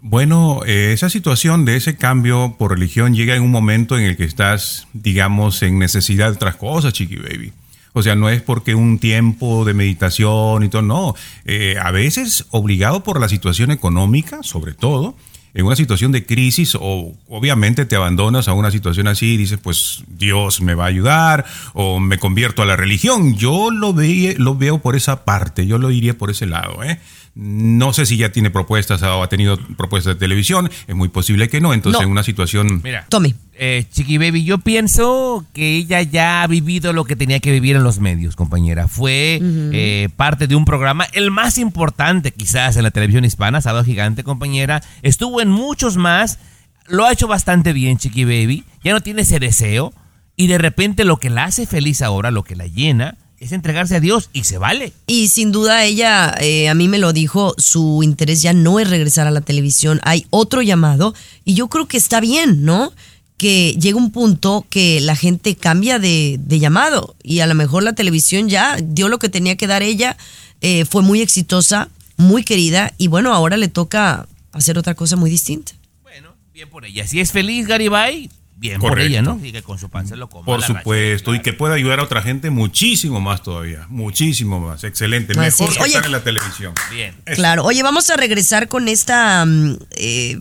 Bueno, 0.00 0.60
eh, 0.66 0.92
esa 0.92 1.08
situación 1.08 1.64
de 1.64 1.76
ese 1.76 1.96
cambio 1.96 2.56
por 2.58 2.72
religión 2.72 3.14
llega 3.14 3.34
en 3.34 3.42
un 3.42 3.50
momento 3.50 3.98
en 3.98 4.04
el 4.04 4.16
que 4.16 4.24
estás, 4.24 4.86
digamos, 4.92 5.62
en 5.62 5.78
necesidad 5.78 6.26
de 6.26 6.36
otras 6.36 6.56
cosas, 6.56 6.92
chiqui 6.92 7.16
baby. 7.16 7.52
O 7.94 8.02
sea, 8.02 8.14
no 8.14 8.28
es 8.28 8.42
porque 8.42 8.74
un 8.74 8.98
tiempo 8.98 9.64
de 9.64 9.72
meditación 9.72 10.62
y 10.62 10.68
todo, 10.68 10.82
no. 10.82 11.14
Eh, 11.46 11.76
a 11.82 11.90
veces 11.92 12.44
obligado 12.50 13.02
por 13.02 13.18
la 13.18 13.28
situación 13.28 13.70
económica, 13.70 14.42
sobre 14.42 14.74
todo, 14.74 15.16
en 15.54 15.64
una 15.64 15.76
situación 15.76 16.12
de 16.12 16.26
crisis 16.26 16.76
o 16.78 17.14
obviamente 17.28 17.86
te 17.86 17.96
abandonas 17.96 18.48
a 18.48 18.52
una 18.52 18.70
situación 18.70 19.08
así 19.08 19.32
y 19.32 19.36
dices, 19.38 19.58
pues 19.58 20.04
Dios 20.06 20.60
me 20.60 20.74
va 20.74 20.84
a 20.84 20.88
ayudar 20.88 21.46
o 21.72 21.98
me 21.98 22.18
convierto 22.18 22.60
a 22.60 22.66
la 22.66 22.76
religión. 22.76 23.34
Yo 23.34 23.70
lo, 23.70 23.94
lo 23.94 24.54
veo 24.54 24.78
por 24.82 24.94
esa 24.94 25.24
parte, 25.24 25.66
yo 25.66 25.78
lo 25.78 25.90
iría 25.90 26.18
por 26.18 26.30
ese 26.30 26.44
lado. 26.44 26.84
¿eh? 26.84 27.00
No 27.38 27.92
sé 27.92 28.06
si 28.06 28.16
ya 28.16 28.32
tiene 28.32 28.50
propuestas 28.50 29.02
o 29.02 29.22
ha 29.22 29.28
tenido 29.28 29.58
propuestas 29.76 30.14
de 30.14 30.18
televisión, 30.18 30.70
es 30.86 30.96
muy 30.96 31.08
posible 31.08 31.50
que 31.50 31.60
no, 31.60 31.74
entonces 31.74 32.00
No. 32.00 32.06
en 32.06 32.10
una 32.10 32.22
situación... 32.22 32.80
Mira, 32.82 33.04
Tommy. 33.10 33.34
Eh, 33.52 33.84
Chiqui 33.92 34.16
Baby, 34.16 34.44
yo 34.44 34.56
pienso 34.56 35.44
que 35.52 35.76
ella 35.76 36.00
ya 36.00 36.42
ha 36.42 36.46
vivido 36.46 36.94
lo 36.94 37.04
que 37.04 37.14
tenía 37.14 37.38
que 37.40 37.52
vivir 37.52 37.76
en 37.76 37.84
los 37.84 38.00
medios, 38.00 38.36
compañera. 38.36 38.88
Fue 38.88 39.38
eh, 39.42 40.08
parte 40.16 40.46
de 40.46 40.56
un 40.56 40.64
programa, 40.64 41.04
el 41.12 41.30
más 41.30 41.58
importante 41.58 42.32
quizás 42.32 42.76
en 42.78 42.84
la 42.84 42.90
televisión 42.90 43.26
hispana, 43.26 43.60
Sábado 43.60 43.84
Gigante, 43.84 44.24
compañera. 44.24 44.82
Estuvo 45.02 45.42
en 45.42 45.50
muchos 45.50 45.98
más, 45.98 46.38
lo 46.86 47.04
ha 47.04 47.12
hecho 47.12 47.28
bastante 47.28 47.74
bien, 47.74 47.98
Chiqui 47.98 48.24
Baby. 48.24 48.64
Ya 48.82 48.92
no 48.94 49.02
tiene 49.02 49.22
ese 49.22 49.38
deseo. 49.40 49.92
Y 50.36 50.46
de 50.46 50.56
repente 50.56 51.04
lo 51.04 51.18
que 51.18 51.28
la 51.28 51.44
hace 51.44 51.66
feliz 51.66 52.00
ahora, 52.00 52.30
lo 52.30 52.44
que 52.44 52.56
la 52.56 52.66
llena, 52.66 53.16
es 53.38 53.52
entregarse 53.52 53.96
a 53.96 54.00
Dios 54.00 54.30
y 54.32 54.44
se 54.44 54.58
vale. 54.58 54.92
Y 55.06 55.28
sin 55.28 55.52
duda 55.52 55.84
ella, 55.84 56.34
eh, 56.40 56.68
a 56.68 56.74
mí 56.74 56.88
me 56.88 56.98
lo 56.98 57.12
dijo, 57.12 57.54
su 57.58 58.02
interés 58.02 58.42
ya 58.42 58.52
no 58.52 58.80
es 58.80 58.88
regresar 58.88 59.26
a 59.26 59.30
la 59.30 59.40
televisión, 59.40 60.00
hay 60.04 60.26
otro 60.30 60.62
llamado 60.62 61.14
y 61.44 61.54
yo 61.54 61.68
creo 61.68 61.86
que 61.86 61.96
está 61.96 62.20
bien, 62.20 62.64
¿no? 62.64 62.92
Que 63.36 63.76
llega 63.78 63.98
un 63.98 64.12
punto 64.12 64.64
que 64.70 65.00
la 65.00 65.14
gente 65.14 65.56
cambia 65.56 65.98
de, 65.98 66.38
de 66.40 66.58
llamado 66.58 67.14
y 67.22 67.40
a 67.40 67.46
lo 67.46 67.54
mejor 67.54 67.82
la 67.82 67.92
televisión 67.92 68.48
ya 68.48 68.76
dio 68.82 69.08
lo 69.08 69.18
que 69.18 69.28
tenía 69.28 69.56
que 69.56 69.66
dar 69.66 69.82
ella, 69.82 70.16
eh, 70.62 70.86
fue 70.86 71.02
muy 71.02 71.20
exitosa, 71.20 71.90
muy 72.16 72.42
querida 72.44 72.94
y 72.96 73.08
bueno, 73.08 73.34
ahora 73.34 73.56
le 73.56 73.68
toca 73.68 74.26
hacer 74.52 74.78
otra 74.78 74.94
cosa 74.94 75.16
muy 75.16 75.30
distinta. 75.30 75.72
Bueno, 76.02 76.30
bien 76.54 76.70
por 76.70 76.86
ella. 76.86 77.06
Si 77.06 77.20
es 77.20 77.32
feliz 77.32 77.66
Garibay, 77.66 78.30
bien 78.56 78.80
por 78.80 78.98
ella, 78.98 79.22
¿no? 79.22 79.38
Y 79.42 79.52
que 79.52 79.62
con 79.62 79.78
su 79.78 79.88
pan 79.88 80.08
se 80.08 80.16
lo 80.16 80.28
coma. 80.28 80.44
Por 80.44 80.62
supuesto, 80.62 81.34
y 81.34 81.40
que 81.40 81.52
pueda 81.52 81.74
ayudar 81.74 82.00
a 82.00 82.04
otra 82.04 82.22
gente 82.22 82.50
muchísimo 82.50 83.20
más 83.20 83.42
todavía. 83.42 83.86
Muchísimo 83.88 84.60
más. 84.60 84.84
Excelente. 84.84 85.32
Así 85.32 85.62
Mejor 85.62 85.68
es. 85.68 85.76
que 85.76 85.82
Oye, 85.82 85.92
estar 85.92 86.06
en 86.06 86.12
la 86.12 86.24
televisión. 86.24 86.74
Bien. 86.90 87.14
Eso. 87.26 87.36
Claro, 87.36 87.64
oye, 87.64 87.82
vamos 87.82 88.10
a 88.10 88.16
regresar 88.16 88.68
con 88.68 88.88
esta 88.88 89.44
mm, 89.44 89.76
eh, 89.92 90.38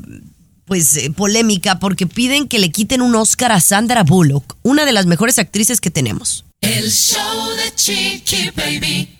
pues 0.65 0.97
eh, 0.97 1.11
polémica 1.11 1.79
porque 1.79 2.07
piden 2.07 2.47
que 2.47 2.59
le 2.59 2.71
quiten 2.71 3.01
un 3.01 3.15
Oscar 3.15 3.51
a 3.51 3.59
Sandra 3.59 4.03
Bullock, 4.03 4.55
una 4.63 4.85
de 4.85 4.93
las 4.93 5.05
mejores 5.05 5.37
actrices 5.39 5.81
que 5.81 5.91
tenemos. 5.91 6.45
El 6.61 6.89
show 6.91 7.49
de 7.57 7.75
Chiqui 7.75 8.51
Baby. 8.55 9.19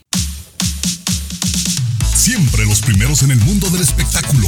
Siempre 2.16 2.66
los 2.66 2.82
primeros 2.82 3.22
en 3.22 3.32
el 3.32 3.40
mundo 3.42 3.70
del 3.70 3.82
espectáculo. 3.82 4.48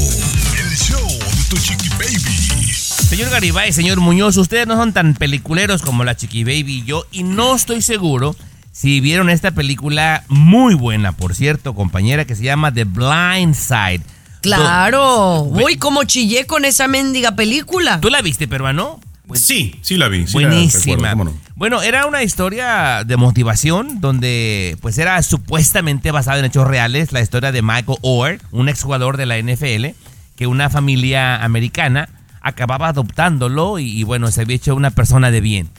Señor 3.18 3.32
Garibay, 3.32 3.74
señor 3.74 4.00
Muñoz, 4.00 4.38
ustedes 4.38 4.68
no 4.68 4.76
son 4.76 4.94
tan 4.94 5.16
peliculeros 5.16 5.82
como 5.82 6.04
la 6.04 6.16
Chiqui 6.16 6.44
Baby 6.44 6.66
y 6.68 6.84
yo, 6.84 7.08
y 7.12 7.24
no 7.24 7.56
estoy 7.56 7.82
seguro 7.82 8.36
si 8.72 9.02
vieron 9.02 9.32
esta 9.32 9.50
película 9.50 10.24
muy 10.28 10.76
buena, 10.76 11.14
por 11.14 11.34
cierto, 11.34 11.74
compañera, 11.74 12.26
que 12.26 12.36
se 12.36 12.44
llama 12.44 12.72
The 12.72 12.84
Blind 12.84 13.56
Side. 13.56 14.02
Claro, 14.42 15.42
uy, 15.42 15.78
cómo 15.78 16.04
chillé 16.04 16.46
con 16.46 16.64
esa 16.64 16.88
mendiga 16.88 17.32
película. 17.32 18.00
¿Tú 18.02 18.12
la 18.12 18.22
viste, 18.22 18.48
peruano? 18.48 19.00
Sí, 19.34 19.74
sí 19.82 19.98
la 19.98 20.10
vi. 20.10 20.28
sí 20.28 20.38
la 20.38 20.50
Buenísima. 20.50 20.94
recuerdo, 20.94 21.10
¿cómo 21.10 21.24
no? 21.24 21.34
Bueno, 21.56 21.82
era 21.82 22.06
una 22.06 22.22
historia 22.22 23.04
de 23.04 23.18
motivación 23.18 24.00
donde 24.00 24.78
pues 24.80 24.96
era 25.00 25.24
supuestamente 25.24 26.12
basada 26.12 26.38
en 26.38 26.46
hechos 26.46 26.68
reales, 26.68 27.12
la 27.12 27.22
historia 27.22 27.52
de 27.52 27.64
Michael 27.64 27.98
Orr, 28.04 28.38
un 28.52 28.70
exjugador 28.70 29.18
de 29.18 29.26
la 29.26 29.40
NFL, 29.40 29.96
que 30.36 30.46
una 30.46 30.70
familia 30.70 31.44
americana 31.44 32.10
acababa 32.48 32.90
adoptándolo 32.90 33.80
y, 33.80 33.88
y, 33.88 34.04
bueno, 34.04 34.32
se 34.32 34.42
había 34.42 34.56
hecho 34.56 34.76
una 34.76 34.92
persona 34.92 35.32
de 35.32 35.42
bien. 35.42 35.70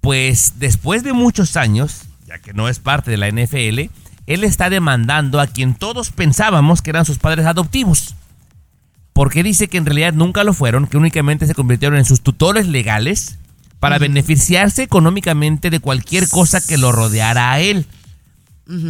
Pues 0.00 0.54
después 0.58 1.04
de 1.04 1.12
muchos 1.12 1.56
años, 1.56 2.02
ya 2.26 2.38
que 2.38 2.52
no 2.52 2.68
es 2.68 2.78
parte 2.78 3.10
de 3.10 3.16
la 3.16 3.28
NFL, 3.28 3.90
él 4.26 4.44
está 4.44 4.70
demandando 4.70 5.40
a 5.40 5.46
quien 5.46 5.74
todos 5.74 6.10
pensábamos 6.10 6.82
que 6.82 6.90
eran 6.90 7.04
sus 7.04 7.18
padres 7.18 7.46
adoptivos. 7.46 8.14
Porque 9.12 9.42
dice 9.42 9.68
que 9.68 9.78
en 9.78 9.86
realidad 9.86 10.14
nunca 10.14 10.44
lo 10.44 10.54
fueron, 10.54 10.86
que 10.86 10.96
únicamente 10.96 11.46
se 11.46 11.54
convirtieron 11.54 11.98
en 11.98 12.04
sus 12.04 12.22
tutores 12.22 12.66
legales 12.66 13.38
para 13.78 13.98
beneficiarse 13.98 14.84
económicamente 14.84 15.68
de 15.68 15.80
cualquier 15.80 16.28
cosa 16.28 16.64
que 16.64 16.78
lo 16.78 16.92
rodeara 16.92 17.52
a 17.52 17.60
él. 17.60 17.86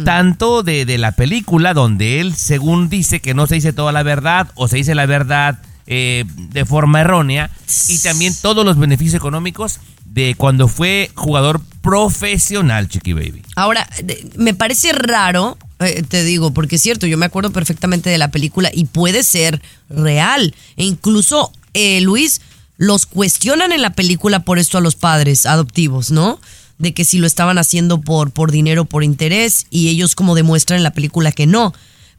Tanto 0.05 0.63
de, 0.63 0.85
de 0.85 0.97
la 0.97 1.11
película, 1.11 1.73
donde 1.73 2.21
él, 2.21 2.35
según 2.35 2.89
dice, 2.89 3.19
que 3.19 3.33
no 3.33 3.47
se 3.47 3.55
dice 3.55 3.73
toda 3.73 3.91
la 3.91 4.03
verdad 4.03 4.49
o 4.55 4.67
se 4.67 4.77
dice 4.77 4.95
la 4.95 5.07
verdad 5.07 5.59
eh, 5.87 6.25
de 6.35 6.65
forma 6.65 7.01
errónea, 7.01 7.49
y 7.87 7.97
también 7.99 8.33
todos 8.41 8.65
los 8.65 8.77
beneficios 8.77 9.15
económicos 9.15 9.79
de 10.05 10.35
cuando 10.35 10.67
fue 10.67 11.09
jugador 11.15 11.61
profesional, 11.81 12.87
Chiqui 12.87 13.13
Baby. 13.13 13.41
Ahora, 13.55 13.89
me 14.35 14.53
parece 14.53 14.93
raro, 14.93 15.57
eh, 15.79 16.03
te 16.07 16.23
digo, 16.23 16.53
porque 16.53 16.75
es 16.75 16.81
cierto, 16.81 17.07
yo 17.07 17.17
me 17.17 17.25
acuerdo 17.25 17.51
perfectamente 17.51 18.09
de 18.09 18.17
la 18.17 18.29
película 18.29 18.69
y 18.73 18.85
puede 18.85 19.23
ser 19.23 19.61
real. 19.89 20.53
E 20.77 20.85
incluso, 20.85 21.51
eh, 21.73 21.99
Luis, 22.01 22.41
los 22.77 23.05
cuestionan 23.05 23.71
en 23.71 23.81
la 23.81 23.91
película 23.91 24.39
por 24.39 24.59
esto 24.59 24.77
a 24.77 24.81
los 24.81 24.95
padres 24.95 25.45
adoptivos, 25.45 26.11
¿no? 26.11 26.39
De 26.77 26.93
que 26.93 27.05
si 27.05 27.17
lo 27.17 27.27
estaban 27.27 27.57
haciendo 27.57 27.99
por, 28.01 28.31
por 28.31 28.51
dinero, 28.51 28.85
por 28.85 29.03
interés, 29.03 29.65
y 29.69 29.89
ellos 29.89 30.15
como 30.15 30.35
demuestran 30.35 30.77
en 30.77 30.83
la 30.83 30.93
película 30.93 31.31
que 31.31 31.47
no. 31.47 31.73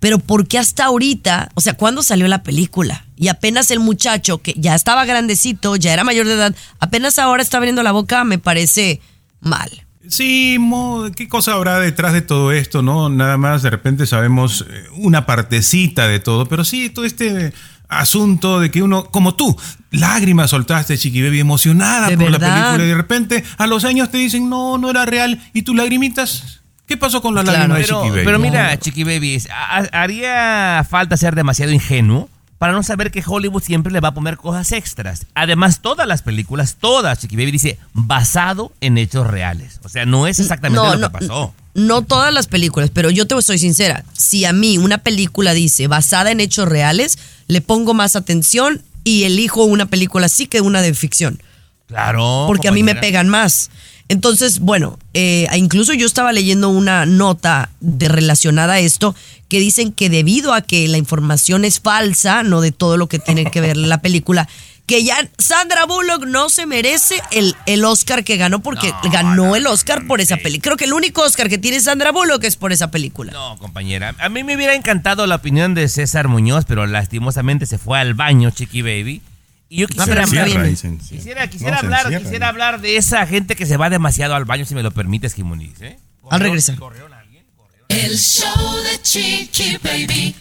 Pero 0.04 0.18
¿por 0.18 0.46
qué 0.46 0.58
hasta 0.58 0.84
ahorita? 0.84 1.48
O 1.54 1.62
sea, 1.62 1.78
¿cuándo 1.78 2.02
salió 2.02 2.28
la 2.28 2.42
película? 2.42 3.06
Y 3.16 3.28
apenas 3.28 3.70
el 3.70 3.80
muchacho, 3.80 4.42
que 4.42 4.52
ya 4.54 4.74
estaba 4.74 5.06
grandecito, 5.06 5.76
ya 5.76 5.94
era 5.94 6.04
mayor 6.04 6.26
de 6.26 6.34
edad, 6.34 6.54
apenas 6.78 7.18
ahora 7.18 7.42
está 7.42 7.56
abriendo 7.56 7.82
la 7.82 7.92
boca, 7.92 8.22
me 8.22 8.38
parece 8.38 9.00
mal. 9.40 9.70
Sí, 10.06 10.58
mo, 10.60 11.06
¿qué 11.16 11.26
cosa 11.26 11.54
habrá 11.54 11.80
detrás 11.80 12.12
de 12.12 12.20
todo 12.20 12.52
esto? 12.52 12.82
No, 12.82 13.08
nada 13.08 13.38
más 13.38 13.62
de 13.62 13.70
repente 13.70 14.04
sabemos 14.04 14.66
eh, 14.68 14.84
una 14.98 15.24
partecita 15.24 16.06
de 16.06 16.20
todo, 16.20 16.44
pero 16.44 16.66
sí, 16.66 16.90
todo 16.90 17.06
este 17.06 17.54
asunto 17.88 18.60
de 18.60 18.70
que 18.70 18.82
uno, 18.82 19.06
como 19.06 19.36
tú, 19.36 19.56
lágrimas 19.90 20.50
soltaste, 20.50 20.98
Chiqui 20.98 21.22
Baby, 21.22 21.40
emocionada 21.40 22.08
por 22.08 22.30
la 22.30 22.38
película 22.38 22.84
y 22.84 22.88
de 22.88 22.94
repente 22.94 23.42
a 23.56 23.66
los 23.66 23.86
años 23.86 24.10
te 24.10 24.18
dicen, 24.18 24.50
no, 24.50 24.76
no 24.76 24.90
era 24.90 25.06
real, 25.06 25.40
y 25.54 25.62
tú 25.62 25.74
lagrimitas. 25.74 26.60
¿Qué 26.86 26.96
pasó 26.96 27.22
con 27.22 27.34
la 27.34 27.42
Claro, 27.42 27.58
lágrima 27.58 27.78
de 27.78 27.84
Pero, 27.84 27.98
Chiqui 28.02 28.10
Baby? 28.10 28.24
pero 28.24 28.38
mira, 28.38 28.78
Chiqui 28.78 29.04
Baby, 29.04 29.42
ha- 29.50 29.88
haría 30.02 30.86
falta 30.88 31.16
ser 31.16 31.34
demasiado 31.34 31.72
ingenuo 31.72 32.28
para 32.58 32.72
no 32.72 32.82
saber 32.82 33.10
que 33.10 33.22
Hollywood 33.26 33.62
siempre 33.62 33.92
le 33.92 34.00
va 34.00 34.08
a 34.08 34.14
poner 34.14 34.36
cosas 34.36 34.70
extras. 34.72 35.26
Además, 35.34 35.80
todas 35.80 36.06
las 36.06 36.22
películas, 36.22 36.76
todas, 36.78 37.18
Chiqui 37.18 37.36
Baby 37.36 37.52
dice, 37.52 37.78
basado 37.92 38.72
en 38.80 38.98
hechos 38.98 39.26
reales. 39.26 39.80
O 39.82 39.88
sea, 39.88 40.04
no 40.06 40.26
es 40.26 40.38
exactamente 40.38 40.96
lo 40.98 41.08
que 41.08 41.18
pasó. 41.18 41.54
No 41.74 42.02
todas 42.02 42.32
las 42.32 42.46
películas, 42.46 42.90
pero 42.92 43.10
yo 43.10 43.26
te 43.26 43.40
soy 43.42 43.58
sincera. 43.58 44.04
Si 44.12 44.44
a 44.44 44.52
mí 44.52 44.78
una 44.78 44.98
película 44.98 45.54
dice 45.54 45.88
basada 45.88 46.30
en 46.30 46.40
hechos 46.40 46.68
reales, 46.68 47.18
le 47.48 47.60
pongo 47.60 47.94
más 47.94 48.14
atención 48.14 48.82
y 49.02 49.24
elijo 49.24 49.64
una 49.64 49.86
película 49.86 50.26
así 50.26 50.46
que 50.46 50.60
una 50.60 50.82
de 50.82 50.94
ficción. 50.94 51.40
Claro. 51.86 52.44
porque 52.46 52.66
a 52.68 52.72
mí 52.72 52.82
me 52.82 52.94
pegan 52.94 53.28
más. 53.28 53.70
Entonces, 54.08 54.60
bueno, 54.60 54.98
eh, 55.14 55.46
incluso 55.56 55.94
yo 55.94 56.06
estaba 56.06 56.32
leyendo 56.32 56.68
una 56.68 57.06
nota 57.06 57.70
de 57.80 58.08
relacionada 58.08 58.74
a 58.74 58.78
esto 58.78 59.14
que 59.48 59.60
dicen 59.60 59.92
que 59.92 60.10
debido 60.10 60.52
a 60.52 60.60
que 60.60 60.86
la 60.88 60.98
información 60.98 61.64
es 61.64 61.80
falsa, 61.80 62.42
no 62.42 62.60
de 62.60 62.72
todo 62.72 62.96
lo 62.96 63.08
que 63.08 63.18
tiene 63.18 63.50
que 63.50 63.60
ver 63.60 63.76
la 63.76 64.02
película, 64.02 64.48
que 64.86 65.02
ya 65.02 65.16
Sandra 65.38 65.86
Bullock 65.86 66.26
no 66.26 66.50
se 66.50 66.66
merece 66.66 67.16
el, 67.30 67.54
el 67.64 67.84
Oscar 67.84 68.24
que 68.24 68.36
ganó 68.36 68.60
porque 68.60 68.90
No, 68.90 69.10
ganó 69.10 69.34
no, 69.34 69.56
el 69.56 69.66
Oscar 69.66 70.02
no, 70.02 70.08
por 70.08 70.20
esa 70.20 70.36
película. 70.36 70.62
Creo 70.62 70.76
que 70.76 70.84
el 70.84 70.92
único 70.92 71.22
Oscar 71.22 71.48
que 71.48 71.56
tiene 71.56 71.80
Sandra 71.80 72.12
Bullock 72.12 72.44
es 72.44 72.56
por 72.56 72.72
esa 72.72 72.90
película. 72.90 73.32
No, 73.32 73.56
compañera. 73.56 74.14
A 74.18 74.28
mí 74.28 74.44
me 74.44 74.54
hubiera 74.56 74.74
encantado 74.74 75.26
la 75.26 75.36
opinión 75.36 75.74
de 75.74 75.88
César 75.88 76.28
Muñoz, 76.28 76.66
pero 76.66 76.86
lastimosamente 76.86 77.64
se 77.64 77.78
fue 77.78 77.98
al 77.98 78.12
baño, 78.12 78.50
Chiqui 78.50 78.82
Baby. 78.82 79.22
Y 79.74 79.78
yo 79.78 79.88
quisiera 79.88 80.22
hablar. 80.22 80.46
Cierra, 80.46 80.62
dicen, 80.62 80.98
quisiera, 80.98 81.50
quisiera 81.50 81.72
No, 81.72 81.78
hablar, 81.80 82.02
encierra, 82.02 82.22
quisiera 82.22 82.46
¿no? 82.46 82.50
hablar 82.50 82.80
de 82.80 82.96
esa 82.96 83.26
gente 83.26 83.56
que 83.56 83.66
se 83.66 83.76
va 83.76 83.90
demasiado 83.90 84.36
al 84.36 84.44
baño, 84.44 84.64
si 84.66 84.76
me 84.76 84.84
lo 84.84 84.92
permites, 84.92 85.34
Jimonís, 85.34 85.80
¿eh? 85.80 85.98
Al 86.30 86.38
regresar. 86.38 86.76
El 87.88 88.16
show 88.16 88.76
de 88.84 89.02
Chiqui 89.02 89.78
Baby. 89.82 90.36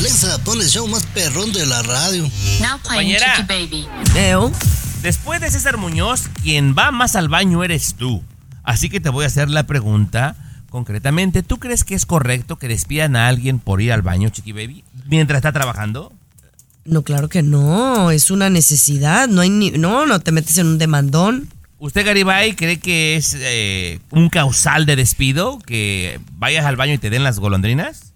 Alexa, 0.00 0.44
pon 0.44 0.60
el 0.60 0.68
show 0.68 0.86
más 0.86 1.06
perrón 1.06 1.50
de 1.54 1.64
la 1.64 1.80
radio. 1.82 2.24
Now 2.60 2.78
playing 2.86 3.16
Compañera. 3.16 3.36
Chicky 3.36 3.48
Baby. 3.48 3.88
Eo. 4.16 4.52
Después 5.00 5.40
de 5.40 5.50
César 5.50 5.78
Muñoz, 5.78 6.28
quien 6.42 6.74
va 6.76 6.90
más 6.90 7.16
al 7.16 7.30
baño 7.30 7.64
eres 7.64 7.94
tú. 7.94 8.22
Así 8.64 8.90
que 8.90 9.00
te 9.00 9.08
voy 9.08 9.24
a 9.24 9.28
hacer 9.28 9.48
la 9.48 9.62
pregunta 9.62 10.36
concretamente. 10.68 11.42
¿Tú 11.42 11.58
crees 11.58 11.84
que 11.84 11.94
es 11.94 12.04
correcto 12.04 12.56
que 12.56 12.68
despidan 12.68 13.16
a 13.16 13.28
alguien 13.28 13.60
por 13.60 13.80
ir 13.80 13.94
al 13.94 14.02
baño, 14.02 14.28
Chiqui 14.28 14.52
Baby, 14.52 14.84
mientras 15.06 15.38
está 15.38 15.52
trabajando? 15.52 16.12
No, 16.88 17.02
claro 17.02 17.28
que 17.28 17.42
no, 17.42 18.10
es 18.10 18.30
una 18.30 18.48
necesidad, 18.48 19.28
no 19.28 19.42
hay 19.42 19.50
ni, 19.50 19.70
no, 19.72 20.06
no 20.06 20.20
te 20.20 20.32
metes 20.32 20.56
en 20.56 20.66
un 20.68 20.78
demandón. 20.78 21.48
¿Usted, 21.78 22.04
Garibay, 22.04 22.54
cree 22.56 22.78
que 22.80 23.16
es 23.16 23.36
eh, 23.38 24.00
un 24.10 24.30
causal 24.30 24.86
de 24.86 24.96
despido 24.96 25.58
que 25.58 26.18
vayas 26.32 26.64
al 26.64 26.76
baño 26.76 26.94
y 26.94 26.98
te 26.98 27.10
den 27.10 27.22
las 27.24 27.38
golondrinas? 27.40 28.14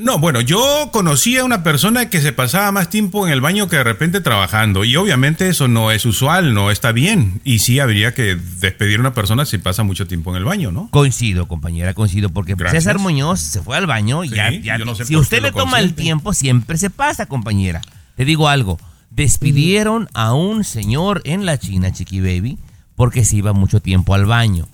No, 0.00 0.18
bueno, 0.18 0.40
yo 0.40 0.90
conocí 0.92 1.36
a 1.36 1.44
una 1.44 1.62
persona 1.62 2.10
que 2.10 2.20
se 2.20 2.32
pasaba 2.32 2.72
más 2.72 2.90
tiempo 2.90 3.26
en 3.26 3.32
el 3.32 3.40
baño 3.40 3.68
que 3.68 3.76
de 3.76 3.84
repente 3.84 4.20
trabajando 4.20 4.84
y 4.84 4.96
obviamente 4.96 5.48
eso 5.48 5.68
no 5.68 5.90
es 5.90 6.04
usual, 6.04 6.52
no 6.54 6.70
está 6.70 6.92
bien 6.92 7.40
y 7.44 7.60
sí 7.60 7.80
habría 7.80 8.12
que 8.12 8.34
despedir 8.34 8.98
a 8.98 9.00
una 9.00 9.14
persona 9.14 9.44
si 9.46 9.56
pasa 9.58 9.84
mucho 9.84 10.06
tiempo 10.06 10.30
en 10.30 10.36
el 10.36 10.44
baño, 10.44 10.70
¿no? 10.72 10.88
Coincido, 10.90 11.48
compañera, 11.48 11.94
coincido, 11.94 12.28
porque 12.30 12.54
Gracias. 12.56 12.84
César 12.84 12.98
Muñoz 12.98 13.40
se 13.40 13.62
fue 13.62 13.76
al 13.76 13.86
baño 13.86 14.24
y 14.24 14.30
Sí, 14.30 14.34
ya, 14.36 14.50
ya- 14.50 14.78
no 14.78 14.94
sé 14.94 15.04
si 15.04 15.16
usted 15.16 15.40
le 15.42 15.52
toma 15.52 15.80
el 15.80 15.94
tiempo, 15.94 16.34
siempre 16.34 16.76
se 16.78 16.90
pasa, 16.90 17.26
compañera. 17.26 17.80
Te 18.16 18.24
digo 18.24 18.48
algo, 18.48 18.78
despidieron 19.10 20.08
a 20.14 20.34
un 20.34 20.64
señor 20.64 21.22
en 21.24 21.46
la 21.46 21.58
China, 21.58 21.92
Chiqui 21.92 22.20
Baby, 22.20 22.58
porque 22.96 23.24
se 23.24 23.36
iba 23.36 23.52
mucho 23.52 23.80
tiempo 23.80 24.14
al 24.14 24.26
baño. 24.26 24.66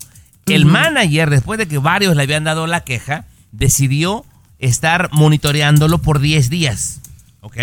El 0.45 0.65
manager, 0.65 1.29
después 1.29 1.59
de 1.59 1.67
que 1.67 1.77
varios 1.77 2.15
le 2.15 2.23
habían 2.23 2.43
dado 2.43 2.67
la 2.67 2.83
queja, 2.83 3.25
decidió 3.51 4.25
estar 4.59 5.09
monitoreándolo 5.11 5.99
por 5.99 6.19
10 6.19 6.49
días. 6.49 7.01
¿Ok? 7.41 7.57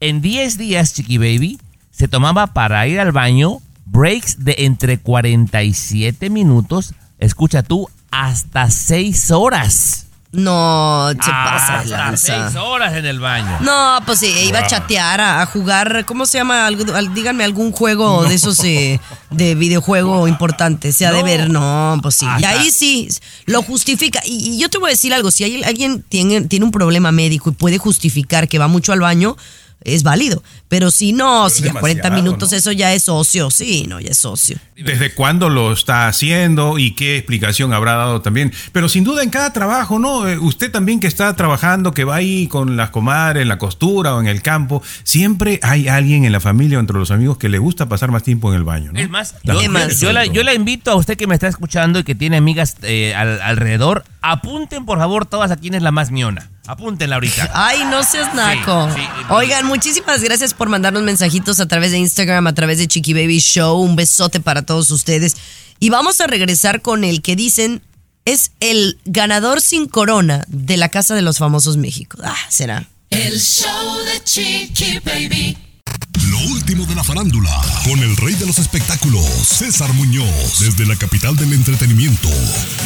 En 0.00 0.20
10 0.20 0.58
días, 0.58 0.94
Chiqui 0.94 1.18
Baby, 1.18 1.58
se 1.90 2.08
tomaba 2.08 2.48
para 2.48 2.86
ir 2.86 3.00
al 3.00 3.12
baño 3.12 3.60
breaks 3.86 4.44
de 4.44 4.56
entre 4.58 4.98
47 4.98 6.30
minutos, 6.30 6.94
escucha 7.18 7.62
tú, 7.62 7.88
hasta 8.10 8.70
6 8.70 9.30
horas. 9.32 10.03
No, 10.34 11.08
se 11.12 11.16
pasa 11.30 11.78
Hasta 11.80 11.96
lanza. 11.96 12.50
6 12.50 12.56
horas 12.56 12.94
en 12.94 13.06
el 13.06 13.20
baño. 13.20 13.58
No, 13.60 13.98
pues 14.04 14.18
sí, 14.18 14.26
iba 14.48 14.58
a 14.58 14.66
chatear, 14.66 15.20
a, 15.20 15.42
a 15.42 15.46
jugar, 15.46 16.04
¿cómo 16.04 16.26
se 16.26 16.38
llama? 16.38 16.66
Algo- 16.66 16.92
al- 16.94 17.14
díganme 17.14 17.44
algún 17.44 17.72
juego 17.72 18.24
de 18.24 18.34
esos 18.34 18.62
eh, 18.64 19.00
de 19.30 19.54
videojuego 19.54 20.26
importante, 20.28 20.92
sea 20.92 21.12
de 21.12 21.22
ver, 21.22 21.48
no, 21.50 21.98
pues 22.02 22.16
sí. 22.16 22.26
Y 22.26 22.28
Hasta- 22.28 22.48
ahí 22.50 22.70
sí, 22.70 23.08
lo 23.46 23.62
justifica. 23.62 24.20
Y, 24.24 24.50
y 24.54 24.58
yo 24.58 24.68
te 24.68 24.78
voy 24.78 24.88
a 24.88 24.92
decir 24.92 25.14
algo, 25.14 25.30
si 25.30 25.44
hay, 25.44 25.62
alguien 25.62 26.02
tiene, 26.08 26.42
tiene 26.42 26.64
un 26.64 26.72
problema 26.72 27.12
médico 27.12 27.50
y 27.50 27.52
puede 27.52 27.78
justificar 27.78 28.48
que 28.48 28.58
va 28.58 28.66
mucho 28.68 28.92
al 28.92 29.00
baño, 29.00 29.36
es 29.84 30.02
válido. 30.02 30.42
Pero 30.68 30.90
si 30.90 31.12
no, 31.12 31.48
si 31.50 31.62
ya 31.62 31.72
40 31.72 32.02
demasiado, 32.02 32.22
minutos, 32.22 32.50
¿no? 32.50 32.56
eso 32.58 32.72
ya 32.72 32.92
es 32.94 33.04
socio, 33.04 33.50
sí, 33.50 33.84
no, 33.88 34.00
ya 34.00 34.10
es 34.10 34.18
socio. 34.18 34.56
¿Desde 34.76 35.14
cuándo 35.14 35.48
lo 35.50 35.72
está 35.72 36.08
haciendo 36.08 36.78
y 36.78 36.94
qué 36.96 37.16
explicación 37.16 37.72
habrá 37.72 37.94
dado 37.94 38.22
también? 38.22 38.52
Pero 38.72 38.88
sin 38.88 39.04
duda 39.04 39.22
en 39.22 39.30
cada 39.30 39.52
trabajo, 39.52 39.98
¿no? 39.98 40.26
Eh, 40.28 40.38
Usted 40.38 40.70
también 40.72 40.98
que 41.00 41.06
está 41.06 41.34
trabajando, 41.36 41.92
que 41.94 42.04
va 42.04 42.16
ahí 42.16 42.48
con 42.48 42.76
las 42.76 42.90
comadres 42.90 43.42
en 43.42 43.48
la 43.48 43.58
costura 43.58 44.14
o 44.16 44.20
en 44.20 44.26
el 44.26 44.42
campo, 44.42 44.82
siempre 45.04 45.60
hay 45.62 45.86
alguien 45.88 46.24
en 46.24 46.32
la 46.32 46.40
familia 46.40 46.78
o 46.78 46.80
entre 46.80 46.98
los 46.98 47.10
amigos 47.10 47.38
que 47.38 47.48
le 47.48 47.58
gusta 47.58 47.88
pasar 47.88 48.10
más 48.10 48.22
tiempo 48.24 48.50
en 48.50 48.56
el 48.56 48.64
baño, 48.64 48.92
¿no? 48.92 48.98
Es 48.98 49.08
más, 49.10 49.34
yo, 49.44 49.52
Es 49.60 49.68
mujeres, 49.68 49.70
más. 49.70 49.88
yo 50.00 50.08
sobre 50.08 50.12
la, 50.14 50.26
yo 50.26 50.42
la 50.42 50.54
invito 50.54 50.90
a 50.90 50.96
usted 50.96 51.16
que 51.16 51.26
me 51.26 51.34
está 51.34 51.46
escuchando 51.48 51.98
y 52.00 52.04
que 52.04 52.14
tiene 52.14 52.36
amigas 52.36 52.76
eh, 52.82 53.14
al- 53.14 53.40
alrededor, 53.42 54.04
apunten 54.22 54.84
por 54.86 54.98
favor 54.98 55.26
todas 55.26 55.50
a 55.50 55.56
quién 55.56 55.74
es 55.74 55.82
la 55.82 55.92
más 55.92 56.10
miona. 56.10 56.50
Apúntenla 56.66 57.16
ahorita. 57.16 57.50
Ay, 57.54 57.84
no 57.90 58.02
seas 58.02 58.34
naco. 58.34 58.88
sí. 58.94 59.02
Oigan, 59.30 59.66
muchísimas 59.66 60.22
gracias 60.22 60.54
por 60.54 60.68
mandarnos 60.68 61.02
mensajitos 61.02 61.60
a 61.60 61.66
través 61.66 61.90
de 61.90 61.98
Instagram, 61.98 62.46
a 62.46 62.54
través 62.54 62.78
de 62.78 62.88
Chiqui 62.88 63.12
Baby 63.12 63.38
Show. 63.38 63.80
Un 63.80 63.96
besote 63.96 64.40
para 64.40 64.62
todos 64.62 64.90
ustedes. 64.90 65.36
Y 65.80 65.90
vamos 65.90 66.20
a 66.20 66.26
regresar 66.26 66.80
con 66.80 67.04
el 67.04 67.20
que 67.22 67.36
dicen 67.36 67.82
es 68.24 68.52
el 68.60 68.98
ganador 69.04 69.60
sin 69.60 69.86
corona 69.86 70.44
de 70.48 70.76
la 70.76 70.88
Casa 70.88 71.14
de 71.14 71.22
los 71.22 71.38
Famosos 71.38 71.76
México. 71.76 72.18
Ah, 72.24 72.36
será. 72.48 72.88
El 73.10 73.38
show 73.38 73.98
de 74.04 74.24
Chiqui 74.24 74.98
Baby. 75.00 75.58
Lo 76.34 76.40
último 76.52 76.84
de 76.84 76.96
la 76.96 77.04
farándula, 77.04 77.62
con 77.84 78.00
el 78.00 78.16
rey 78.16 78.34
de 78.34 78.44
los 78.44 78.58
espectáculos, 78.58 79.24
César 79.24 79.92
Muñoz, 79.92 80.58
desde 80.58 80.84
la 80.84 80.96
capital 80.96 81.36
del 81.36 81.52
entretenimiento, 81.52 82.28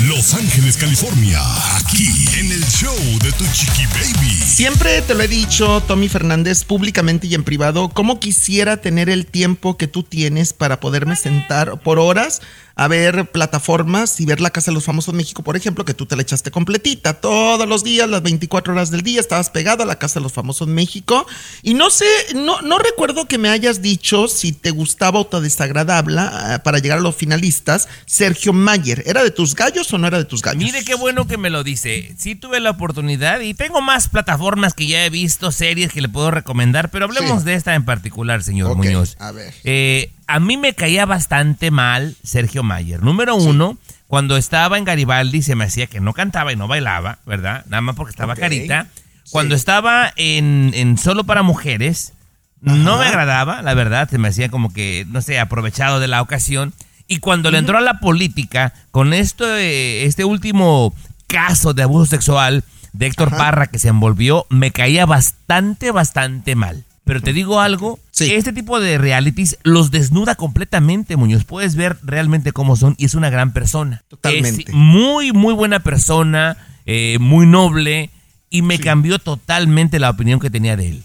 Los 0.06 0.34
Ángeles, 0.34 0.76
California, 0.76 1.40
aquí 1.78 2.26
en 2.38 2.52
el 2.52 2.62
show 2.66 2.94
de 3.22 3.32
Tu 3.32 3.44
Chiqui 3.54 3.86
Baby. 3.86 4.34
Siempre 4.44 5.00
te 5.00 5.14
lo 5.14 5.22
he 5.22 5.28
dicho, 5.28 5.82
Tommy 5.88 6.10
Fernández, 6.10 6.64
públicamente 6.64 7.26
y 7.26 7.34
en 7.34 7.42
privado, 7.42 7.88
cómo 7.88 8.20
quisiera 8.20 8.82
tener 8.82 9.08
el 9.08 9.24
tiempo 9.24 9.78
que 9.78 9.88
tú 9.88 10.02
tienes 10.02 10.52
para 10.52 10.78
poderme 10.78 11.16
sentar 11.16 11.80
por 11.80 11.98
horas 11.98 12.42
a 12.80 12.86
ver 12.86 13.26
plataformas 13.32 14.20
y 14.20 14.24
ver 14.24 14.40
la 14.40 14.50
Casa 14.50 14.70
de 14.70 14.76
los 14.76 14.84
Famosos 14.84 15.12
México, 15.12 15.42
por 15.42 15.56
ejemplo, 15.56 15.84
que 15.84 15.94
tú 15.94 16.06
te 16.06 16.14
la 16.14 16.22
echaste 16.22 16.52
completita. 16.52 17.14
Todos 17.14 17.66
los 17.68 17.82
días, 17.82 18.08
las 18.08 18.22
24 18.22 18.72
horas 18.72 18.92
del 18.92 19.02
día, 19.02 19.18
estabas 19.20 19.50
pegado 19.50 19.82
a 19.82 19.86
la 19.86 19.98
Casa 19.98 20.20
de 20.20 20.22
los 20.22 20.32
Famosos 20.32 20.68
México. 20.68 21.26
Y 21.64 21.74
no 21.74 21.90
sé, 21.90 22.06
no, 22.36 22.60
no 22.62 22.78
recuerdo 22.78 23.26
que 23.26 23.36
me 23.36 23.48
hayas 23.48 23.82
dicho 23.82 24.28
si 24.28 24.52
te 24.52 24.70
gustaba 24.70 25.18
o 25.18 25.26
te 25.26 25.40
desagradable 25.40 26.20
ah, 26.20 26.60
para 26.62 26.78
llegar 26.78 26.98
a 26.98 27.00
los 27.00 27.16
finalistas, 27.16 27.88
Sergio 28.06 28.52
Mayer. 28.52 29.02
¿Era 29.06 29.24
de 29.24 29.32
tus 29.32 29.56
gallos 29.56 29.92
o 29.92 29.98
no 29.98 30.06
era 30.06 30.18
de 30.18 30.24
tus 30.24 30.40
gallos? 30.42 30.62
Mire 30.62 30.84
qué 30.84 30.94
bueno 30.94 31.26
que 31.26 31.36
me 31.36 31.50
lo 31.50 31.64
dice. 31.64 32.14
Sí 32.16 32.36
tuve 32.36 32.60
la 32.60 32.70
oportunidad 32.70 33.40
y 33.40 33.54
tengo 33.54 33.80
más 33.80 34.08
plataformas 34.08 34.74
que 34.74 34.86
ya 34.86 35.04
he 35.04 35.10
visto, 35.10 35.50
series 35.50 35.92
que 35.92 36.00
le 36.00 36.08
puedo 36.08 36.30
recomendar, 36.30 36.90
pero 36.92 37.06
hablemos 37.06 37.40
Sí. 37.40 37.44
de 37.46 37.54
esta 37.54 37.74
en 37.74 37.84
particular, 37.84 38.44
señor 38.44 38.70
Ok, 38.70 38.76
Muñoz. 38.76 39.16
a 39.18 39.32
ver. 39.32 39.52
Eh, 39.64 40.12
a 40.28 40.40
mí 40.40 40.58
me 40.58 40.74
caía 40.74 41.06
bastante 41.06 41.70
mal 41.70 42.14
Sergio 42.22 42.62
Mayer. 42.62 43.02
Número 43.02 43.34
uno, 43.34 43.78
cuando 44.06 44.36
estaba 44.36 44.76
en 44.76 44.84
Garibaldi 44.84 45.40
se 45.40 45.56
me 45.56 45.64
hacía 45.64 45.86
que 45.86 46.00
no 46.00 46.12
cantaba 46.12 46.52
y 46.52 46.56
no 46.56 46.68
bailaba, 46.68 47.18
¿verdad? 47.26 47.64
Nada 47.66 47.80
más 47.80 47.96
porque 47.96 48.10
estaba 48.10 48.36
carita. 48.36 48.86
sí. 49.24 49.30
Cuando 49.32 49.54
estaba 49.54 50.12
en, 50.16 50.72
en 50.74 50.98
Solo 50.98 51.24
para 51.24 51.42
Mujeres, 51.42 52.12
no 52.60 52.98
me 52.98 53.06
agradaba, 53.06 53.62
la 53.62 53.72
verdad, 53.72 54.08
se 54.08 54.18
me 54.18 54.28
hacía 54.28 54.50
como 54.50 54.72
que, 54.72 55.06
no 55.08 55.22
sé, 55.22 55.38
aprovechado 55.40 55.98
de 55.98 56.08
la 56.08 56.20
ocasión. 56.20 56.74
Y 57.06 57.20
cuando 57.20 57.50
le 57.50 57.58
entró 57.58 57.78
a 57.78 57.82
la 57.82 58.00
política, 58.00 58.74
con 58.90 59.14
esto, 59.14 59.56
eh, 59.56 60.04
este 60.04 60.26
último 60.26 60.94
caso 61.26 61.72
de 61.72 61.84
abuso 61.84 62.04
sexual 62.04 62.64
de 62.92 63.06
Héctor 63.06 63.30
Parra 63.30 63.68
que 63.68 63.78
se 63.78 63.88
envolvió, 63.88 64.46
me 64.50 64.72
caía 64.72 65.06
bastante, 65.06 65.90
bastante 65.90 66.54
mal. 66.54 66.84
Pero 67.08 67.22
te 67.22 67.32
digo 67.32 67.58
algo, 67.58 67.98
Sí. 68.10 68.34
este 68.34 68.52
tipo 68.52 68.80
de 68.80 68.98
realities 68.98 69.56
los 69.62 69.90
desnuda 69.90 70.34
completamente, 70.34 71.16
Muñoz. 71.16 71.44
Puedes 71.44 71.74
ver 71.74 71.96
realmente 72.02 72.52
cómo 72.52 72.76
son 72.76 72.96
y 72.98 73.06
es 73.06 73.14
una 73.14 73.30
gran 73.30 73.54
persona. 73.54 74.04
Totalmente. 74.08 74.64
Es 74.68 74.74
muy, 74.74 75.32
muy 75.32 75.54
buena 75.54 75.80
persona, 75.80 76.58
eh, 76.84 77.16
muy 77.18 77.46
noble 77.46 78.10
y 78.50 78.60
me 78.60 78.78
cambió 78.78 79.18
totalmente 79.18 79.98
la 79.98 80.10
opinión 80.10 80.38
que 80.38 80.50
tenía 80.50 80.76
de 80.76 80.88
él. 80.88 81.02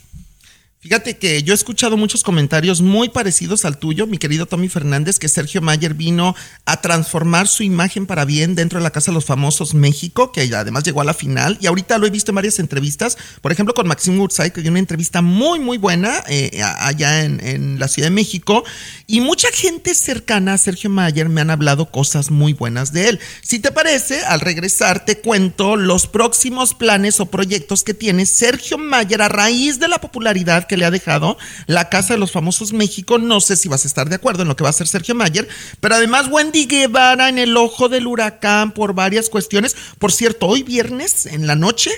Fíjate 0.83 1.15
que 1.15 1.41
yo 1.43 1.53
he 1.53 1.55
escuchado 1.55 1.95
muchos 1.95 2.23
comentarios 2.23 2.81
muy 2.81 3.07
parecidos 3.07 3.63
al 3.63 3.77
tuyo, 3.77 4.05
mi 4.05 4.17
querido 4.17 4.47
Tommy 4.47 4.67
Fernández, 4.67 5.17
que 5.17 5.29
Sergio 5.29 5.61
Mayer 5.61 5.93
vino 5.93 6.35
a 6.65 6.81
transformar 6.81 7.47
su 7.47 7.63
imagen 7.63 8.05
para 8.05 8.25
bien 8.25 8.53
dentro 8.53 8.79
de 8.79 8.83
la 8.83 8.89
Casa 8.89 9.09
de 9.09 9.15
los 9.15 9.23
Famosos 9.23 9.73
México, 9.75 10.33
que 10.33 10.41
además 10.53 10.83
llegó 10.83 10.99
a 10.99 11.05
la 11.05 11.13
final. 11.13 11.57
Y 11.61 11.67
ahorita 11.67 11.97
lo 11.97 12.05
he 12.05 12.09
visto 12.09 12.31
en 12.31 12.35
varias 12.35 12.59
entrevistas, 12.59 13.17
por 13.41 13.53
ejemplo 13.53 13.73
con 13.73 13.87
Maxim 13.87 14.19
Woodside, 14.19 14.51
que 14.51 14.59
dio 14.59 14.71
una 14.71 14.79
entrevista 14.79 15.21
muy, 15.21 15.61
muy 15.61 15.77
buena 15.77 16.21
eh, 16.27 16.61
allá 16.61 17.23
en, 17.23 17.39
en 17.47 17.79
la 17.79 17.87
Ciudad 17.87 18.07
de 18.07 18.15
México. 18.15 18.65
Y 19.07 19.21
mucha 19.21 19.47
gente 19.53 19.95
cercana 19.95 20.55
a 20.55 20.57
Sergio 20.57 20.89
Mayer 20.89 21.29
me 21.29 21.39
han 21.39 21.49
hablado 21.49 21.91
cosas 21.91 22.29
muy 22.29 22.51
buenas 22.51 22.91
de 22.91 23.07
él. 23.07 23.19
Si 23.41 23.59
te 23.59 23.71
parece, 23.71 24.25
al 24.25 24.41
regresar 24.41 25.05
te 25.05 25.17
cuento 25.19 25.77
los 25.77 26.07
próximos 26.07 26.73
planes 26.73 27.21
o 27.21 27.27
proyectos 27.27 27.85
que 27.85 27.93
tiene 27.93 28.25
Sergio 28.25 28.77
Mayer 28.77 29.21
a 29.21 29.29
raíz 29.29 29.79
de 29.79 29.87
la 29.87 30.01
popularidad 30.01 30.67
que 30.67 30.72
le 30.77 30.85
ha 30.85 30.91
dejado 30.91 31.37
la 31.67 31.89
Casa 31.89 32.13
de 32.13 32.19
los 32.19 32.31
Famosos 32.31 32.73
México. 32.73 33.17
No 33.17 33.41
sé 33.41 33.55
si 33.55 33.69
vas 33.69 33.85
a 33.85 33.87
estar 33.87 34.09
de 34.09 34.15
acuerdo 34.15 34.43
en 34.43 34.47
lo 34.47 34.55
que 34.55 34.63
va 34.63 34.69
a 34.69 34.71
hacer 34.71 34.87
Sergio 34.87 35.15
Mayer, 35.15 35.47
pero 35.79 35.95
además 35.95 36.27
Wendy 36.29 36.65
Guevara 36.65 37.29
en 37.29 37.37
el 37.37 37.55
ojo 37.57 37.89
del 37.89 38.07
huracán 38.07 38.73
por 38.73 38.93
varias 38.93 39.29
cuestiones. 39.29 39.75
Por 39.99 40.11
cierto, 40.11 40.47
hoy 40.47 40.63
viernes 40.63 41.25
en 41.25 41.47
la 41.47 41.55
noche 41.55 41.91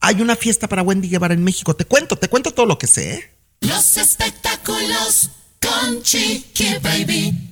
hay 0.00 0.20
una 0.20 0.36
fiesta 0.36 0.68
para 0.68 0.82
Wendy 0.82 1.08
Guevara 1.08 1.34
en 1.34 1.44
México. 1.44 1.74
Te 1.76 1.84
cuento, 1.84 2.16
te 2.16 2.28
cuento 2.28 2.52
todo 2.52 2.66
lo 2.66 2.78
que 2.78 2.86
sé. 2.86 3.14
¿eh? 3.14 3.30
Los 3.60 3.96
espectáculos 3.96 5.30
con 5.60 6.02
Chiqui 6.02 6.78
Baby. 6.82 7.51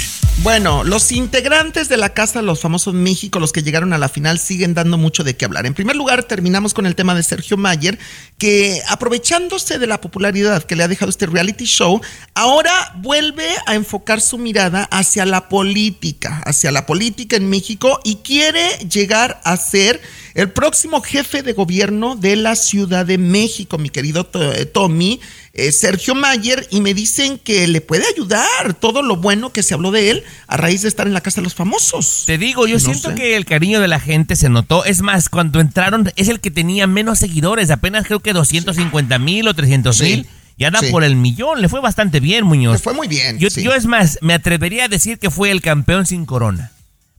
Bueno, 0.43 0.83
los 0.83 1.11
integrantes 1.11 1.87
de 1.87 1.97
la 1.97 2.15
Casa 2.15 2.39
de 2.39 2.45
los 2.45 2.61
Famosos 2.61 2.95
México, 2.95 3.39
los 3.39 3.51
que 3.51 3.61
llegaron 3.61 3.93
a 3.93 3.99
la 3.99 4.09
final, 4.09 4.39
siguen 4.39 4.73
dando 4.73 4.97
mucho 4.97 5.23
de 5.23 5.37
qué 5.37 5.45
hablar. 5.45 5.67
En 5.67 5.75
primer 5.75 5.95
lugar, 5.95 6.23
terminamos 6.23 6.73
con 6.73 6.87
el 6.87 6.95
tema 6.95 7.13
de 7.13 7.21
Sergio 7.21 7.57
Mayer, 7.57 7.99
que 8.39 8.81
aprovechándose 8.89 9.77
de 9.77 9.85
la 9.85 10.01
popularidad 10.01 10.63
que 10.63 10.75
le 10.75 10.81
ha 10.81 10.87
dejado 10.87 11.11
este 11.11 11.27
reality 11.27 11.65
show, 11.65 12.01
ahora 12.33 12.73
vuelve 12.97 13.45
a 13.67 13.75
enfocar 13.75 14.19
su 14.19 14.39
mirada 14.39 14.85
hacia 14.85 15.27
la 15.27 15.47
política, 15.47 16.41
hacia 16.43 16.71
la 16.71 16.87
política 16.87 17.35
en 17.35 17.47
México 17.47 17.99
y 18.03 18.15
quiere 18.15 18.79
llegar 18.89 19.41
a 19.43 19.55
ser 19.57 20.01
el 20.33 20.49
próximo 20.49 21.01
jefe 21.01 21.43
de 21.43 21.53
gobierno 21.53 22.15
de 22.15 22.35
la 22.35 22.55
Ciudad 22.55 23.05
de 23.05 23.17
México, 23.17 23.77
mi 23.77 23.89
querido 23.89 24.29
eh, 24.33 24.65
Tommy. 24.65 25.19
eh, 25.53 25.71
Sergio 25.71 26.15
Mayer 26.15 26.65
y 26.71 26.79
me 26.81 26.93
dicen 26.93 27.37
que 27.37 27.67
le 27.67 27.81
puede 27.81 28.05
ayudar 28.07 28.73
todo 28.79 29.01
lo 29.01 29.17
bueno 29.17 29.51
que 29.51 29.63
se 29.63 29.73
habló 29.73 29.91
de 29.91 30.09
él 30.11 30.23
a 30.47 30.55
raíz 30.57 30.81
de 30.83 30.87
estar 30.87 31.07
en 31.07 31.13
la 31.13 31.21
casa 31.21 31.41
de 31.41 31.43
los 31.43 31.55
famosos. 31.55 32.23
Te 32.25 32.37
digo, 32.37 32.67
yo 32.67 32.75
No 32.75 32.79
siento 32.79 33.09
sé. 33.09 33.15
que 33.15 33.35
el 33.35 33.45
cariño 33.45 33.81
de 33.81 33.87
la 33.89 33.99
gente 33.99 34.35
se 34.35 34.47
notó. 34.49 34.85
Es 34.85 35.01
más, 35.01 35.27
cuando 35.29 35.59
entraron 35.59 36.11
es 36.15 36.29
el 36.29 36.39
que 36.39 36.51
tenía 36.51 36.87
menos 36.87 37.19
seguidores, 37.19 37.69
apenas 37.69 38.05
creo 38.05 38.21
que 38.21 38.31
250 38.33 39.19
mil 39.19 39.47
o 39.47 39.53
300 39.53 39.99
mil. 40.01 40.27
Y 40.57 40.63
anda 40.65 40.79
sí. 40.79 40.91
por 40.91 41.03
el 41.03 41.15
millón, 41.15 41.61
le 41.61 41.69
fue 41.69 41.81
bastante 41.81 42.19
bien, 42.19 42.45
Muñoz. 42.45 42.73
Le 42.73 42.79
fue 42.79 42.93
muy 42.93 43.07
bien, 43.07 43.39
Yo, 43.39 43.47
es 43.73 43.85
más, 43.87 44.19
me 44.21 44.33
atrevería 44.35 44.85
a 44.85 44.87
decir 44.89 45.17
que 45.17 45.31
fue 45.31 45.49
el 45.49 45.61
campeón 45.61 46.05
sin 46.05 46.25
corona. 46.25 46.71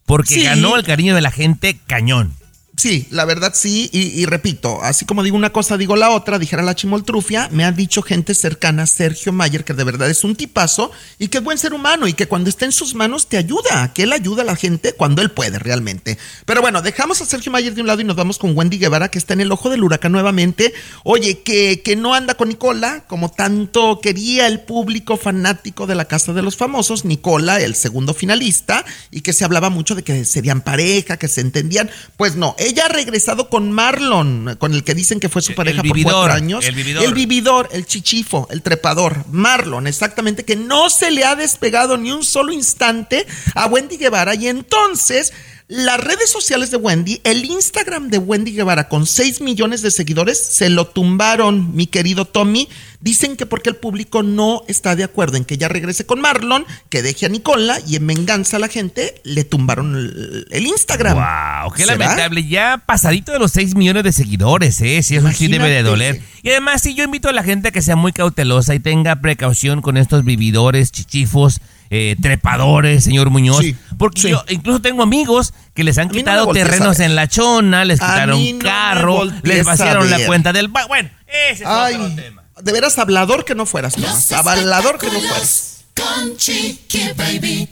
Porque 0.07 0.35
Sí. 0.35 0.43
ganó 0.45 0.77
el 0.77 0.85
cariño 0.85 1.15
de 1.15 1.23
la 1.23 1.31
gente 1.33 1.79
cañón. 1.87 2.35
Sí, 2.83 3.07
la 3.11 3.25
verdad 3.25 3.53
sí, 3.55 3.89
y, 3.93 4.27
repito, 4.27 4.83
así 4.83 5.05
como 5.05 5.23
digo 5.23 5.37
una 5.37 5.53
cosa, 5.53 5.77
digo 5.77 5.95
la 5.95 6.11
otra, 6.11 6.41
dijera 6.41 6.65
la 6.65 6.75
chimoltrufia, 6.75 7.49
me 7.53 7.65
ha 7.65 7.71
dicho 7.71 8.03
gente 8.03 8.35
cercana, 8.35 8.89
Sergio 8.89 9.33
Mayer, 9.33 9.63
que 9.63 9.73
de 9.73 9.85
verdad 9.85 10.11
es 10.11 10.25
un 10.25 10.35
tipazo 10.35 10.91
y 11.17 11.29
que 11.29 11.39
es 11.39 11.45
buen 11.45 11.59
ser 11.59 11.75
humano 11.75 12.09
y 12.09 12.13
que 12.13 12.27
cuando 12.27 12.51
está 12.51 12.65
en 12.65 12.73
sus 12.73 12.97
manos 12.97 13.29
te 13.29 13.37
ayuda, 13.37 13.93
que 13.95 14.03
él 14.03 14.13
ayuda 14.13 14.43
a 14.43 14.45
la 14.45 14.57
gente 14.57 14.95
cuando 14.95 15.23
él 15.23 15.31
puede 15.31 15.61
realmente. 15.61 16.19
Pero 16.45 16.61
bueno, 16.61 16.83
dejamos 16.83 17.21
a 17.21 17.25
Sergio 17.25 17.53
Mayer 17.53 17.73
de 17.73 17.83
un 17.83 17.87
lado 17.87 18.01
y 18.01 18.05
nos 18.05 18.17
vamos 18.17 18.37
con 18.37 18.59
Wendy 18.59 18.79
Guevara, 18.79 19.13
que 19.13 19.19
está 19.19 19.35
en 19.35 19.43
el 19.43 19.53
ojo 19.53 19.71
del 19.71 19.85
huracán 19.85 20.11
nuevamente. 20.11 20.75
Oye, 21.05 21.39
que, 21.43 21.83
que 21.83 21.95
no 21.95 22.15
anda 22.15 22.35
con 22.35 22.49
Nicola, 22.49 23.05
como 23.07 23.31
tanto 23.31 24.01
quería 24.01 24.49
el 24.49 24.59
público 24.59 25.17
fanático 25.17 25.87
de 25.87 25.95
la 25.95 26.07
Casa 26.07 26.33
de 26.33 26.43
los 26.43 26.57
Famosos, 26.57 27.05
Nicola, 27.05 27.61
el 27.61 27.77
segundo 27.77 28.13
finalista, 28.13 28.85
y 29.13 29.21
que 29.21 29.33
se 29.33 29.45
hablaba 29.45 29.71
mucho 29.71 29.95
de 29.95 30.03
que 30.03 30.25
serían 30.25 30.63
pareja, 30.63 31.17
que 31.17 31.29
se 31.29 31.43
entendían. 31.43 31.89
Pues 32.17 32.35
no, 32.35 32.57
ha 32.81 32.89
regresado 32.89 33.49
con 33.49 33.71
Marlon, 33.73 34.57
con 34.59 34.73
el 34.75 34.85
que 34.85 34.95
dicen 34.95 35.21
que 35.21 35.29
fue 35.29 35.43
su 35.43 35.53
El 35.53 35.57
pareja 35.57 35.83
por 35.83 35.93
vividor, 35.93 36.13
cuatro 36.13 36.33
años. 36.33 36.65
el 36.65 36.75
vividor. 36.75 37.05
El 37.05 37.15
vividor, 37.15 37.69
el 37.73 37.87
chichifo, 37.87 38.49
el 38.51 38.63
trepador, 38.63 39.25
Marlon, 39.31 39.87
exactamente, 39.87 40.45
que 40.45 40.57
no 40.57 40.91
se 40.91 41.11
le 41.11 41.25
ha 41.25 41.37
despegado 41.37 41.97
ni 41.97 42.13
un 42.13 42.25
solo 42.25 42.53
instante 42.53 43.27
a 43.55 43.67
Wendy 43.67 43.97
Guevara. 43.97 44.35
Y 44.35 44.49
entonces, 44.49 45.33
las 45.69 45.99
redes 45.99 46.31
sociales 46.31 46.71
de 46.71 46.77
Wendy, 46.77 47.21
el 47.25 47.45
Instagram 47.45 48.09
de 48.09 48.19
Wendy 48.19 48.53
Guevara 48.53 48.89
con 48.89 49.07
6 49.07 49.41
millones 49.41 49.81
de 49.83 49.91
seguidores, 49.91 50.39
se 50.39 50.69
lo 50.69 50.87
tumbaron, 50.87 51.75
mi 51.75 51.87
querido 51.87 52.25
Tommy. 52.27 52.69
Dicen 53.01 53.37
que 53.37 53.47
porque 53.47 53.71
el 53.71 53.77
público 53.77 54.23
no 54.23 54.63
está 54.69 54.95
de 54.95 55.03
acuerdo 55.03 55.37
en 55.37 55.45
que 55.45 55.55
ella 55.55 55.69
regrese 55.69 56.07
con 56.07 56.21
Marlon, 56.21 56.65
que 56.89 57.03
deje 57.03 57.27
a 57.27 57.29
Nicola 57.31 57.79
y 57.87 57.97
en 57.97 58.07
venganza 58.07 58.59
a 58.59 58.61
la 58.61 58.69
gente 58.69 59.21
le 59.25 59.45
tumbaron 59.45 59.97
el, 59.97 60.47
el 60.51 60.67
Instagram. 60.67 61.15
Wow, 61.15 61.73
qué 61.73 61.85
¿Será? 61.85 61.97
lamentable. 61.97 62.47
Ya 62.47 62.83
pasadito 62.85 63.33
de 63.33 63.39
los 63.41 63.51
6 63.53 63.75
millones 63.75 64.05
de 64.05 64.13
seguidores, 64.13 64.81
¿eh? 64.83 65.03
Sí, 65.03 65.17
eso 65.17 65.31
sí 65.33 65.49
debe 65.49 65.65
de 65.71 65.81
Imagínate. 65.81 65.83
doler. 65.83 66.23
Y 66.43 66.51
además, 66.51 66.83
sí, 66.83 66.95
yo 66.95 67.03
invito 67.05 67.29
a 67.29 67.33
la 67.33 67.43
gente 67.43 67.69
a 67.69 67.71
que 67.73 67.83
sea 67.83 67.97
muy 67.97 68.13
cautelosa 68.13 68.75
y 68.75 68.81
tenga 68.81 69.17
precaución 69.21 69.81
con 69.83 69.97
estos 69.97 70.25
vividores, 70.25 70.93
chichifos, 70.93 71.61
eh, 71.95 72.17
trepadores, 72.21 73.05
señor 73.05 73.29
Muñoz. 73.29 73.59
Sí, 73.61 73.77
porque 73.99 74.23
sí. 74.23 74.31
yo 74.31 74.43
incluso 74.49 74.81
tengo 74.81 75.03
amigos 75.03 75.53
que 75.75 75.85
les 75.85 75.99
han 75.99 76.09
no 76.09 76.15
quitado 76.15 76.47
terrenos 76.53 77.01
en 77.01 77.15
la 77.15 77.29
chona, 77.29 77.85
les 77.85 78.01
A 78.01 78.07
quitaron 78.07 78.43
no 78.59 78.59
carro, 78.65 79.25
les 79.43 79.65
vaciaron 79.65 80.09
la 80.11 80.25
cuenta 80.27 80.53
del... 80.55 80.69
ba- 80.69 80.87
Bueno, 80.87 81.11
ese 81.27 81.63
es 81.65 81.69
otro 81.69 81.83
Ay, 81.83 82.13
tema. 82.17 82.43
de 82.63 82.73
veras 82.73 82.99
hablador 82.99 83.45
que 83.45 83.55
no 83.55 83.67
fueras, 83.67 83.95
Tomás. 83.95 84.33
Hablador 84.33 84.99
que 84.99 85.07
no 85.09 85.21
fueras. 85.21 85.85
con 85.95 86.37
Chiqui 86.39 87.11
Baby. 87.15 87.69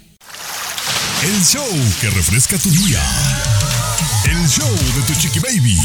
El 1.23 1.45
show 1.45 1.67
que 2.01 2.11
refresca 2.11 2.57
tu 2.59 2.71
día. 2.71 3.01
El 4.25 4.49
show 4.49 4.69
de 4.71 5.03
tu 5.07 5.15
chiqui 5.21 5.39
baby. 5.39 5.77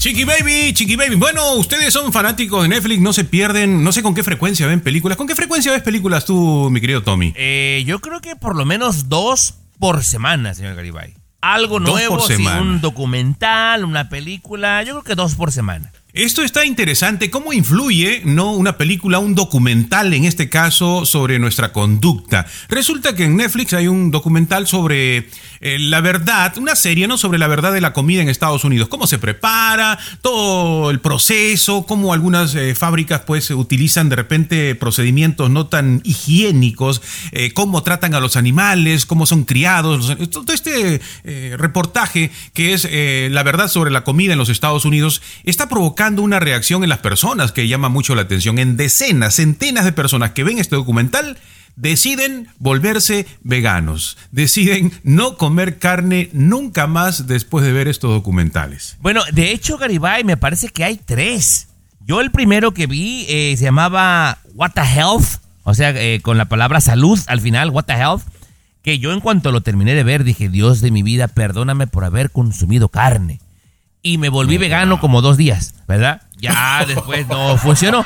Chiqui 0.00 0.24
Baby, 0.24 0.72
Chiqui 0.72 0.96
Baby. 0.96 1.16
Bueno, 1.16 1.56
ustedes 1.56 1.92
son 1.92 2.10
fanáticos 2.10 2.62
de 2.62 2.70
Netflix, 2.70 3.02
no 3.02 3.12
se 3.12 3.24
pierden, 3.24 3.84
no 3.84 3.92
sé 3.92 4.02
con 4.02 4.14
qué 4.14 4.24
frecuencia 4.24 4.66
ven 4.66 4.80
películas. 4.80 5.18
¿Con 5.18 5.26
qué 5.26 5.36
frecuencia 5.36 5.72
ves 5.72 5.82
películas 5.82 6.24
tú, 6.24 6.70
mi 6.70 6.80
querido 6.80 7.02
Tommy? 7.02 7.34
Eh, 7.36 7.84
yo 7.86 7.98
creo 8.00 8.22
que 8.22 8.34
por 8.34 8.56
lo 8.56 8.64
menos 8.64 9.10
dos 9.10 9.56
por 9.78 10.02
semana, 10.02 10.54
señor 10.54 10.74
Garibay. 10.74 11.12
Algo 11.42 11.80
Dos 11.80 11.90
nuevo, 11.90 12.18
sí, 12.20 12.46
un 12.46 12.80
documental, 12.80 13.84
una 13.84 14.08
película, 14.08 14.82
yo 14.84 14.92
creo 14.94 15.04
que 15.04 15.14
dos 15.14 15.34
por 15.34 15.52
semana. 15.52 15.92
Esto 16.12 16.42
está 16.42 16.64
interesante. 16.64 17.30
¿Cómo 17.30 17.52
influye, 17.52 18.22
no, 18.24 18.52
una 18.52 18.76
película, 18.76 19.20
un 19.20 19.36
documental 19.36 20.12
en 20.12 20.24
este 20.24 20.48
caso 20.48 21.06
sobre 21.06 21.38
nuestra 21.38 21.72
conducta? 21.72 22.46
Resulta 22.68 23.14
que 23.14 23.24
en 23.24 23.36
Netflix 23.36 23.74
hay 23.74 23.86
un 23.86 24.10
documental 24.10 24.66
sobre 24.66 25.28
eh, 25.60 25.78
la 25.78 26.00
verdad, 26.00 26.56
una 26.58 26.74
serie, 26.74 27.06
¿no? 27.06 27.16
Sobre 27.16 27.38
la 27.38 27.46
verdad 27.46 27.72
de 27.72 27.80
la 27.80 27.92
comida 27.92 28.22
en 28.22 28.28
Estados 28.28 28.64
Unidos. 28.64 28.88
Cómo 28.88 29.06
se 29.06 29.18
prepara, 29.18 29.98
todo 30.20 30.90
el 30.90 31.00
proceso, 31.00 31.84
cómo 31.86 32.12
algunas 32.12 32.56
eh, 32.56 32.74
fábricas, 32.74 33.20
pues, 33.26 33.50
utilizan 33.50 34.08
de 34.08 34.16
repente 34.16 34.74
procedimientos 34.74 35.50
no 35.50 35.66
tan 35.66 36.00
higiénicos, 36.02 37.02
eh, 37.30 37.52
cómo 37.52 37.84
tratan 37.84 38.14
a 38.14 38.20
los 38.20 38.36
animales, 38.36 39.06
cómo 39.06 39.26
son 39.26 39.44
criados. 39.44 40.16
todo 40.30 40.52
este 40.52 41.00
reportaje 41.56 42.30
que 42.54 42.72
es 42.72 42.88
la 43.30 43.42
verdad 43.42 43.68
sobre 43.68 43.90
la 43.90 44.02
comida 44.02 44.32
en 44.32 44.38
los 44.38 44.48
Estados 44.48 44.84
Unidos 44.84 45.22
está 45.44 45.68
provocando 45.68 45.99
una 46.00 46.40
reacción 46.40 46.82
en 46.82 46.88
las 46.88 47.00
personas 47.00 47.52
que 47.52 47.68
llama 47.68 47.90
mucho 47.90 48.14
la 48.14 48.22
atención. 48.22 48.58
En 48.58 48.78
decenas, 48.78 49.34
centenas 49.34 49.84
de 49.84 49.92
personas 49.92 50.30
que 50.30 50.44
ven 50.44 50.58
este 50.58 50.74
documental 50.74 51.36
deciden 51.76 52.48
volverse 52.58 53.26
veganos, 53.42 54.16
deciden 54.30 54.92
no 55.02 55.36
comer 55.36 55.78
carne 55.78 56.30
nunca 56.32 56.86
más 56.86 57.26
después 57.26 57.66
de 57.66 57.72
ver 57.72 57.86
estos 57.86 58.12
documentales. 58.12 58.96
Bueno, 59.00 59.22
de 59.32 59.52
hecho, 59.52 59.76
Garibay, 59.76 60.24
me 60.24 60.38
parece 60.38 60.68
que 60.68 60.84
hay 60.84 60.96
tres. 60.96 61.68
Yo 62.06 62.22
el 62.22 62.30
primero 62.30 62.72
que 62.72 62.86
vi 62.86 63.26
eh, 63.28 63.54
se 63.58 63.64
llamaba 63.64 64.38
What 64.54 64.72
the 64.72 64.80
Health, 64.80 65.42
o 65.64 65.74
sea, 65.74 65.90
eh, 65.90 66.20
con 66.22 66.38
la 66.38 66.46
palabra 66.46 66.80
salud 66.80 67.20
al 67.26 67.42
final, 67.42 67.68
What 67.70 67.84
the 67.84 67.92
Health, 67.92 68.22
que 68.82 68.98
yo 68.98 69.12
en 69.12 69.20
cuanto 69.20 69.52
lo 69.52 69.60
terminé 69.60 69.94
de 69.94 70.02
ver 70.02 70.24
dije, 70.24 70.48
Dios 70.48 70.80
de 70.80 70.90
mi 70.90 71.02
vida, 71.02 71.28
perdóname 71.28 71.86
por 71.86 72.04
haber 72.04 72.30
consumido 72.30 72.88
carne. 72.88 73.38
Y 74.02 74.16
me 74.16 74.30
volví 74.30 74.56
vegano 74.56 74.98
como 74.98 75.20
dos 75.20 75.36
días, 75.36 75.74
¿verdad? 75.86 76.22
Ya 76.38 76.84
después 76.88 77.28
no 77.28 77.56
funcionó. 77.58 78.04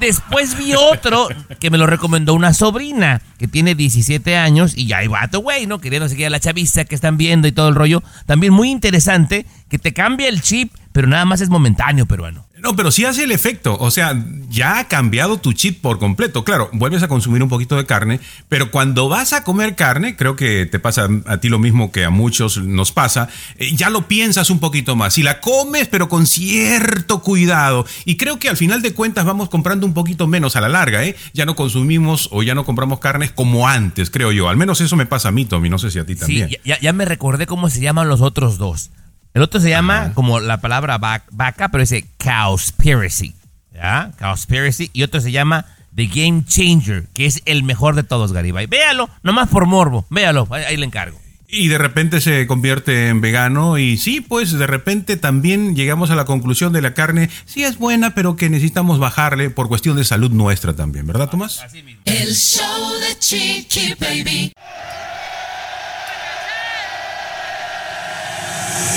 Después 0.00 0.56
vi 0.58 0.74
otro 0.74 1.28
que 1.60 1.70
me 1.70 1.78
lo 1.78 1.86
recomendó 1.86 2.34
una 2.34 2.52
sobrina 2.52 3.20
que 3.38 3.46
tiene 3.46 3.74
17 3.74 4.36
años 4.36 4.76
y 4.76 4.86
ya 4.86 4.98
hay 4.98 5.06
vato, 5.06 5.40
güey, 5.40 5.66
¿no? 5.66 5.80
Queriendo 5.80 6.08
seguir 6.08 6.26
a 6.26 6.30
la 6.30 6.40
chaviza 6.40 6.84
que 6.84 6.94
están 6.94 7.16
viendo 7.16 7.46
y 7.46 7.52
todo 7.52 7.68
el 7.68 7.76
rollo. 7.76 8.02
También 8.26 8.52
muy 8.52 8.70
interesante 8.70 9.46
que 9.68 9.78
te 9.78 9.92
cambia 9.92 10.28
el 10.28 10.42
chip, 10.42 10.72
pero 10.92 11.06
nada 11.06 11.24
más 11.24 11.40
es 11.40 11.50
momentáneo, 11.50 12.06
peruano. 12.06 12.47
No, 12.60 12.74
pero 12.74 12.90
sí 12.90 13.04
hace 13.04 13.24
el 13.24 13.32
efecto. 13.32 13.76
O 13.78 13.90
sea, 13.90 14.20
ya 14.48 14.78
ha 14.78 14.88
cambiado 14.88 15.38
tu 15.38 15.52
chip 15.52 15.80
por 15.80 15.98
completo. 15.98 16.44
Claro, 16.44 16.70
vuelves 16.72 17.02
a 17.02 17.08
consumir 17.08 17.42
un 17.42 17.48
poquito 17.48 17.76
de 17.76 17.86
carne, 17.86 18.20
pero 18.48 18.70
cuando 18.70 19.08
vas 19.08 19.32
a 19.32 19.44
comer 19.44 19.76
carne, 19.76 20.16
creo 20.16 20.36
que 20.36 20.66
te 20.66 20.78
pasa 20.78 21.08
a 21.26 21.38
ti 21.38 21.48
lo 21.48 21.58
mismo 21.58 21.92
que 21.92 22.04
a 22.04 22.10
muchos 22.10 22.58
nos 22.58 22.92
pasa, 22.92 23.28
eh, 23.58 23.74
ya 23.76 23.90
lo 23.90 24.08
piensas 24.08 24.50
un 24.50 24.58
poquito 24.58 24.96
más. 24.96 25.18
Y 25.18 25.22
la 25.22 25.40
comes, 25.40 25.88
pero 25.88 26.08
con 26.08 26.26
cierto 26.26 27.20
cuidado. 27.22 27.86
Y 28.04 28.16
creo 28.16 28.38
que 28.38 28.48
al 28.48 28.56
final 28.56 28.82
de 28.82 28.92
cuentas 28.92 29.24
vamos 29.24 29.48
comprando 29.48 29.86
un 29.86 29.94
poquito 29.94 30.26
menos 30.26 30.56
a 30.56 30.60
la 30.60 30.68
larga, 30.68 31.04
¿eh? 31.04 31.16
Ya 31.32 31.44
no 31.44 31.54
consumimos 31.54 32.28
o 32.32 32.42
ya 32.42 32.54
no 32.54 32.64
compramos 32.64 32.98
carnes 32.98 33.30
como 33.30 33.68
antes, 33.68 34.10
creo 34.10 34.32
yo. 34.32 34.48
Al 34.48 34.56
menos 34.56 34.80
eso 34.80 34.96
me 34.96 35.06
pasa 35.06 35.28
a 35.28 35.32
mí, 35.32 35.44
Tommy. 35.44 35.68
No 35.68 35.78
sé 35.78 35.90
si 35.90 35.98
a 35.98 36.06
ti 36.06 36.16
también. 36.16 36.48
Sí, 36.48 36.56
ya, 36.64 36.78
ya 36.80 36.92
me 36.92 37.04
recordé 37.04 37.46
cómo 37.46 37.70
se 37.70 37.80
llaman 37.80 38.08
los 38.08 38.20
otros 38.20 38.58
dos. 38.58 38.90
El 39.38 39.42
otro 39.44 39.60
se 39.60 39.70
llama 39.70 40.10
como 40.14 40.40
la 40.40 40.60
palabra 40.60 40.98
va- 40.98 41.22
vaca, 41.30 41.68
pero 41.68 41.82
dice 41.82 42.04
Cowspiracy. 42.18 43.34
¿Ya? 43.72 44.10
Cowspiracy. 44.18 44.90
Y 44.92 45.04
otro 45.04 45.20
se 45.20 45.30
llama 45.30 45.64
The 45.94 46.06
Game 46.06 46.42
Changer, 46.44 47.06
que 47.14 47.24
es 47.26 47.40
el 47.44 47.62
mejor 47.62 47.94
de 47.94 48.02
todos, 48.02 48.32
Garibay. 48.32 48.66
Véalo, 48.66 49.08
nomás 49.22 49.48
por 49.48 49.66
morbo. 49.66 50.04
Véalo, 50.10 50.48
ahí, 50.50 50.64
ahí 50.64 50.76
le 50.76 50.86
encargo. 50.86 51.20
Y 51.46 51.68
de 51.68 51.78
repente 51.78 52.20
se 52.20 52.48
convierte 52.48 53.06
en 53.10 53.20
vegano 53.20 53.78
y 53.78 53.96
sí, 53.96 54.20
pues 54.20 54.50
de 54.50 54.66
repente 54.66 55.16
también 55.16 55.76
llegamos 55.76 56.10
a 56.10 56.16
la 56.16 56.24
conclusión 56.24 56.72
de 56.72 56.82
la 56.82 56.92
carne, 56.92 57.30
sí 57.46 57.62
es 57.62 57.78
buena, 57.78 58.10
pero 58.16 58.34
que 58.34 58.50
necesitamos 58.50 58.98
bajarle 58.98 59.50
por 59.50 59.68
cuestión 59.68 59.96
de 59.96 60.04
salud 60.04 60.32
nuestra 60.32 60.74
también, 60.74 61.06
¿verdad, 61.06 61.30
Tomás? 61.30 61.62
El 62.04 62.34
show 62.34 62.90
de 63.08 63.18
Chiqui 63.20 63.94
Baby. 64.00 64.52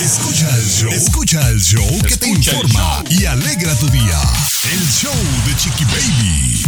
Escucha 0.04 0.48
el 0.56 0.66
show. 0.66 0.92
Escucha 0.92 1.50
el 1.50 1.60
show 1.60 2.02
que 2.08 2.16
te 2.16 2.30
informa 2.30 3.04
y 3.10 3.26
alegra 3.26 3.74
tu 3.76 3.88
día. 3.88 4.20
El 4.72 4.80
show 4.90 5.14
de 5.48 5.56
Chiqui 5.56 5.86
Baby. 5.86 6.64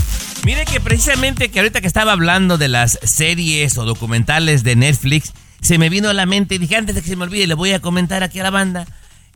Mire 0.46 0.66
que 0.66 0.80
precisamente 0.80 1.50
que 1.50 1.60
ahorita 1.60 1.82
que 1.82 1.88
estaba 1.88 2.14
hablando 2.14 2.58
de 2.58 2.70
las 2.70 2.98
series 3.04 3.78
o 3.78 3.86
documentales 3.86 4.64
de 4.64 4.76
Netflix, 4.76 5.34
se 5.62 5.78
me 5.78 5.90
vino 5.90 6.10
a 6.10 6.14
la 6.14 6.26
mente 6.26 6.56
y 6.56 6.58
dije, 6.58 6.76
antes 6.76 6.96
de 6.96 7.02
que 7.02 7.10
se 7.10 7.16
me 7.16 7.24
olvide, 7.24 7.46
le 7.46 7.54
voy 7.54 7.74
a 7.74 7.80
comentar 7.80 8.24
aquí 8.24 8.40
a 8.40 8.44
la 8.44 8.50
banda. 8.50 8.88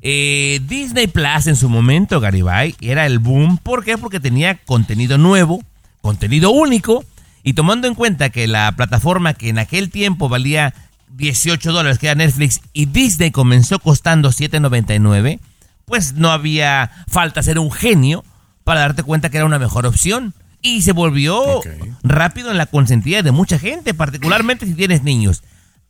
Eh, 0.01 0.59
Disney 0.67 1.07
Plus 1.07 1.45
en 1.45 1.55
su 1.55 1.69
momento, 1.69 2.19
Garibay, 2.19 2.75
era 2.81 3.05
el 3.05 3.19
boom. 3.19 3.59
¿Por 3.59 3.85
qué? 3.85 3.97
Porque 3.97 4.19
tenía 4.19 4.57
contenido 4.57 5.17
nuevo, 5.17 5.63
contenido 6.01 6.49
único, 6.49 7.05
y 7.43 7.53
tomando 7.53 7.87
en 7.87 7.95
cuenta 7.95 8.29
que 8.29 8.47
la 8.47 8.73
plataforma 8.75 9.33
que 9.33 9.49
en 9.49 9.59
aquel 9.59 9.89
tiempo 9.89 10.29
valía 10.29 10.73
18 11.09 11.71
dólares, 11.71 11.99
que 11.99 12.07
era 12.07 12.15
Netflix, 12.15 12.61
y 12.73 12.85
Disney 12.85 13.31
comenzó 13.31 13.79
costando 13.79 14.29
7.99, 14.29 15.39
pues 15.85 16.13
no 16.13 16.31
había 16.31 16.91
falta 17.07 17.41
ser 17.43 17.59
un 17.59 17.71
genio 17.71 18.23
para 18.63 18.81
darte 18.81 19.03
cuenta 19.03 19.29
que 19.29 19.37
era 19.37 19.45
una 19.45 19.59
mejor 19.59 19.85
opción. 19.85 20.33
Y 20.61 20.81
se 20.81 20.91
volvió 20.91 21.61
rápido 22.03 22.51
en 22.51 22.57
la 22.57 22.65
consentida 22.65 23.21
de 23.21 23.31
mucha 23.31 23.59
gente, 23.59 23.93
particularmente 23.93 24.65
si 24.65 24.73
tienes 24.73 25.03
niños. 25.03 25.43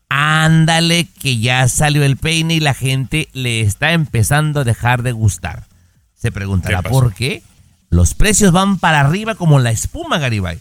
Ándale, 0.09 1.07
que 1.19 1.39
ya 1.39 1.67
salió 1.67 2.03
el 2.03 2.17
peine 2.17 2.55
y 2.55 2.59
la 2.59 2.73
gente 2.73 3.29
le 3.33 3.61
está 3.61 3.93
empezando 3.93 4.59
a 4.59 4.63
dejar 4.63 5.03
de 5.03 5.13
gustar. 5.13 5.65
Se 6.13 6.31
preguntará 6.31 6.81
por 6.81 7.13
qué. 7.13 7.43
Los 7.89 8.13
precios 8.13 8.51
van 8.51 8.77
para 8.77 8.99
arriba 8.99 9.35
como 9.35 9.59
la 9.59 9.71
espuma, 9.71 10.17
Garibay. 10.17 10.59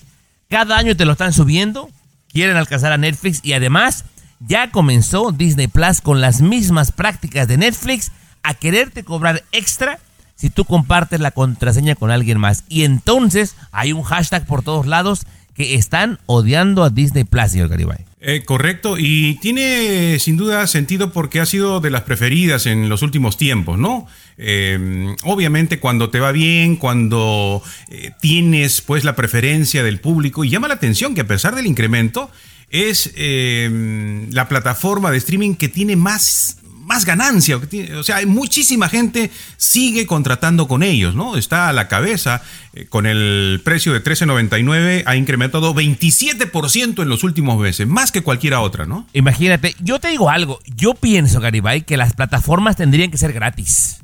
Cada 0.48 0.78
año 0.78 0.96
te 0.96 1.04
lo 1.04 1.12
están 1.12 1.32
subiendo, 1.32 1.90
quieren 2.28 2.57
alcanzar 2.57 2.92
a 2.92 2.98
Netflix 2.98 3.40
y 3.42 3.52
además 3.52 4.04
ya 4.41 4.70
comenzó 4.70 5.32
Disney 5.32 5.68
Plus 5.68 6.01
con 6.01 6.20
las 6.20 6.41
mismas 6.41 6.93
prácticas 6.93 7.49
de 7.49 7.57
Netflix 7.57 8.12
a 8.43 8.55
quererte 8.55 9.05
cobrar 9.05 9.45
extra 9.53 9.99
si 10.34 10.51
tú 10.51 10.64
compartes 10.64 11.20
la 11.20 11.30
contraseña 11.30 11.95
con 11.95 12.11
alguien 12.11 12.39
más. 12.39 12.64
Y 12.68 12.84
entonces 12.84 13.57
hay 13.72 13.93
un 13.93 14.03
hashtag 14.03 14.47
por 14.47 14.62
todos 14.62 14.87
lados 14.87 15.26
que 15.55 15.74
están 15.74 16.18
odiando 16.26 16.84
a 16.84 16.91
Disney 16.91 17.24
Plus, 17.24 17.53
señor 17.53 17.68
Garibay. 17.68 18.05
Eh, 18.20 18.43
correcto, 18.45 18.97
y 18.99 19.39
tiene 19.41 20.18
sin 20.18 20.37
duda 20.37 20.66
sentido 20.66 21.12
porque 21.12 21.41
ha 21.41 21.47
sido 21.47 21.80
de 21.80 21.91
las 21.91 22.03
preferidas 22.03 22.66
en 22.66 22.89
los 22.89 23.03
últimos 23.03 23.37
tiempos, 23.37 23.78
¿no? 23.78 24.07
Eh, 24.37 25.14
obviamente 25.22 25.80
cuando 25.80 26.11
te 26.11 26.20
va 26.20 26.32
bien, 26.32 26.76
cuando 26.76 27.62
eh, 27.89 28.11
tienes 28.20 28.80
pues 28.80 29.05
la 29.05 29.16
preferencia 29.16 29.82
del 29.82 30.01
público, 30.01 30.45
y 30.45 30.51
llama 30.51 30.68
la 30.68 30.74
atención 30.74 31.14
que 31.14 31.22
a 31.22 31.26
pesar 31.26 31.55
del 31.55 31.66
incremento, 31.66 32.30
es 32.70 33.12
eh, 33.16 34.26
la 34.30 34.48
plataforma 34.48 35.10
de 35.10 35.18
streaming 35.18 35.54
que 35.54 35.68
tiene 35.68 35.96
más, 35.96 36.58
más 36.82 37.04
ganancia. 37.04 37.60
O 37.96 38.02
sea, 38.02 38.16
hay 38.16 38.26
muchísima 38.26 38.88
gente 38.88 39.30
sigue 39.56 40.06
contratando 40.06 40.68
con 40.68 40.82
ellos, 40.82 41.14
¿no? 41.14 41.36
Está 41.36 41.68
a 41.68 41.72
la 41.72 41.88
cabeza 41.88 42.42
eh, 42.74 42.86
con 42.86 43.06
el 43.06 43.60
precio 43.64 43.92
de 43.92 44.02
13.99, 44.02 45.04
ha 45.06 45.16
incrementado 45.16 45.74
27% 45.74 47.02
en 47.02 47.08
los 47.08 47.24
últimos 47.24 47.58
meses, 47.58 47.86
más 47.86 48.12
que 48.12 48.22
cualquiera 48.22 48.60
otra, 48.60 48.86
¿no? 48.86 49.06
Imagínate, 49.12 49.74
yo 49.80 49.98
te 49.98 50.08
digo 50.08 50.30
algo, 50.30 50.60
yo 50.76 50.94
pienso, 50.94 51.40
Garibay, 51.40 51.82
que 51.82 51.96
las 51.96 52.14
plataformas 52.14 52.76
tendrían 52.76 53.10
que 53.10 53.18
ser 53.18 53.32
gratis. 53.32 53.98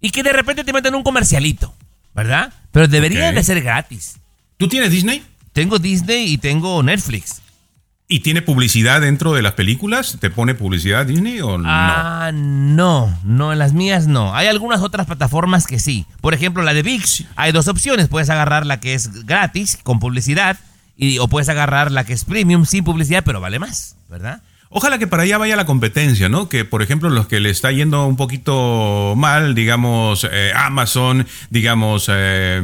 Y 0.00 0.10
que 0.10 0.22
de 0.22 0.32
repente 0.32 0.64
te 0.64 0.72
meten 0.72 0.94
un 0.96 1.04
comercialito, 1.04 1.74
¿verdad? 2.14 2.52
Pero 2.72 2.88
deberían 2.88 3.34
de 3.34 3.44
ser 3.44 3.62
gratis. 3.62 4.16
¿Tú 4.56 4.66
tienes 4.66 4.90
Disney? 4.90 5.22
Tengo 5.52 5.78
Disney 5.78 6.32
y 6.32 6.38
tengo 6.38 6.82
Netflix. 6.82 7.41
¿Y 8.12 8.20
tiene 8.20 8.42
publicidad 8.42 9.00
dentro 9.00 9.32
de 9.32 9.40
las 9.40 9.52
películas? 9.52 10.18
¿Te 10.20 10.28
pone 10.28 10.54
publicidad 10.54 11.06
Disney 11.06 11.40
o 11.40 11.56
no? 11.56 11.64
Ah, 11.66 12.30
no, 12.34 13.18
no, 13.24 13.54
en 13.54 13.58
las 13.58 13.72
mías 13.72 14.06
no. 14.06 14.34
Hay 14.34 14.48
algunas 14.48 14.82
otras 14.82 15.06
plataformas 15.06 15.66
que 15.66 15.78
sí. 15.78 16.04
Por 16.20 16.34
ejemplo, 16.34 16.62
la 16.62 16.74
de 16.74 16.82
VIX, 16.82 17.24
hay 17.36 17.52
dos 17.52 17.68
opciones. 17.68 18.08
Puedes 18.08 18.28
agarrar 18.28 18.66
la 18.66 18.80
que 18.80 18.92
es 18.92 19.24
gratis, 19.24 19.78
con 19.82 19.98
publicidad, 19.98 20.58
y, 20.94 21.20
o 21.20 21.28
puedes 21.28 21.48
agarrar 21.48 21.90
la 21.90 22.04
que 22.04 22.12
es 22.12 22.26
premium, 22.26 22.66
sin 22.66 22.84
publicidad, 22.84 23.22
pero 23.24 23.40
vale 23.40 23.58
más, 23.58 23.96
¿verdad? 24.10 24.42
Ojalá 24.74 24.98
que 24.98 25.06
para 25.06 25.24
allá 25.24 25.36
vaya 25.36 25.54
la 25.54 25.66
competencia, 25.66 26.30
¿no? 26.30 26.48
Que, 26.48 26.64
por 26.64 26.80
ejemplo, 26.82 27.10
los 27.10 27.26
que 27.26 27.40
le 27.40 27.50
está 27.50 27.70
yendo 27.72 28.06
un 28.06 28.16
poquito 28.16 29.12
mal, 29.18 29.54
digamos, 29.54 30.26
eh, 30.32 30.50
Amazon, 30.56 31.26
digamos, 31.50 32.06
eh, 32.08 32.60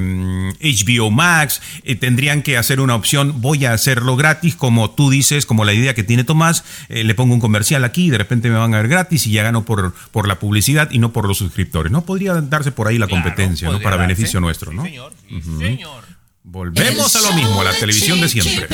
HBO 0.58 1.10
Max, 1.10 1.60
eh, 1.84 1.96
tendrían 1.96 2.40
que 2.42 2.56
hacer 2.56 2.80
una 2.80 2.94
opción, 2.94 3.42
voy 3.42 3.66
a 3.66 3.74
hacerlo 3.74 4.16
gratis, 4.16 4.56
como 4.56 4.90
tú 4.90 5.10
dices, 5.10 5.44
como 5.44 5.66
la 5.66 5.74
idea 5.74 5.94
que 5.94 6.02
tiene 6.02 6.24
Tomás, 6.24 6.64
eh, 6.88 7.04
le 7.04 7.14
pongo 7.14 7.34
un 7.34 7.40
comercial 7.40 7.84
aquí 7.84 8.06
y 8.06 8.10
de 8.10 8.16
repente 8.18 8.48
me 8.48 8.56
van 8.56 8.72
a 8.74 8.78
ver 8.78 8.88
gratis 8.88 9.26
y 9.26 9.32
ya 9.32 9.42
gano 9.42 9.64
por, 9.66 9.92
por 10.10 10.26
la 10.26 10.38
publicidad 10.38 10.90
y 10.90 10.98
no 11.00 11.12
por 11.12 11.28
los 11.28 11.36
suscriptores, 11.36 11.92
¿no? 11.92 12.06
Podría 12.06 12.32
darse 12.40 12.72
por 12.72 12.88
ahí 12.88 12.96
la 12.96 13.06
Claro, 13.06 13.22
competencia, 13.22 13.68
¿no? 13.68 13.80
Para 13.80 13.96
darse. 13.96 14.14
beneficio 14.14 14.40
nuestro, 14.40 14.72
¿no? 14.72 14.82
Sí, 14.82 14.88
señor. 14.88 15.12
Sí, 15.28 15.42
señor. 15.58 16.04
Volvemos 16.42 17.14
a 17.16 17.20
lo 17.20 17.32
mismo, 17.34 17.60
a 17.60 17.64
la 17.64 17.72
televisión 17.74 18.18
de 18.22 18.28
siempre. 18.30 18.66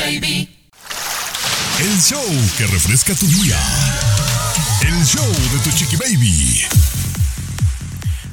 El 1.79 2.01
show 2.01 2.23
que 2.57 2.67
refresca 2.67 3.13
tu 3.15 3.27
día. 3.27 3.57
El 4.81 5.05
show 5.05 5.27
de 5.27 5.59
tu 5.61 5.75
chiqui 5.75 5.97
baby. 5.97 6.61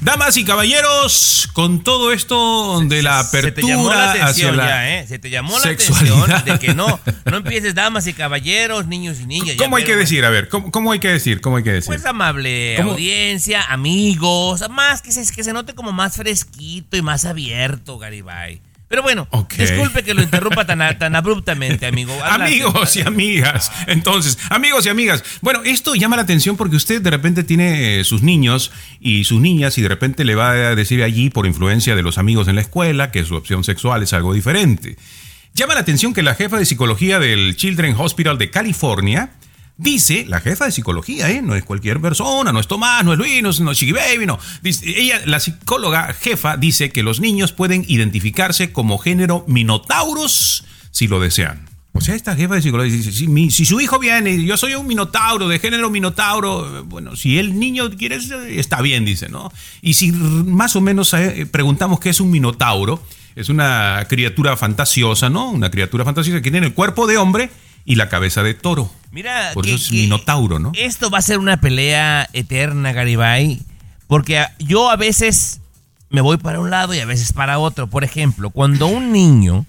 Damas 0.00 0.36
y 0.36 0.44
caballeros, 0.44 1.48
con 1.52 1.82
todo 1.82 2.12
esto 2.12 2.80
de 2.82 3.02
la 3.02 3.22
Se 3.24 3.38
apertura 3.38 3.54
te 3.54 3.62
llamó 3.66 3.88
la 3.88 4.12
hacia 4.12 4.22
atención 4.24 4.56
la 4.56 4.66
ya, 4.66 4.98
¿eh? 4.98 5.06
Se 5.08 5.18
te 5.18 5.28
llamó 5.28 5.54
la 5.58 5.62
sexualidad. 5.62 6.22
atención 6.22 6.44
de 6.44 6.58
que 6.66 6.74
no, 6.74 7.00
no 7.24 7.36
empieces 7.36 7.74
damas 7.74 8.06
y 8.06 8.12
caballeros, 8.12 8.86
niños 8.86 9.18
y 9.20 9.26
niñas. 9.26 9.56
ya 9.56 9.64
¿Cómo 9.64 9.74
hay 9.74 9.84
que 9.84 9.96
decir? 9.96 10.24
A 10.24 10.30
ver, 10.30 10.48
¿cómo, 10.48 10.70
cómo 10.70 10.92
hay 10.92 11.00
que 11.00 11.08
decir? 11.08 11.40
¿Cómo 11.40 11.56
hay 11.56 11.64
que 11.64 11.72
decir? 11.72 11.88
Pues 11.88 12.06
amable 12.06 12.74
¿Cómo? 12.76 12.92
audiencia, 12.92 13.64
amigos, 13.64 14.62
más 14.70 15.02
que 15.02 15.10
se, 15.10 15.26
que 15.34 15.42
se 15.42 15.52
note 15.52 15.74
como 15.74 15.90
más 15.90 16.14
fresquito 16.14 16.96
y 16.96 17.02
más 17.02 17.24
abierto, 17.24 17.98
Garibay. 17.98 18.60
Pero 18.92 19.02
bueno, 19.02 19.26
disculpe 19.56 20.02
que 20.02 20.12
lo 20.12 20.20
interrumpa 20.20 20.66
tan, 20.66 20.98
tan 20.98 21.16
abruptamente, 21.16 21.86
amigo. 21.86 22.12
Amigos 22.24 22.94
y 22.96 23.00
amigas. 23.00 23.72
Entonces, 23.86 24.36
amigos 24.50 24.84
y 24.84 24.90
amigas. 24.90 25.24
Bueno, 25.40 25.62
esto 25.64 25.94
llama 25.94 26.16
la 26.16 26.24
atención 26.24 26.58
porque 26.58 26.76
usted 26.76 27.00
de 27.00 27.08
repente 27.08 27.42
tiene 27.42 28.00
eh, 28.00 28.04
sus 28.04 28.20
niños 28.20 28.70
y 29.00 29.24
sus 29.24 29.40
niñas 29.40 29.78
y 29.78 29.80
de 29.80 29.88
repente 29.88 30.26
le 30.26 30.34
va 30.34 30.50
a 30.50 30.74
decir 30.74 31.02
allí 31.02 31.30
por 31.30 31.46
influencia 31.46 31.96
de 31.96 32.02
los 32.02 32.18
amigos 32.18 32.48
en 32.48 32.56
la 32.56 32.60
escuela 32.60 33.10
que 33.10 33.24
su 33.24 33.34
opción 33.34 33.64
sexual 33.64 34.02
es 34.02 34.12
algo 34.12 34.34
diferente. 34.34 34.98
Llama 35.54 35.72
la 35.72 35.80
atención 35.80 36.12
que 36.12 36.22
la 36.22 36.34
jefa 36.34 36.58
de 36.58 36.66
psicología 36.66 37.18
del 37.18 37.56
Children's 37.56 37.98
Hospital 37.98 38.36
de 38.36 38.50
California 38.50 39.30
dice, 39.76 40.24
la 40.28 40.40
jefa 40.40 40.66
de 40.66 40.72
psicología, 40.72 41.30
¿eh? 41.30 41.42
no 41.42 41.54
es 41.54 41.64
cualquier 41.64 42.00
persona, 42.00 42.52
no 42.52 42.60
es 42.60 42.68
Tomás, 42.68 43.04
no 43.04 43.12
es 43.12 43.18
Luis, 43.18 43.42
no 43.42 43.50
es, 43.50 43.60
no 43.60 43.72
no. 44.26 44.38
Ella, 44.84 45.20
la 45.26 45.40
psicóloga 45.40 46.12
jefa, 46.14 46.56
dice 46.56 46.90
que 46.90 47.02
los 47.02 47.20
niños 47.20 47.52
pueden 47.52 47.84
identificarse 47.88 48.72
como 48.72 48.98
género 48.98 49.44
minotauros 49.48 50.64
si 50.90 51.08
lo 51.08 51.20
desean. 51.20 51.68
O 51.94 52.00
sea, 52.00 52.14
esta 52.14 52.34
jefa 52.34 52.54
de 52.54 52.62
psicología 52.62 52.94
dice, 52.94 53.12
si, 53.12 53.50
si 53.50 53.64
su 53.66 53.80
hijo 53.80 53.98
viene 53.98 54.30
y 54.30 54.46
yo 54.46 54.56
soy 54.56 54.74
un 54.74 54.86
minotauro, 54.86 55.46
de 55.46 55.58
género 55.58 55.90
minotauro, 55.90 56.84
bueno, 56.84 57.16
si 57.16 57.38
el 57.38 57.58
niño 57.58 57.90
quiere, 57.90 58.18
está 58.48 58.80
bien, 58.80 59.04
dice, 59.04 59.28
¿no? 59.28 59.52
Y 59.82 59.94
si 59.94 60.10
más 60.10 60.74
o 60.74 60.80
menos 60.80 61.12
eh, 61.12 61.46
preguntamos 61.50 62.00
qué 62.00 62.08
es 62.08 62.20
un 62.20 62.30
minotauro, 62.30 63.02
es 63.36 63.50
una 63.50 64.06
criatura 64.08 64.56
fantasiosa, 64.56 65.28
¿no? 65.28 65.50
Una 65.50 65.70
criatura 65.70 66.04
fantasiosa 66.04 66.40
que 66.40 66.50
tiene 66.50 66.66
el 66.66 66.74
cuerpo 66.74 67.06
de 67.06 67.18
hombre 67.18 67.50
y 67.84 67.96
la 67.96 68.08
cabeza 68.08 68.42
de 68.42 68.54
toro. 68.54 68.90
Mira, 69.10 69.50
Por 69.54 69.64
que- 69.64 69.74
eso 69.74 69.84
es 69.84 69.90
que 69.90 69.96
minotauro, 69.96 70.58
¿no? 70.58 70.72
Esto 70.74 71.10
va 71.10 71.18
a 71.18 71.22
ser 71.22 71.38
una 71.38 71.58
pelea 71.60 72.28
eterna, 72.32 72.92
Garibay, 72.92 73.60
porque 74.06 74.44
yo 74.58 74.90
a 74.90 74.96
veces 74.96 75.60
me 76.10 76.20
voy 76.20 76.36
para 76.38 76.60
un 76.60 76.70
lado 76.70 76.94
y 76.94 77.00
a 77.00 77.06
veces 77.06 77.32
para 77.32 77.58
otro. 77.58 77.88
Por 77.88 78.04
ejemplo, 78.04 78.50
cuando 78.50 78.86
un 78.86 79.12
niño... 79.12 79.66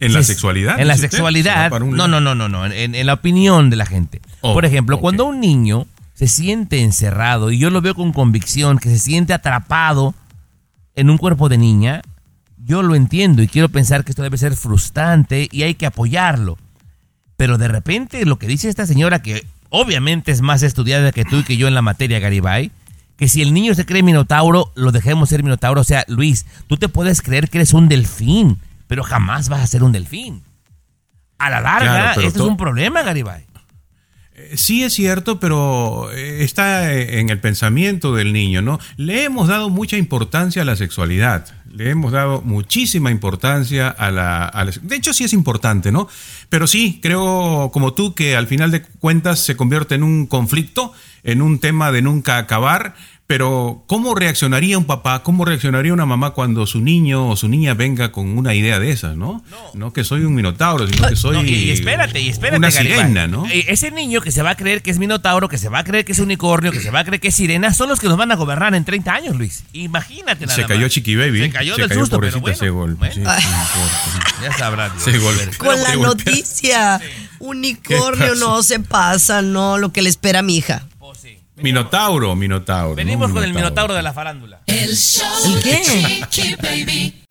En 0.00 0.12
la 0.12 0.20
se- 0.22 0.32
sexualidad. 0.34 0.78
En 0.80 0.88
la 0.88 0.96
sexualidad. 0.98 1.70
No, 1.80 2.08
no, 2.08 2.20
no, 2.20 2.34
no, 2.34 2.48
no. 2.48 2.66
En, 2.66 2.94
en 2.94 3.06
la 3.06 3.14
opinión 3.14 3.70
de 3.70 3.76
la 3.76 3.86
gente. 3.86 4.20
Oh, 4.42 4.52
Por 4.52 4.64
ejemplo, 4.64 4.98
cuando 5.00 5.24
un 5.24 5.40
niño 5.40 5.86
se 6.14 6.26
siente 6.28 6.80
encerrado 6.82 7.50
y 7.52 7.58
yo 7.58 7.70
lo 7.70 7.80
veo 7.80 7.94
con 7.94 8.12
convicción, 8.12 8.78
que 8.78 8.88
se 8.90 8.98
siente 8.98 9.32
atrapado 9.32 10.14
en 10.94 11.10
un 11.10 11.16
cuerpo 11.18 11.48
de 11.48 11.58
niña, 11.58 12.02
yo 12.58 12.82
lo 12.82 12.94
entiendo 12.94 13.42
y 13.42 13.48
quiero 13.48 13.68
pensar 13.68 14.04
que 14.04 14.12
esto 14.12 14.22
debe 14.22 14.36
ser 14.36 14.56
frustrante 14.56 15.48
y 15.50 15.62
hay 15.62 15.74
que 15.74 15.86
apoyarlo. 15.86 16.58
Pero 17.36 17.58
de 17.58 17.68
repente 17.68 18.24
lo 18.24 18.38
que 18.38 18.46
dice 18.46 18.68
esta 18.68 18.86
señora, 18.86 19.22
que 19.22 19.46
obviamente 19.70 20.32
es 20.32 20.40
más 20.40 20.62
estudiada 20.62 21.12
que 21.12 21.24
tú 21.24 21.38
y 21.38 21.44
que 21.44 21.56
yo 21.56 21.68
en 21.68 21.74
la 21.74 21.82
materia, 21.82 22.20
Garibay, 22.20 22.70
que 23.16 23.28
si 23.28 23.42
el 23.42 23.54
niño 23.54 23.74
se 23.74 23.86
cree 23.86 24.02
minotauro, 24.02 24.72
lo 24.74 24.92
dejemos 24.92 25.28
ser 25.28 25.42
minotauro. 25.42 25.80
O 25.80 25.84
sea, 25.84 26.04
Luis, 26.08 26.46
tú 26.66 26.76
te 26.76 26.88
puedes 26.88 27.22
creer 27.22 27.48
que 27.48 27.58
eres 27.58 27.72
un 27.72 27.88
delfín, 27.88 28.58
pero 28.86 29.02
jamás 29.02 29.48
vas 29.48 29.60
a 29.60 29.66
ser 29.66 29.82
un 29.82 29.92
delfín. 29.92 30.42
A 31.38 31.50
la 31.50 31.60
larga, 31.60 31.92
Claro, 31.92 32.20
esto 32.20 32.44
es 32.44 32.48
un 32.48 32.56
problema, 32.56 33.02
Garibay. 33.02 33.44
Eh, 34.34 34.56
Sí 34.56 34.82
es 34.82 34.94
cierto, 34.94 35.38
pero 35.38 36.10
eh, 36.12 36.44
está 36.44 36.92
eh, 36.92 37.20
en 37.20 37.28
el 37.28 37.40
pensamiento 37.40 38.14
del 38.14 38.32
niño, 38.32 38.62
¿no? 38.62 38.78
Le 38.96 39.24
hemos 39.24 39.48
dado 39.48 39.70
mucha 39.70 39.96
importancia 39.96 40.62
a 40.62 40.64
la 40.64 40.76
sexualidad, 40.76 41.46
le 41.74 41.90
hemos 41.90 42.12
dado 42.12 42.40
muchísima 42.42 43.10
importancia 43.10 43.88
a 43.88 44.10
la, 44.10 44.70
De 44.82 44.96
hecho, 44.96 45.12
sí 45.12 45.24
es 45.24 45.32
importante, 45.32 45.90
¿no? 45.90 46.08
Pero 46.48 46.66
sí, 46.66 47.00
creo 47.02 47.70
como 47.72 47.94
tú 47.94 48.14
que 48.14 48.36
al 48.36 48.46
final 48.46 48.70
de 48.70 48.82
cuentas 48.82 49.40
se 49.40 49.56
convierte 49.56 49.96
en 49.96 50.04
un 50.04 50.26
conflicto, 50.26 50.92
en 51.24 51.42
un 51.42 51.58
tema 51.58 51.90
de 51.90 52.02
nunca 52.02 52.38
acabar. 52.38 52.94
Pero, 53.26 53.84
¿cómo 53.86 54.14
reaccionaría 54.14 54.76
un 54.76 54.84
papá, 54.84 55.22
cómo 55.22 55.46
reaccionaría 55.46 55.94
una 55.94 56.04
mamá 56.04 56.32
cuando 56.32 56.66
su 56.66 56.82
niño 56.82 57.30
o 57.30 57.36
su 57.36 57.48
niña 57.48 57.72
venga 57.72 58.12
con 58.12 58.36
una 58.36 58.52
idea 58.54 58.78
de 58.78 58.90
esas, 58.90 59.16
¿no? 59.16 59.42
No, 59.72 59.94
que 59.94 60.04
soy 60.04 60.24
un 60.24 60.34
minotauro, 60.34 60.86
sino 60.86 61.08
que 61.08 61.16
soy 61.16 61.36
No, 61.36 61.42
y, 61.42 61.54
y 61.54 61.70
espérate, 61.70 62.20
y 62.20 62.28
espérate, 62.28 62.58
una 62.58 62.68
Garibay. 62.68 62.98
sirena, 62.98 63.26
¿no? 63.26 63.46
Eh, 63.46 63.64
Ese 63.68 63.90
niño 63.90 64.20
que 64.20 64.30
se 64.30 64.42
va 64.42 64.50
a 64.50 64.56
creer 64.56 64.82
que 64.82 64.90
es 64.90 64.98
minotauro, 64.98 65.48
que 65.48 65.56
se 65.56 65.70
va 65.70 65.78
a 65.78 65.84
creer 65.84 66.04
que 66.04 66.12
es 66.12 66.18
unicornio, 66.18 66.70
que 66.70 66.80
se 66.80 66.90
va 66.90 67.00
a 67.00 67.04
creer 67.04 67.18
que 67.18 67.28
es 67.28 67.34
sirena, 67.34 67.72
son 67.72 67.88
los 67.88 67.98
que 67.98 68.08
nos 68.08 68.18
van 68.18 68.30
a 68.30 68.36
gobernar 68.36 68.74
en 68.74 68.84
30 68.84 69.14
años, 69.14 69.36
Luis. 69.36 69.64
Imagínate 69.72 70.44
nada 70.44 70.54
Se 70.56 70.66
cayó 70.66 70.82
más. 70.82 70.92
Chiqui 70.92 71.16
Baby. 71.16 71.44
Se 71.44 71.50
cayó 71.50 71.76
del 71.76 71.92
susto, 71.92 72.20
pero 72.20 72.40
pobrecita, 72.40 72.70
bueno. 72.72 72.94
se 73.08 73.08
golpeó. 73.08 73.08
Bueno, 73.08 73.14
sí, 73.14 73.22
sí, 74.12 74.42
Ya 74.42 74.52
sabrá 74.52 74.90
Dios. 74.90 75.02
Se 75.02 75.18
golpeó. 75.18 75.58
Con 75.58 75.82
la 75.82 75.96
noticia. 75.96 77.00
Unicornio 77.38 78.34
no 78.34 78.62
se 78.62 78.80
pasa, 78.80 79.40
no, 79.40 79.78
lo 79.78 79.92
que 79.92 80.02
le 80.02 80.10
espera 80.10 80.40
a 80.40 80.42
mi 80.42 80.56
hija. 80.56 80.86
Minotauro, 81.56 82.34
Minotauro. 82.34 82.96
Venimos 82.96 83.28
¿no? 83.28 83.34
con 83.34 83.44
el 83.44 83.54
minotauro 83.54 83.94
de 83.94 84.02
la 84.02 84.12
farándula. 84.12 84.60
El 84.66 84.96
show 84.96 85.26
¿El 85.46 85.62
de 85.62 85.70
qué? 85.70 86.24
Chiqui 86.28 86.56
Baby. 86.56 87.24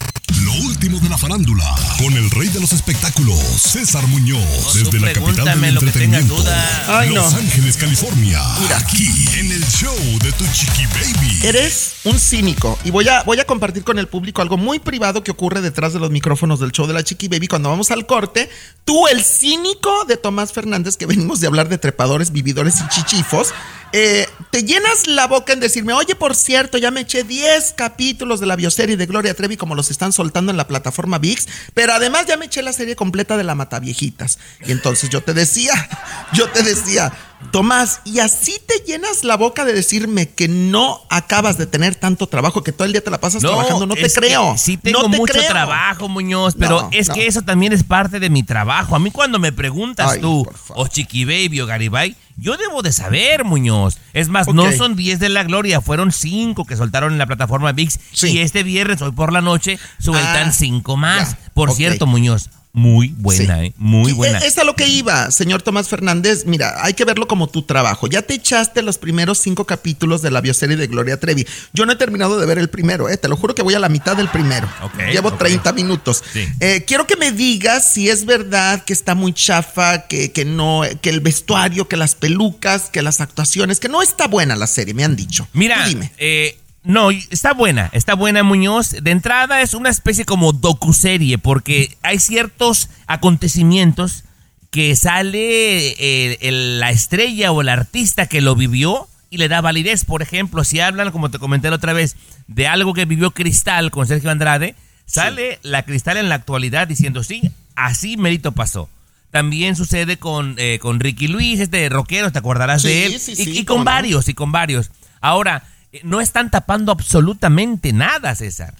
Lo 0.43 0.51
último 0.65 0.99
de 0.99 1.07
la 1.07 1.17
farándula, 1.17 1.63
con 1.97 2.11
el 2.13 2.29
rey 2.31 2.49
de 2.49 2.59
los 2.59 2.73
espectáculos, 2.73 3.39
César 3.39 4.05
Muñoz, 4.07 4.73
desde 4.73 4.99
la 4.99 5.13
capital 5.13 5.61
del 5.61 5.77
entretenimiento, 5.77 6.35
duda. 6.35 6.99
Ay, 6.99 7.13
Los 7.13 7.31
no. 7.31 7.37
Ángeles, 7.37 7.77
California. 7.77 8.41
Mira. 8.59 8.77
Aquí, 8.77 9.07
en 9.37 9.51
el 9.53 9.65
show 9.65 9.95
de 10.21 10.33
tu 10.33 10.45
chiqui 10.51 10.85
baby. 10.87 11.39
Eres 11.43 11.93
un 12.03 12.19
cínico 12.19 12.77
y 12.83 12.91
voy 12.91 13.07
a, 13.07 13.23
voy 13.23 13.39
a 13.39 13.45
compartir 13.45 13.85
con 13.85 13.97
el 13.99 14.07
público 14.07 14.41
algo 14.41 14.57
muy 14.57 14.79
privado 14.79 15.23
que 15.23 15.31
ocurre 15.31 15.61
detrás 15.61 15.93
de 15.93 15.99
los 15.99 16.11
micrófonos 16.11 16.59
del 16.59 16.73
show 16.73 16.87
de 16.87 16.93
la 16.93 17.03
Chiqui 17.03 17.29
Baby 17.29 17.47
cuando 17.47 17.69
vamos 17.69 17.91
al 17.91 18.05
corte. 18.05 18.49
Tú, 18.83 19.07
el 19.07 19.23
cínico 19.23 20.03
de 20.05 20.17
Tomás 20.17 20.51
Fernández, 20.51 20.97
que 20.97 21.05
venimos 21.05 21.39
de 21.39 21.47
hablar 21.47 21.69
de 21.69 21.77
trepadores, 21.77 22.33
vividores 22.33 22.81
y 22.81 22.89
chichifos, 22.89 23.53
eh, 23.93 24.27
te 24.49 24.63
llenas 24.63 25.07
la 25.07 25.27
boca 25.27 25.53
en 25.53 25.59
decirme, 25.59 25.93
oye, 25.93 26.15
por 26.15 26.35
cierto, 26.35 26.77
ya 26.79 26.89
me 26.91 27.01
eché 27.01 27.23
10 27.23 27.73
capítulos 27.77 28.39
de 28.39 28.47
la 28.47 28.55
bioserie 28.55 28.97
de 28.97 29.05
Gloria 29.05 29.35
Trevi 29.35 29.55
como 29.55 29.75
los 29.75 29.91
están 29.91 30.11
soltando 30.11 30.32
en 30.39 30.57
la 30.57 30.67
plataforma 30.67 31.19
VIX, 31.19 31.47
pero 31.73 31.93
además 31.93 32.25
ya 32.27 32.37
me 32.37 32.45
eché 32.45 32.61
la 32.61 32.73
serie 32.73 32.95
completa 32.95 33.37
de 33.37 33.43
la 33.43 33.55
Mataviejitas. 33.55 34.39
Y 34.65 34.71
entonces 34.71 35.09
yo 35.09 35.21
te 35.21 35.33
decía, 35.33 35.73
yo 36.33 36.49
te 36.49 36.63
decía, 36.63 37.11
Tomás, 37.51 38.01
y 38.05 38.19
así 38.19 38.55
te 38.65 38.83
llenas 38.85 39.23
la 39.23 39.35
boca 39.35 39.65
de 39.65 39.73
decirme 39.73 40.29
que 40.29 40.47
no 40.47 41.01
acabas 41.09 41.57
de 41.57 41.65
tener 41.65 41.95
tanto 41.95 42.27
trabajo, 42.27 42.63
que 42.63 42.71
todo 42.71 42.85
el 42.85 42.93
día 42.93 43.03
te 43.03 43.11
la 43.11 43.19
pasas 43.19 43.41
trabajando. 43.41 43.85
No 43.85 43.95
te 43.95 44.09
creo. 44.09 44.55
Sí 44.57 44.77
tengo 44.77 45.03
no 45.03 45.11
te 45.11 45.17
mucho 45.17 45.33
creo. 45.33 45.47
trabajo, 45.47 46.07
Muñoz, 46.07 46.55
pero 46.57 46.83
No, 46.83 46.89
es 46.91 47.09
que 47.09 47.27
eso 47.27 47.41
también 47.41 47.73
es 47.73 47.83
parte 47.83 48.19
de 48.19 48.29
mi 48.29 48.43
trabajo. 48.43 48.95
A 48.95 48.99
mí 48.99 49.11
cuando 49.11 49.39
me 49.39 49.51
preguntas 49.51 50.13
Ay, 50.13 50.21
tú, 50.21 50.47
o 50.69 50.87
Chiqui 50.87 51.25
Baby 51.25 51.61
o 51.61 51.65
Garibay, 51.65 52.15
yo 52.37 52.57
debo 52.57 52.81
de 52.81 52.91
saber, 52.91 53.43
Muñoz. 53.43 53.97
Es 54.13 54.29
más, 54.29 54.47
no 54.47 54.71
son 54.71 54.95
10 54.95 55.19
de 55.19 55.29
la 55.29 55.43
gloria, 55.43 55.81
fueron 55.81 56.11
5 56.11 56.65
que 56.65 56.75
soltaron 56.75 57.13
en 57.13 57.19
la 57.19 57.25
plataforma 57.27 57.71
VIX. 57.71 57.99
Sí. 58.11 58.27
Y 58.31 58.39
este 58.39 58.63
viernes, 58.63 59.01
hoy 59.01 59.11
por 59.11 59.31
la 59.31 59.41
noche, 59.41 59.79
sueltan 59.99 60.49
Ah, 60.49 60.51
5 60.51 60.97
más. 60.97 61.31
ya, 61.31 61.37
Por 61.53 61.71
cierto, 61.73 62.05
Muñoz, 62.07 62.49
muy 62.75 63.09
buena, 63.17 63.59
Sí. 63.59 63.65
¿eh? 63.67 63.73
Muy 63.77 64.13
buena. 64.13 64.39
Es 64.39 64.57
a 64.57 64.63
lo 64.63 64.75
que 64.75 64.87
iba, 64.87 65.29
señor 65.29 65.61
Tomás 65.61 65.87
Fernández. 65.89 66.45
Mira, 66.47 66.73
hay 66.83 66.95
que 66.95 67.05
verlo 67.05 67.27
como 67.27 67.47
tu 67.47 67.61
trabajo. 67.61 68.07
Ya 68.07 68.23
te 68.23 68.33
echaste 68.33 68.81
los 68.81 68.97
primeros 68.97 69.37
cinco 69.37 69.65
capítulos 69.65 70.23
de 70.23 70.31
la 70.31 70.41
bioserie 70.41 70.75
de 70.75 70.87
Gloria 70.87 71.19
Trevi. 71.19 71.45
Yo 71.73 71.85
no 71.85 71.91
he 71.91 71.95
terminado 71.95 72.39
de 72.39 72.45
ver 72.47 72.57
el 72.57 72.69
primero, 72.69 73.09
eh. 73.09 73.17
Te 73.17 73.27
lo 73.27 73.37
juro 73.37 73.53
que 73.53 73.61
voy 73.61 73.75
a 73.75 73.79
la 73.79 73.89
mitad 73.89 74.17
del 74.17 74.27
primero. 74.27 74.67
Ok, 74.81 74.97
Llevo 75.11 75.29
ok. 75.29 75.37
30 75.37 75.71
minutos. 75.73 76.23
Sí. 76.33 76.47
Eh, 76.59 76.83
quiero 76.87 77.05
que 77.05 77.15
me 77.15 77.31
digas 77.31 77.93
si 77.93 78.09
es 78.09 78.25
verdad 78.25 78.83
que 78.83 78.93
está 78.93 79.13
muy 79.13 79.33
chafa, 79.33 80.07
que, 80.07 80.31
que 80.31 80.43
no, 80.43 80.81
que 81.01 81.11
el 81.11 81.19
vestuario, 81.19 81.87
que 81.87 81.95
las 81.95 82.15
pelucas, 82.15 82.89
que 82.89 83.03
las 83.03 83.21
actuaciones, 83.21 83.79
que 83.79 83.87
no 83.87 84.01
está 84.01 84.27
buena 84.27 84.55
la 84.55 84.65
serie, 84.65 84.95
me 84.95 85.03
han 85.03 85.15
dicho. 85.15 85.47
Mira, 85.53 85.83
Tú 85.83 85.89
dime. 85.89 86.11
eh, 86.17 86.57
no, 86.83 87.11
está 87.11 87.53
buena, 87.53 87.89
está 87.93 88.13
buena 88.15 88.43
Muñoz. 88.43 88.91
De 89.01 89.11
entrada 89.11 89.61
es 89.61 89.73
una 89.73 89.89
especie 89.89 90.25
como 90.25 90.51
docuserie 90.53 91.37
porque 91.37 91.97
hay 92.01 92.19
ciertos 92.19 92.89
acontecimientos 93.07 94.23
que 94.71 94.95
sale 94.95 95.89
eh, 95.99 96.37
el- 96.41 96.79
la 96.79 96.89
estrella 96.91 97.51
o 97.51 97.61
el 97.61 97.69
artista 97.69 98.27
que 98.27 98.41
lo 98.41 98.55
vivió 98.55 99.07
y 99.29 99.37
le 99.37 99.47
da 99.47 99.61
validez. 99.61 100.05
Por 100.05 100.21
ejemplo, 100.21 100.63
si 100.63 100.79
hablan, 100.79 101.11
como 101.11 101.29
te 101.31 101.39
comenté 101.39 101.69
la 101.69 101.75
otra 101.75 101.93
vez, 101.93 102.15
de 102.47 102.67
algo 102.67 102.93
que 102.93 103.05
vivió 103.05 103.31
Cristal 103.31 103.91
con 103.91 104.07
Sergio 104.07 104.31
Andrade, 104.31 104.75
sale 105.05 105.59
la 105.63 105.83
Cristal 105.83 106.17
en 106.17 106.29
la 106.29 106.35
actualidad 106.35 106.87
diciendo, 106.87 107.23
sí, 107.23 107.51
así 107.75 108.17
mérito 108.17 108.51
pasó. 108.53 108.89
También 109.31 109.75
sucede 109.75 110.17
con, 110.17 110.55
eh, 110.57 110.79
con 110.79 110.99
Ricky 110.99 111.27
Luis, 111.27 111.59
este 111.59 111.87
rockero, 111.89 112.31
te 112.31 112.39
acordarás 112.39 112.81
Sí, 112.83 112.87
de 112.87 113.05
él. 113.07 113.19
sí, 113.19 113.31
y, 113.31 113.35
sí, 113.35 113.57
y 113.59 113.65
cómo 113.65 113.77
con 113.79 113.85
no. 113.85 113.91
varios, 113.91 114.29
y 114.29 114.33
con 114.33 114.51
varios. 114.51 114.91
Ahora, 115.21 115.63
no 116.03 116.21
están 116.21 116.49
tapando 116.49 116.91
absolutamente 116.91 117.93
nada, 117.93 118.33
César. 118.35 118.73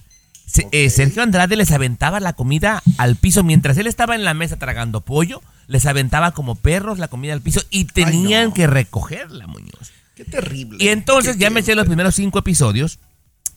Se- 0.46 0.68
eh, 0.72 0.90
Sergio 0.90 1.22
Andrade 1.22 1.56
les 1.56 1.70
aventaba 1.72 2.20
la 2.20 2.32
comida 2.34 2.82
al 2.98 3.16
piso 3.16 3.42
mientras 3.44 3.76
él 3.78 3.86
estaba 3.86 4.14
en 4.14 4.24
la 4.24 4.34
mesa 4.34 4.56
tragando 4.58 5.00
pollo, 5.00 5.40
les 5.68 5.86
aventaba 5.86 6.32
como 6.32 6.54
perros 6.56 6.98
la 6.98 7.08
comida 7.08 7.32
al 7.32 7.40
piso 7.40 7.62
y 7.70 7.84
tenían 7.86 8.48
no. 8.48 8.54
que 8.54 8.66
recogerla, 8.66 9.46
Muñoz. 9.46 9.92
Qué 10.14 10.24
terrible. 10.24 10.76
Y 10.82 10.88
entonces 10.88 11.38
ya 11.38 11.50
me 11.50 11.60
eché 11.60 11.74
los 11.74 11.86
primeros 11.86 12.14
cinco 12.14 12.38
episodios 12.38 12.98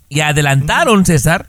y 0.10 0.22
adelantaron, 0.22 1.06
César, 1.06 1.48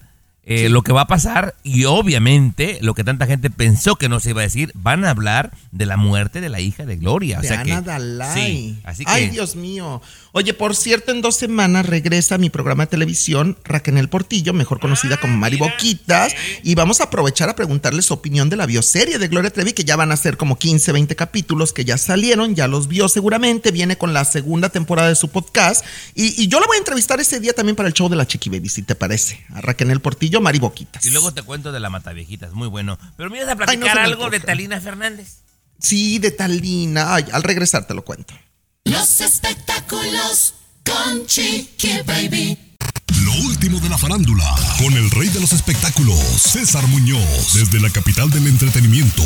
eh, 0.51 0.71
lo 0.71 0.81
que 0.81 0.95
va 0.95 1.03
a 1.03 1.07
pasar 1.07 1.55
y 1.63 1.85
obviamente 1.85 2.79
lo 2.81 2.95
que 2.95 3.05
tanta 3.05 3.27
gente 3.27 3.51
pensó 3.51 3.97
que 3.97 4.09
no 4.09 4.19
se 4.19 4.31
iba 4.31 4.41
a 4.41 4.45
decir, 4.45 4.73
van 4.75 5.05
a 5.05 5.11
hablar 5.11 5.53
de 5.73 5.85
la 5.85 5.99
muerte 5.99 6.41
de 6.41 6.49
la 6.49 6.59
hija 6.59 6.87
de 6.87 6.97
Gloria. 6.97 7.39
O 7.39 7.43
de 7.43 7.49
sea 7.49 7.63
que, 7.65 7.79
Dalai. 7.83 8.35
sí, 8.35 8.81
así 8.85 9.05
que 9.05 9.11
Ay, 9.11 9.29
Dios 9.29 9.57
mío. 9.57 10.01
Oye, 10.33 10.55
por 10.55 10.75
cierto, 10.75 11.13
en 11.13 11.21
dos 11.21 11.37
semanas 11.37 11.85
regresa 11.85 12.37
a 12.37 12.39
mi 12.39 12.49
programa 12.49 12.85
de 12.85 12.91
televisión 12.91 13.59
Raquel 13.63 14.09
Portillo, 14.09 14.55
mejor 14.55 14.81
conocida 14.81 15.19
como 15.19 15.37
Mari 15.37 15.59
Boquitas, 15.59 16.35
y 16.63 16.75
vamos 16.75 17.01
a 17.01 17.05
aprovechar 17.05 17.51
a 17.51 17.57
preguntarle 17.57 18.01
su 18.01 18.15
opinión 18.15 18.49
de 18.49 18.57
la 18.57 18.65
bioserie 18.65 19.19
de 19.19 19.29
Gloria 19.29 19.51
Trevi, 19.51 19.75
que 19.75 19.85
ya 19.85 19.97
van 19.97 20.13
a 20.13 20.17
ser 20.17 20.39
como 20.39 20.57
15, 20.57 20.93
20 20.93 21.15
capítulos 21.15 21.75
que 21.75 21.85
ya 21.85 21.99
salieron, 21.99 22.55
ya 22.55 22.69
los 22.69 22.89
vio 22.89 23.11
seguramente, 23.11 23.71
viene 23.71 23.99
con 23.99 24.15
la 24.15 24.25
segunda 24.25 24.71
temporada 24.71 25.09
de 25.09 25.15
su 25.15 25.29
podcast, 25.29 25.85
y, 26.15 26.43
y 26.43 26.49
yo 26.49 26.61
la 26.61 26.67
voy 26.67 26.77
a 26.77 26.79
entrevistar 26.79 27.21
ese 27.21 27.39
día 27.39 27.53
también 27.53 27.77
para 27.77 27.89
el 27.89 27.95
show 27.95 28.09
de 28.09 28.17
la 28.17 28.27
Chiqui 28.27 28.49
Baby, 28.49 28.69
si 28.71 28.83
te 28.83 28.95
parece, 28.95 29.45
a 29.53 29.61
Raquel 29.61 30.01
Portillo, 30.01 30.38
Mari 30.41 30.59
Boquitas. 30.59 31.05
Y 31.07 31.11
luego 31.11 31.33
te 31.33 31.43
cuento 31.43 31.73
de 31.73 31.81
la 31.81 31.91
Mataviejitas, 31.91 32.53
muy 32.53 32.69
bueno. 32.69 32.99
Pero 33.17 33.31
me 33.31 33.39
ibas 33.39 33.49
a 33.49 33.53
Ay, 33.53 33.59
no 33.59 33.65
platicar 33.65 33.99
algo 33.99 34.31
de. 34.31 34.41
Talina 34.41 34.81
Fernández. 34.81 35.39
Sí, 35.79 36.19
de 36.19 36.31
Talina. 36.31 37.15
Ay, 37.15 37.27
al 37.33 37.43
regresar 37.43 37.87
te 37.87 37.95
lo 37.95 38.05
cuento. 38.05 38.35
Los 38.85 39.21
espectáculos 39.21 40.55
con 40.85 41.27
Chiqui 41.27 42.03
Baby. 42.07 42.68
Lo 43.25 43.33
último 43.47 43.81
de 43.81 43.89
la 43.89 43.99
farándula, 43.99 44.45
con 44.79 44.93
el 44.95 45.11
rey 45.11 45.29
de 45.29 45.41
los 45.41 45.53
espectáculos, 45.53 46.19
César 46.19 46.87
Muñoz, 46.89 47.55
desde 47.55 47.81
la 47.81 47.91
capital 47.91 48.31
del 48.31 48.47
entretenimiento, 48.47 49.23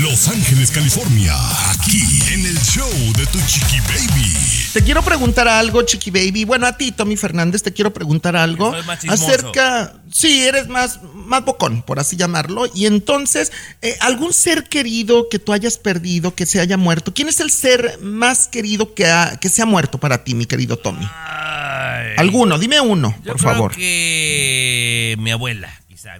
Los 0.00 0.28
Ángeles, 0.28 0.70
California, 0.70 1.34
aquí 1.70 2.02
en 2.32 2.46
el 2.46 2.58
show 2.60 2.88
de 3.16 3.26
tu 3.26 3.38
chiqui 3.46 3.80
baby. 3.80 4.36
Te 4.72 4.82
quiero 4.82 5.02
preguntar 5.02 5.48
algo, 5.48 5.82
Chiqui 5.82 6.10
Baby. 6.10 6.44
Bueno, 6.46 6.66
a 6.66 6.78
ti, 6.78 6.92
Tommy 6.92 7.18
Fernández, 7.18 7.62
te 7.62 7.74
quiero 7.74 7.92
preguntar 7.92 8.36
algo 8.36 8.72
acerca. 9.12 9.92
Sí, 10.10 10.44
eres 10.44 10.66
más, 10.68 11.00
más 11.14 11.44
bocón, 11.44 11.82
por 11.82 12.00
así 12.00 12.16
llamarlo. 12.16 12.64
Y 12.74 12.86
entonces, 12.86 13.52
eh, 13.82 13.98
¿algún 14.00 14.32
ser 14.32 14.64
querido 14.70 15.28
que 15.30 15.38
tú 15.38 15.52
hayas 15.52 15.76
perdido, 15.76 16.34
que 16.34 16.46
se 16.46 16.58
haya 16.58 16.78
muerto? 16.78 17.12
¿Quién 17.12 17.28
es 17.28 17.40
el 17.40 17.50
ser 17.50 17.98
más 18.00 18.48
querido 18.48 18.94
que, 18.94 19.06
ha- 19.08 19.36
que 19.38 19.50
se 19.50 19.60
ha 19.60 19.66
muerto 19.66 19.98
para 19.98 20.24
ti, 20.24 20.34
mi 20.34 20.46
querido 20.46 20.78
Tommy? 20.78 21.06
Ay, 21.06 21.81
Alguno, 22.16 22.58
dime 22.58 22.80
uno, 22.80 23.14
yo 23.24 23.32
por 23.32 23.40
creo 23.40 23.52
favor. 23.52 23.72
que 23.74 25.16
mi 25.18 25.30
abuela, 25.30 25.70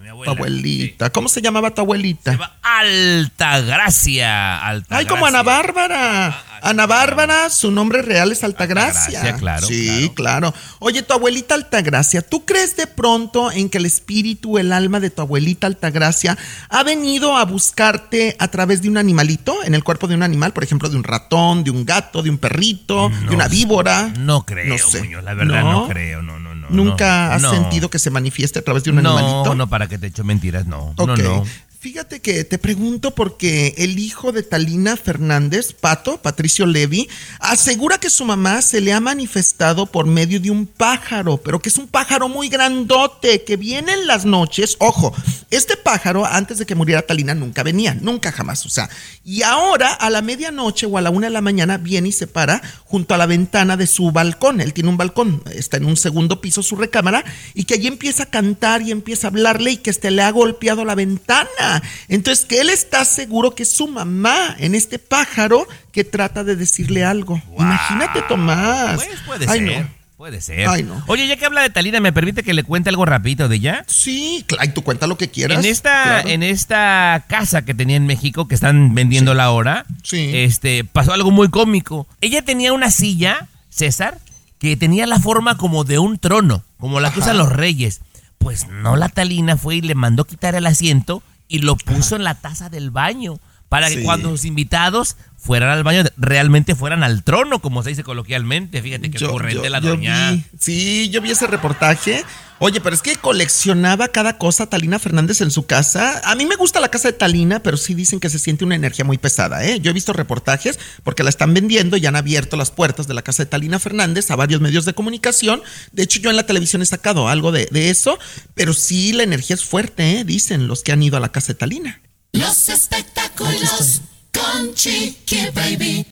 mi 0.01 0.23
Tu 0.23 0.29
abuelita. 0.29 1.09
¿Cómo 1.09 1.27
se 1.27 1.41
llamaba 1.41 1.71
tu 1.71 1.81
abuelita? 1.81 2.31
Se 2.31 2.37
llama 2.37 2.53
Altagracia. 2.61 4.57
Altagracia. 4.65 4.97
Ay, 4.97 5.05
como 5.05 5.25
Ana 5.25 5.43
Bárbara. 5.43 6.43
Ana 6.61 6.87
Bárbara, 6.87 7.49
su 7.49 7.71
nombre 7.71 8.01
real 8.01 8.31
es 8.31 8.43
Altagracia. 8.43 9.19
Altagracia, 9.19 9.37
claro, 9.37 9.67
Sí, 9.67 10.11
claro. 10.15 10.53
Oye, 10.79 11.01
tu 11.01 11.13
abuelita 11.13 11.55
Altagracia, 11.55 12.21
¿tú 12.21 12.45
crees 12.45 12.77
de 12.77 12.87
pronto 12.87 13.51
en 13.51 13.69
que 13.69 13.79
el 13.79 13.85
espíritu, 13.85 14.57
el 14.57 14.71
alma 14.71 15.01
de 15.01 15.09
tu 15.09 15.21
abuelita 15.21 15.67
Altagracia 15.67 16.37
ha 16.69 16.83
venido 16.83 17.35
a 17.35 17.43
buscarte 17.43 18.37
a 18.39 18.47
través 18.47 18.81
de 18.81 18.89
un 18.89 18.97
animalito, 18.97 19.61
en 19.65 19.75
el 19.75 19.83
cuerpo 19.83 20.07
de 20.07 20.15
un 20.15 20.23
animal, 20.23 20.53
por 20.53 20.63
ejemplo, 20.63 20.87
de 20.87 20.95
un 20.95 21.03
ratón, 21.03 21.65
de 21.65 21.71
un 21.71 21.85
gato, 21.85 22.23
de 22.23 22.29
un 22.29 22.37
perrito, 22.37 23.09
de 23.09 23.35
una 23.35 23.49
víbora? 23.49 24.13
No 24.17 24.45
creo, 24.45 24.67
No 24.67 24.77
sé. 24.77 24.99
Muñoz, 24.99 25.23
la 25.23 25.33
verdad 25.33 25.63
no, 25.63 25.87
creo, 25.89 26.21
no, 26.21 26.39
no. 26.39 26.52
¿Nunca 26.73 27.27
no, 27.29 27.33
has 27.35 27.41
no. 27.41 27.51
sentido 27.51 27.89
que 27.89 27.99
se 27.99 28.09
manifieste 28.09 28.59
a 28.59 28.61
través 28.61 28.83
de 28.83 28.91
un 28.91 29.01
No, 29.01 29.17
animalito? 29.17 29.55
no, 29.55 29.67
para 29.69 29.87
que 29.87 29.97
te 29.97 30.07
echo 30.07 30.23
mentiras, 30.23 30.65
no. 30.65 30.93
No, 30.97 31.03
Ok. 31.03 31.19
no. 31.19 31.43
Fíjate 31.83 32.21
que 32.21 32.45
te 32.45 32.57
pregunto 32.57 33.13
porque 33.13 33.75
el 33.77 33.99
hijo 33.99 34.31
de 34.31 34.41
Talina 34.41 34.95
Fernández, 34.95 35.73
Pato, 35.73 36.17
Patricio 36.21 36.65
Levy, 36.65 37.09
asegura 37.39 37.97
que 37.97 38.09
su 38.09 38.23
mamá 38.23 38.61
se 38.61 38.79
le 38.79 38.93
ha 38.93 39.01
manifestado 39.01 39.85
por 39.85 40.05
medio 40.05 40.39
de 40.39 40.49
un 40.49 40.65
pájaro, 40.65 41.41
pero 41.43 41.61
que 41.61 41.67
es 41.67 41.77
un 41.77 41.89
pájaro 41.89 42.29
muy 42.29 42.47
grandote, 42.47 43.43
que 43.43 43.57
viene 43.57 43.91
en 43.91 44.07
las 44.07 44.23
noches. 44.23 44.77
Ojo, 44.79 45.13
este 45.51 45.75
pájaro 45.75 46.25
antes 46.25 46.57
de 46.57 46.65
que 46.65 46.73
muriera 46.73 47.01
Talina 47.01 47.35
nunca 47.35 47.63
venía, 47.63 47.93
nunca 47.99 48.31
jamás. 48.31 48.65
O 48.65 48.69
sea, 48.69 48.89
y 49.25 49.41
ahora 49.41 49.91
a 49.91 50.09
la 50.09 50.21
medianoche 50.21 50.85
o 50.85 50.97
a 50.97 51.01
la 51.01 51.09
una 51.09 51.27
de 51.27 51.33
la 51.33 51.41
mañana 51.41 51.75
viene 51.77 52.07
y 52.07 52.11
se 52.13 52.27
para 52.27 52.61
junto 52.85 53.13
a 53.13 53.17
la 53.17 53.25
ventana 53.25 53.75
de 53.75 53.87
su 53.87 54.09
balcón. 54.13 54.61
Él 54.61 54.71
tiene 54.71 54.89
un 54.89 54.95
balcón, 54.95 55.43
está 55.53 55.75
en 55.75 55.85
un 55.85 55.97
segundo 55.97 56.39
piso 56.39 56.63
su 56.63 56.77
recámara, 56.77 57.25
y 57.53 57.65
que 57.65 57.73
allí 57.73 57.87
empieza 57.87 58.23
a 58.23 58.27
cantar 58.27 58.83
y 58.83 58.91
empieza 58.91 59.27
a 59.27 59.31
hablarle 59.31 59.71
y 59.71 59.77
que 59.77 59.89
este 59.89 60.11
le 60.11 60.21
ha 60.21 60.31
golpeado 60.31 60.85
la 60.85 60.95
ventana. 60.95 61.72
Entonces, 62.07 62.45
que 62.45 62.59
él 62.61 62.69
está 62.69 63.05
seguro 63.05 63.55
que 63.55 63.63
es 63.63 63.71
su 63.71 63.87
mamá 63.87 64.55
en 64.59 64.75
este 64.75 64.99
pájaro 64.99 65.67
que 65.91 66.03
trata 66.03 66.43
de 66.43 66.55
decirle 66.55 67.03
algo. 67.05 67.41
Imagínate, 67.57 68.21
Tomás. 68.27 68.95
Pues 68.95 69.19
puede 69.25 69.45
Ay, 69.49 69.59
ser. 69.59 69.81
no. 69.83 70.03
Puede 70.17 70.39
ser. 70.41 70.69
Ay, 70.69 70.83
no. 70.83 71.03
Oye, 71.07 71.27
ya 71.27 71.35
que 71.35 71.45
habla 71.45 71.61
de 71.63 71.69
Talina, 71.69 71.99
¿me 71.99 72.13
permite 72.13 72.43
que 72.43 72.53
le 72.53 72.63
cuente 72.63 72.89
algo 72.89 73.03
rapidito 73.05 73.49
de 73.49 73.57
ella? 73.57 73.83
Sí, 73.87 74.45
claro, 74.47 74.63
y 74.63 74.69
tú 74.73 74.81
cuenta 74.81 75.05
lo 75.05 75.17
que 75.17 75.29
quieras. 75.29 75.59
En 75.59 75.65
esta, 75.69 76.03
claro. 76.03 76.29
en 76.29 76.43
esta 76.43 77.25
casa 77.27 77.65
que 77.65 77.73
tenía 77.73 77.97
en 77.97 78.05
México, 78.05 78.47
que 78.47 78.55
están 78.55 78.95
vendiéndola 78.95 79.43
ahora, 79.43 79.85
Sí. 80.03 80.31
este, 80.33 80.85
pasó 80.85 81.11
algo 81.11 81.31
muy 81.31 81.49
cómico. 81.49 82.07
Ella 82.21 82.41
tenía 82.41 82.71
una 82.71 82.89
silla, 82.89 83.47
César, 83.69 84.17
que 84.59 84.77
tenía 84.77 85.07
la 85.07 85.19
forma 85.19 85.57
como 85.57 85.83
de 85.83 85.99
un 85.99 86.17
trono, 86.17 86.63
como 86.77 87.01
la 87.01 87.09
que 87.11 87.19
Ajá. 87.19 87.25
usan 87.31 87.37
los 87.37 87.51
reyes. 87.51 87.99
Pues 88.37 88.67
no, 88.69 88.95
la 88.95 89.09
Talina 89.09 89.57
fue 89.57 89.75
y 89.77 89.81
le 89.81 89.95
mandó 89.95 90.23
quitar 90.23 90.55
el 90.55 90.65
asiento 90.67 91.21
y 91.53 91.59
lo 91.59 91.75
puso 91.77 92.15
en 92.15 92.23
la 92.23 92.33
taza 92.33 92.67
del 92.71 92.89
baño 92.89 93.37
para 93.69 93.87
que 93.87 93.97
Sí. 93.97 94.03
cuando 94.03 94.31
los 94.31 94.43
invitados 94.43 95.17
fueran 95.43 95.69
al 95.69 95.83
baño 95.83 96.03
realmente 96.15 96.73
fueran 96.73 97.03
al 97.03 97.23
trono, 97.23 97.59
como 97.61 97.83
se 97.83 97.89
dice 97.89 98.03
coloquialmente. 98.03 98.81
Fíjate 98.81 99.11
que 99.11 99.25
ocurrente 99.25 99.69
la 99.69 99.81
doña. 99.81 100.31
vi- 100.31 100.45
sí, 100.59 101.09
yo 101.09 101.21
vi 101.21 101.31
ese 101.31 101.47
reportaje. 101.47 102.23
Oye, 102.59 102.79
pero 102.79 102.95
es 102.95 103.01
que 103.01 103.17
coleccionaba 103.17 104.07
cada 104.07 104.37
cosa 104.37 104.67
Talina 104.67 104.97
Fernández 104.97 105.41
en 105.41 105.51
su 105.51 105.65
casa. 105.65 106.21
A 106.23 106.33
mí 106.35 106.45
me 106.45 106.55
gusta 106.55 106.79
la 106.79 106.87
casa 106.87 107.09
de 107.09 107.13
Talina, 107.13 107.59
pero 107.61 107.75
sí 107.75 107.93
dicen 107.93 108.21
que 108.21 108.29
se 108.29 108.39
siente 108.39 108.63
una 108.63 108.75
energía 108.75 109.03
muy 109.03 109.17
pesada, 109.17 109.65
¿eh? 109.65 109.81
Yo 109.81 109.91
he 109.91 109.93
visto 109.93 110.13
reportajes 110.13 110.79
porque 111.03 111.23
la 111.23 111.29
están 111.29 111.53
vendiendo 111.53 111.97
y 111.97 112.05
han 112.05 112.15
abierto 112.15 112.55
las 112.55 112.71
puertas 112.71 113.05
de 113.07 113.15
la 113.15 113.21
casa 113.21 113.43
de 113.43 113.49
Talina 113.49 113.79
Fernández 113.79 114.31
a 114.31 114.37
varios 114.37 114.61
medios 114.61 114.85
de 114.85 114.93
comunicación. 114.93 115.61
De 115.91 116.03
hecho, 116.03 116.19
yo 116.21 116.29
en 116.29 116.37
la 116.37 116.45
televisión 116.45 116.81
he 116.81 116.85
sacado 116.85 117.27
algo 117.27 117.51
de, 117.51 117.67
de 117.69 117.89
eso, 117.89 118.17
pero 118.55 118.71
sí 118.73 119.11
la 119.11 119.23
energía 119.23 119.55
es 119.55 119.65
fuerte, 119.65 120.19
¿eh? 120.19 120.23
Dicen 120.23 120.67
los 120.67 120.83
que 120.83 120.93
han 120.93 121.03
ido 121.03 121.17
a 121.17 121.19
la 121.19 121.33
casa 121.33 121.47
de 121.53 121.55
Talina. 121.59 122.01
Los 122.31 122.69
espectáculos 122.69 124.01
con 124.33 124.73
Chiqui 124.75 125.49
Baby. 125.53 126.05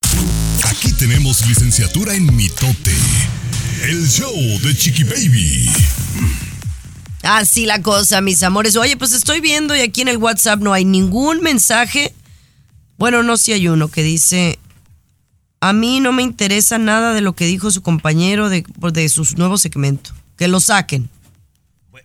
Aquí 0.70 0.92
tenemos 0.94 1.46
licenciatura 1.48 2.14
en 2.16 2.34
mitote. 2.36 2.94
El 3.84 4.08
show 4.08 4.34
de 4.62 4.76
Chiqui 4.76 5.04
Baby. 5.04 5.70
Así 7.24 7.66
la 7.66 7.82
cosa, 7.82 8.22
mis 8.22 8.42
amores. 8.44 8.76
Oye, 8.76 8.98
pues 8.98 9.12
estoy 9.14 9.42
viendo 9.42 9.76
y 9.76 9.82
aquí 9.82 10.02
en 10.02 10.08
el 10.08 10.18
WhatsApp 10.18 10.60
no 10.62 10.74
hay 10.74 10.86
ningún 10.86 11.42
mensaje. 11.42 12.14
Bueno, 12.98 13.24
no, 13.24 13.38
sí 13.38 13.54
hay 13.54 13.68
uno 13.68 13.88
que 13.90 14.04
dice, 14.04 14.60
a 15.60 15.74
mí 15.74 16.00
no 16.00 16.12
me 16.12 16.24
interesa 16.24 16.78
nada 16.78 17.14
de 17.14 17.22
lo 17.22 17.34
que 17.34 17.46
dijo 17.46 17.72
su 17.72 17.82
compañero 17.82 18.50
de, 18.50 18.64
de 18.94 19.10
su 19.10 19.24
nuevo 19.38 19.58
segmento. 19.58 20.12
Que 20.38 20.48
lo 20.48 20.60
saquen. 20.60 21.10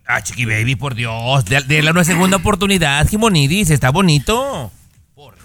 Ah, 0.08 0.22
Chiqui 0.22 0.44
Baby, 0.44 0.76
por 0.76 0.94
Dios. 0.94 1.44
de- 1.46 1.62
Dele 1.62 1.90
una 1.90 2.04
segunda 2.04 2.36
oportunidad, 2.36 3.08
Jimonidis. 3.08 3.70
Está 3.70 3.90
bonito. 3.90 4.70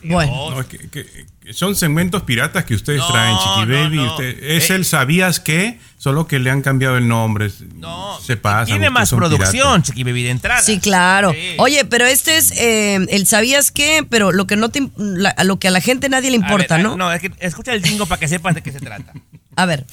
Bueno. 0.04 0.52
No, 0.52 0.60
es 0.62 0.66
que- 0.68 0.90
que- 0.90 1.26
que 1.42 1.54
son 1.54 1.76
segmentos 1.76 2.24
piratas 2.24 2.66
que 2.66 2.74
ustedes 2.76 3.00
No, 3.00 3.08
traen, 3.12 3.36
Chiqui 3.38 3.66
no, 3.72 3.84
Baby. 3.84 3.96
no. 3.98 4.12
Usted- 4.12 4.44
es 4.44 4.70
Eh. 4.70 4.76
el 4.76 4.86
¿Sabías 4.86 5.40
qué? 5.40 5.80
Solo 5.98 6.26
que 6.28 6.40
le 6.40 6.50
han 6.50 6.62
cambiado 6.62 6.98
el 6.98 7.08
nombre. 7.08 7.52
No, 7.76 8.20
Se 8.22 8.38
pasa. 8.38 8.66
Tiene 8.66 8.90
más 8.90 9.10
producción, 9.12 9.84
Chiqui 9.84 10.04
Baby, 10.04 10.24
de 10.24 10.30
entrada. 10.32 10.62
Sí, 10.62 10.80
claro. 10.80 11.32
Sí. 11.32 11.56
Oye, 11.58 11.86
pero 11.86 12.06
este 12.06 12.38
es 12.38 12.52
eh, 12.52 12.96
el 13.10 13.26
sabías 13.28 13.72
qué, 13.72 14.06
pero 14.10 14.32
lo 14.32 14.48
que 14.48 14.56
no 14.56 14.70
te, 14.70 14.90
la- 14.98 15.30
a 15.30 15.44
lo 15.44 15.60
que 15.60 15.68
a 15.68 15.72
la 15.72 15.82
gente 15.82 16.10
nadie 16.10 16.30
le 16.32 16.38
importa, 16.38 16.76
ver, 16.78 16.86
¿no? 16.86 16.98
No, 16.98 17.12
es 17.14 17.22
que 17.22 17.32
escucha 17.40 17.74
el 17.74 17.84
jingo 17.86 18.06
para 18.08 18.20
que 18.20 18.28
sepas 18.28 18.56
de 18.56 18.62
qué 18.64 18.72
se 18.72 18.80
trata. 18.80 19.14
A 19.56 19.66
ver. 19.66 19.86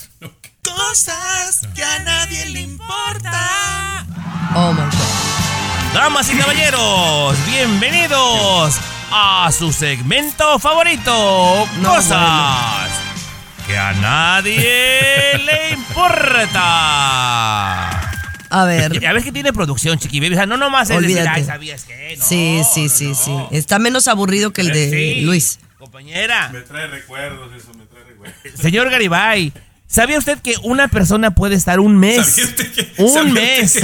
Cosas 0.62 1.66
que 1.74 1.82
a 1.82 1.98
nadie 2.00 2.46
le 2.46 2.60
importa. 2.60 4.06
Oh 4.54 4.72
my 4.72 4.80
God. 4.80 5.94
Damas 5.94 6.30
y 6.32 6.36
caballeros, 6.36 7.36
bienvenidos 7.46 8.74
a 9.10 9.50
su 9.56 9.72
segmento 9.72 10.58
favorito, 10.58 11.66
No, 11.80 11.94
Cosas 11.96 12.90
que 13.66 13.76
a 13.76 13.92
nadie 13.94 15.38
le 15.44 15.70
importa. 15.74 16.58
A 18.50 18.64
ver. 18.64 18.98
Ya 18.98 19.12
ves 19.12 19.24
que 19.24 19.32
tiene 19.32 19.52
producción, 19.52 19.98
Chiqui 19.98 20.20
Baby. 20.20 20.32
O 20.34 20.38
sea, 20.38 20.46
no 20.46 20.56
nomás 20.56 20.88
es 20.88 20.98
decir, 21.00 21.18
Olvídate. 21.18 21.40
ay, 21.40 21.44
¿sabías 21.44 21.84
qué? 21.84 22.16
No, 22.18 22.24
sí, 22.24 22.62
sí, 22.72 22.84
no, 22.84 22.88
sí, 22.88 23.04
no. 23.08 23.14
sí. 23.14 23.32
Está 23.56 23.78
menos 23.78 24.08
aburrido 24.08 24.52
que 24.54 24.62
el 24.62 24.72
de 24.72 24.88
Sí, 24.90 25.20
Luis. 25.20 25.58
Compañera. 25.78 26.48
Me 26.50 26.60
trae 26.62 26.86
recuerdos, 26.86 27.50
eso 27.54 27.74
me 27.74 27.84
trae 27.84 28.04
recuerdos. 28.04 28.36
Señor 28.58 28.88
Garibay, 28.90 29.52
¿sabía 29.86 30.18
usted 30.18 30.38
que 30.38 30.54
una 30.62 30.88
persona 30.88 31.32
puede 31.32 31.54
estar 31.54 31.78
un 31.78 31.98
mes, 31.98 32.26
¿Sabía 32.26 32.44
usted 32.46 32.72
que- 32.72 33.02
un 33.02 33.32
mes 33.34 33.78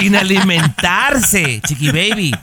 sin 0.00 0.16
alimentarse, 0.16 1.60
chiqui 1.66 1.88
baby? 1.88 2.34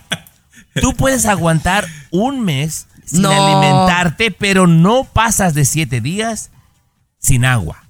Tú 0.80 0.94
puedes 0.96 1.26
aguantar 1.26 1.88
un 2.12 2.42
mes 2.42 2.88
sin 3.06 3.24
No. 3.24 3.32
alimentarte, 3.32 4.32
pero 4.32 4.68
no 4.68 5.04
pasas 5.04 5.54
de 5.54 5.66
siete 5.66 6.00
días 6.02 6.50
sin 7.20 7.44
agua. 7.46 7.84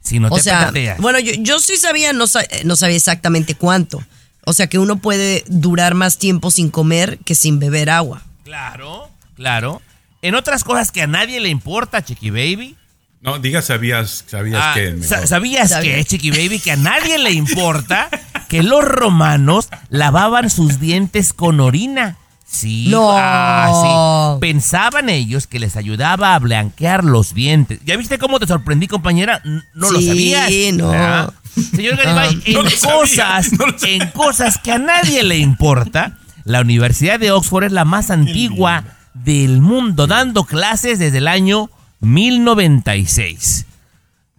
Si 0.00 0.18
no 0.18 0.28
O 0.28 0.36
te 0.36 0.42
sea, 0.42 0.70
bueno, 0.98 1.18
yo, 1.18 1.32
yo 1.38 1.58
sí 1.60 1.76
sabía, 1.76 2.12
no, 2.12 2.26
sa- 2.26 2.44
no 2.64 2.76
sabía 2.76 2.96
exactamente 2.96 3.54
cuánto. 3.54 4.02
O 4.46 4.52
sea, 4.52 4.66
que 4.68 4.78
uno 4.78 4.96
puede 4.96 5.44
durar 5.48 5.94
más 5.94 6.18
tiempo 6.18 6.50
sin 6.50 6.70
comer 6.70 7.18
que 7.18 7.34
sin 7.34 7.58
beber 7.58 7.90
agua. 7.90 8.22
Claro, 8.44 9.10
claro. 9.36 9.82
En 10.22 10.34
otras 10.34 10.64
cosas 10.64 10.90
que 10.92 11.02
a 11.02 11.06
nadie 11.06 11.40
le 11.40 11.48
importa, 11.50 12.02
chiqui 12.02 12.30
baby. 12.30 12.76
No, 13.20 13.38
diga 13.38 13.60
sabías, 13.60 14.24
sabías 14.28 14.62
Ah, 14.64 14.74
sa- 14.74 14.80
mejor. 15.16 15.26
¿Sabías 15.28 15.68
Sabía. 15.70 15.96
que, 15.96 16.04
Chiqui 16.06 16.30
Baby, 16.30 16.58
que 16.58 16.70
a 16.72 16.76
nadie 16.76 17.18
le 17.18 17.32
importa 17.32 18.08
que 18.48 18.62
los 18.62 18.82
romanos 18.82 19.68
lavaban 19.90 20.48
sus 20.48 20.80
dientes 20.80 21.34
con 21.34 21.60
orina? 21.60 22.16
Sí, 22.52 22.88
No. 22.88 23.10
ah, 23.12 24.34
sí. 24.34 24.40
Pensaban 24.40 25.08
ellos 25.08 25.46
que 25.46 25.60
les 25.60 25.76
ayudaba 25.76 26.34
a 26.34 26.38
blanquear 26.40 27.04
los 27.04 27.32
dientes. 27.32 27.78
¿Ya 27.84 27.96
viste 27.96 28.18
cómo 28.18 28.40
te 28.40 28.46
sorprendí, 28.48 28.88
compañera? 28.88 29.40
No 29.44 29.90
lo 29.90 29.98
Sí, 30.00 30.08
sabías. 30.08 30.50
no. 30.74 30.90
¿verdad? 30.90 31.32
Señor 31.74 31.96
Garibay, 31.96 32.28
Ah. 32.36 32.42
en 32.46 32.52
No 32.54 32.62
cosas, 32.64 33.52
no 33.52 33.66
sabía. 33.78 33.94
en 34.04 34.10
cosas 34.10 34.58
que 34.58 34.72
a 34.72 34.78
nadie 34.78 35.22
le 35.22 35.38
importa, 35.38 36.18
la 36.44 36.60
Universidad 36.60 37.20
de 37.20 37.30
Oxford 37.30 37.64
es 37.64 37.72
la 37.72 37.84
más 37.84 38.10
antigua 38.10 38.84
del 39.14 39.60
mundo, 39.60 40.06
dando 40.08 40.44
clases 40.44 40.98
desde 40.98 41.18
el 41.18 41.28
año 41.28 41.70
1096. 42.00 43.66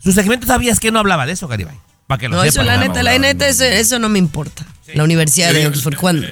Su 0.04 0.12
segmento 0.12 0.48
sabías 0.48 0.80
que 0.80 0.92
no 0.92 1.00
hablaba 1.00 1.26
de 1.26 1.34
eso, 1.34 1.48
Garibay. 1.48 1.76
Para 2.08 2.20
que 2.20 2.28
lo 2.28 2.38
No, 2.38 2.44
eso 2.44 2.54
sepan. 2.54 2.66
la 2.68 2.74
nada 2.76 2.88
neta, 2.88 3.04
la 3.04 3.18
neta, 3.20 3.48
eso, 3.48 3.64
eso 3.64 4.00
no 4.00 4.10
me 4.10 4.20
importa. 4.20 4.66
La 4.94 5.04
Universidad 5.04 5.54
de 5.54 5.68
Oxford, 5.68 5.96
¿cuándo? 5.96 6.28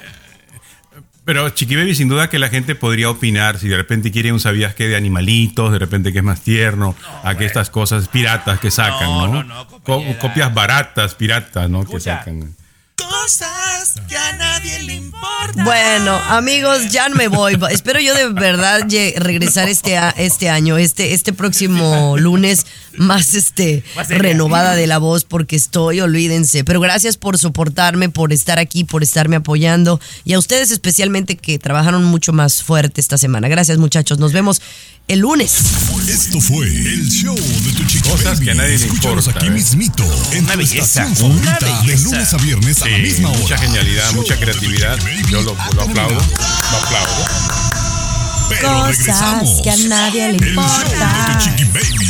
Pero 1.30 1.48
Chiqui 1.52 1.76
Baby, 1.76 1.94
sin 1.94 2.10
duda 2.10 2.28
que 2.28 2.40
la 2.40 2.50
gente 2.50 2.74
podría 2.74 3.08
opinar 3.08 3.60
si 3.60 3.68
de 3.68 3.78
repente 3.78 4.12
quiere 4.12 4.34
un 4.34 4.40
sabías 4.40 4.74
qué 4.74 4.88
de 4.88 4.96
animalitos, 4.96 5.72
de 5.72 5.78
repente 5.78 6.12
que 6.12 6.18
es 6.18 6.24
más 6.24 6.42
tierno, 6.42 6.96
a 7.24 7.36
que 7.38 7.46
estas 7.46 7.70
cosas 7.70 8.08
piratas 8.08 8.60
que 8.60 8.72
sacan, 8.72 9.04
No, 9.10 9.28
¿no? 9.28 9.44
no, 9.44 9.44
no, 9.44 9.68
Co- 9.84 10.04
copias 10.20 10.52
baratas, 10.52 11.14
piratas, 11.14 11.70
¿no? 11.70 11.86
Que 11.86 12.00
sacan. 12.00 12.56
Cosas 12.96 13.94
que 14.10 14.18
a 14.18 14.32
nadie 14.38 14.59
importa. 15.50 15.64
Bueno, 15.64 16.16
amigos, 16.30 16.90
ya 16.92 17.10
no 17.10 17.16
me 17.16 17.28
voy. 17.28 17.58
Espero 17.72 18.00
yo 18.00 18.14
de 18.16 18.30
verdad 18.30 18.82
regresar 19.18 19.70
este, 19.70 19.98
a- 19.98 20.10
este 20.12 20.50
año, 20.50 20.78
este, 20.78 21.14
este 21.14 21.34
próximo 21.34 22.16
lunes, 22.18 22.66
más 22.98 23.34
este 23.36 23.84
renovada 24.10 24.76
de 24.76 24.88
la 24.88 24.98
voz, 24.98 25.24
porque 25.24 25.56
estoy, 25.56 26.00
olvídense. 26.02 26.64
Pero 26.64 26.80
gracias 26.80 27.18
por 27.18 27.38
soportarme, 27.38 28.10
por 28.10 28.34
estar 28.34 28.60
aquí, 28.60 28.84
por 28.84 29.04
estarme 29.04 29.38
apoyando. 29.38 30.00
Y 30.26 30.34
a 30.34 30.40
ustedes 30.40 30.72
especialmente 30.72 31.36
que 31.38 31.60
trabajaron 31.60 32.04
mucho 32.04 32.34
más 32.34 32.64
fuerte 32.64 33.02
esta 33.02 33.18
semana. 33.18 33.48
Gracias, 33.48 33.78
muchachos. 33.78 34.20
Nos 34.20 34.34
vemos 34.34 34.62
el 35.10 35.20
lunes. 35.20 35.54
Esto 36.08 36.40
fue 36.40 36.68
el 36.68 37.10
show 37.10 37.36
de 37.36 37.72
tu 37.74 37.84
chiqui 37.86 38.10
Cosas 38.10 38.36
baby. 38.36 38.46
que 38.46 38.52
a 38.52 38.54
nadie 38.56 38.70
le 38.70 38.76
Escúchanos 38.76 39.26
importa, 39.26 39.40
aquí 39.40 39.48
¿eh? 39.48 39.50
mismito. 39.52 40.04
En 40.32 40.44
Una 40.46 40.56
belleza, 40.56 41.06
una 41.06 41.16
favorita, 41.16 41.60
De 41.60 41.72
belleza. 41.88 42.04
lunes 42.06 42.34
a 42.34 42.38
viernes 42.38 42.82
a 42.84 42.88
la 42.88 42.98
misma 43.00 43.30
hora. 43.30 43.40
mucha 43.40 43.58
genialidad, 43.58 44.12
mucha 44.14 44.40
creatividad. 44.40 45.00
Yo 45.30 45.42
lo, 45.42 45.54
lo 45.56 45.82
aplaudo. 45.82 45.88
terminado. 45.88 46.22
Lo 46.72 46.78
aplaudo. 46.78 47.26
Pero 48.50 48.86
regresamos. 48.86 49.62
que 49.64 49.70
a 49.72 49.78
nadie 49.78 50.34
le 50.34 50.38
El 50.38 50.56
show 50.56 50.64
de 50.64 50.72
importa. 50.86 51.40
tu 51.40 51.46
chiqui 51.50 51.64
baby. 51.66 52.10